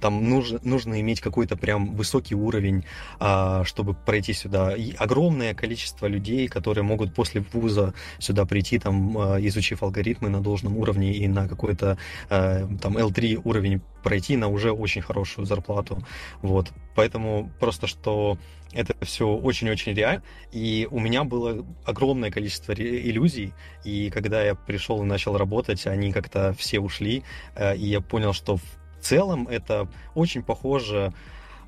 там 0.00 0.28
нужно, 0.28 0.60
нужно 0.64 1.00
иметь 1.00 1.20
какой-то 1.20 1.56
прям 1.56 1.94
высокий 1.94 2.34
уровень, 2.34 2.84
а, 3.20 3.64
чтобы 3.64 3.94
пройти 3.94 4.32
сюда. 4.32 4.74
И 4.74 4.92
огромное 4.96 5.54
количество 5.54 6.06
людей, 6.06 6.48
которые 6.48 6.84
могут 6.84 7.14
после 7.14 7.44
вуза 7.52 7.94
сюда 8.18 8.44
прийти, 8.44 8.78
там, 8.78 9.16
а, 9.16 9.38
изучив 9.40 9.82
алгоритмы 9.82 10.28
на 10.28 10.40
должном 10.40 10.76
уровне 10.76 11.12
и 11.12 11.28
на 11.28 11.48
какой-то 11.48 11.98
а, 12.28 12.68
там 12.80 12.96
L3 12.96 13.40
уровень 13.44 13.80
пройти 14.02 14.36
на 14.36 14.48
уже 14.48 14.72
очень 14.72 15.02
хорошую 15.02 15.46
зарплату. 15.46 16.04
Вот. 16.42 16.72
Поэтому 16.94 17.50
просто 17.60 17.86
что 17.86 18.38
это 18.72 18.94
все 19.04 19.28
очень-очень 19.28 19.94
реально. 19.94 20.22
И 20.50 20.88
у 20.90 20.98
меня 20.98 21.24
было 21.24 21.64
огромное 21.84 22.30
количество 22.30 22.72
иллюзий. 22.72 23.52
И 23.84 24.10
когда 24.10 24.42
я 24.42 24.54
пришел 24.54 25.02
и 25.02 25.06
начал 25.06 25.36
работать, 25.36 25.86
они 25.86 26.12
как-то 26.12 26.54
все 26.54 26.80
ушли. 26.80 27.22
Э, 27.54 27.76
и 27.76 27.86
я 27.86 28.00
понял, 28.00 28.32
что 28.32 28.56
в 28.56 28.62
целом 29.00 29.48
это 29.48 29.88
очень 30.14 30.42
похоже 30.42 31.12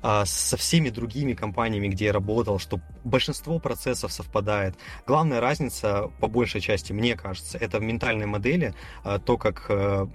а, 0.07 0.23
со 0.25 0.55
всеми 0.55 0.89
другими 0.91 1.33
компаниями, 1.33 1.87
где 1.87 2.05
я 2.05 2.13
работал, 2.13 2.59
что 2.59 2.79
большинство 3.03 3.57
процессов 3.57 4.11
совпадает. 4.11 4.75
Главная 5.07 5.39
разница, 5.39 6.11
по 6.19 6.27
большей 6.27 6.61
части, 6.61 6.93
мне 6.93 7.15
кажется, 7.15 7.57
это 7.57 7.79
в 7.79 7.81
ментальной 7.81 8.27
модели, 8.27 8.75
а, 9.03 9.17
то, 9.17 9.35
как 9.39 9.65
э, 9.69 10.05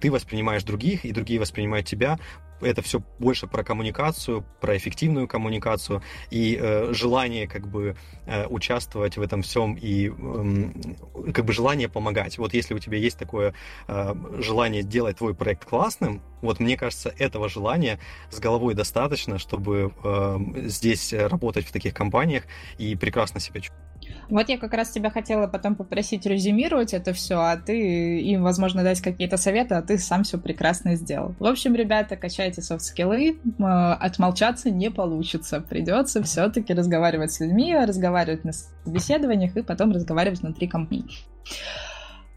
ты 0.00 0.10
воспринимаешь 0.10 0.64
других, 0.64 1.04
и 1.04 1.12
другие 1.12 1.38
воспринимают 1.38 1.86
тебя, 1.86 2.18
это 2.60 2.82
все 2.82 3.02
больше 3.18 3.46
про 3.46 3.64
коммуникацию, 3.64 4.44
про 4.60 4.76
эффективную 4.76 5.28
коммуникацию 5.28 6.02
и 6.30 6.58
э, 6.60 6.92
желание 6.92 7.46
как 7.46 7.68
бы 7.68 7.96
э, 8.26 8.46
участвовать 8.46 9.16
в 9.16 9.22
этом 9.22 9.42
всем 9.42 9.74
и 9.74 10.08
э, 10.08 11.32
как 11.32 11.44
бы 11.44 11.52
желание 11.52 11.88
помогать. 11.88 12.38
Вот 12.38 12.54
если 12.54 12.74
у 12.74 12.78
тебя 12.78 12.98
есть 12.98 13.18
такое 13.18 13.54
э, 13.88 14.14
желание 14.38 14.82
делать 14.82 15.18
твой 15.18 15.34
проект 15.34 15.64
классным, 15.64 16.22
вот 16.42 16.60
мне 16.60 16.76
кажется, 16.76 17.14
этого 17.18 17.48
желания 17.48 17.98
с 18.30 18.38
головой 18.38 18.74
достаточно, 18.74 19.38
чтобы 19.38 19.92
э, 20.04 20.38
здесь 20.66 21.12
работать 21.12 21.66
в 21.66 21.72
таких 21.72 21.94
компаниях 21.94 22.44
и 22.78 22.94
прекрасно 22.96 23.40
себя 23.40 23.60
чувствовать. 23.60 23.85
Вот 24.28 24.48
я 24.48 24.58
как 24.58 24.74
раз 24.74 24.90
тебя 24.90 25.10
хотела 25.10 25.46
потом 25.46 25.74
попросить 25.76 26.26
резюмировать 26.26 26.94
это 26.94 27.12
все, 27.12 27.36
а 27.36 27.56
ты 27.56 28.20
им, 28.20 28.42
возможно, 28.42 28.82
дать 28.82 29.00
какие-то 29.00 29.36
советы, 29.36 29.76
а 29.76 29.82
ты 29.82 29.98
сам 29.98 30.24
все 30.24 30.38
прекрасно 30.38 30.96
сделал. 30.96 31.34
В 31.38 31.46
общем, 31.46 31.74
ребята, 31.74 32.16
качайте 32.16 32.60
софт-скиллы, 32.60 33.38
отмолчаться 33.58 34.70
не 34.70 34.90
получится. 34.90 35.60
Придется 35.60 36.22
все-таки 36.22 36.74
разговаривать 36.74 37.32
с 37.32 37.40
людьми, 37.40 37.76
разговаривать 37.76 38.44
на 38.44 38.52
собеседованиях 38.52 39.56
и 39.56 39.62
потом 39.62 39.92
разговаривать 39.92 40.40
внутри 40.40 40.66
компании. 40.66 41.18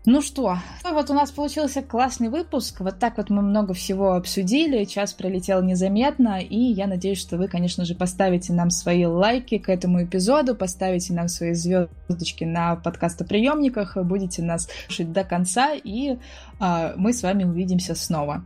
Ну 0.05 0.21
что, 0.21 0.57
вот 0.83 1.09
у 1.09 1.13
нас 1.13 1.29
получился 1.29 1.81
классный 1.81 2.29
выпуск. 2.29 2.79
Вот 2.79 2.99
так 2.99 3.17
вот 3.17 3.29
мы 3.29 3.41
много 3.41 3.73
всего 3.73 4.13
обсудили. 4.13 4.85
Час 4.85 5.13
пролетел 5.13 5.61
незаметно. 5.61 6.39
И 6.39 6.57
я 6.57 6.87
надеюсь, 6.87 7.19
что 7.19 7.37
вы, 7.37 7.49
конечно 7.49 7.83
же, 7.83 7.95
поставите 7.95 8.53
нам 8.53 8.69
свои 8.69 9.05
лайки 9.05 9.57
к 9.57 9.67
этому 9.67 10.03
эпизоду, 10.03 10.55
поставите 10.55 11.13
нам 11.13 11.27
свои 11.27 11.53
звездочки 11.53 12.45
на 12.45 12.77
подкастоприемниках, 12.77 13.97
будете 13.97 14.41
нас 14.41 14.69
слушать 14.85 15.11
до 15.11 15.25
конца, 15.25 15.73
и 15.73 16.17
э, 16.59 16.93
мы 16.95 17.11
с 17.11 17.21
вами 17.21 17.43
увидимся 17.43 17.93
снова. 17.93 18.45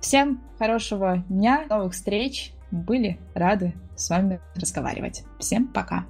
Всем 0.00 0.40
хорошего 0.58 1.24
дня, 1.28 1.66
новых 1.68 1.92
встреч. 1.92 2.52
Были 2.70 3.18
рады 3.34 3.74
с 3.96 4.08
вами 4.08 4.40
разговаривать. 4.56 5.24
Всем 5.38 5.68
пока. 5.68 6.06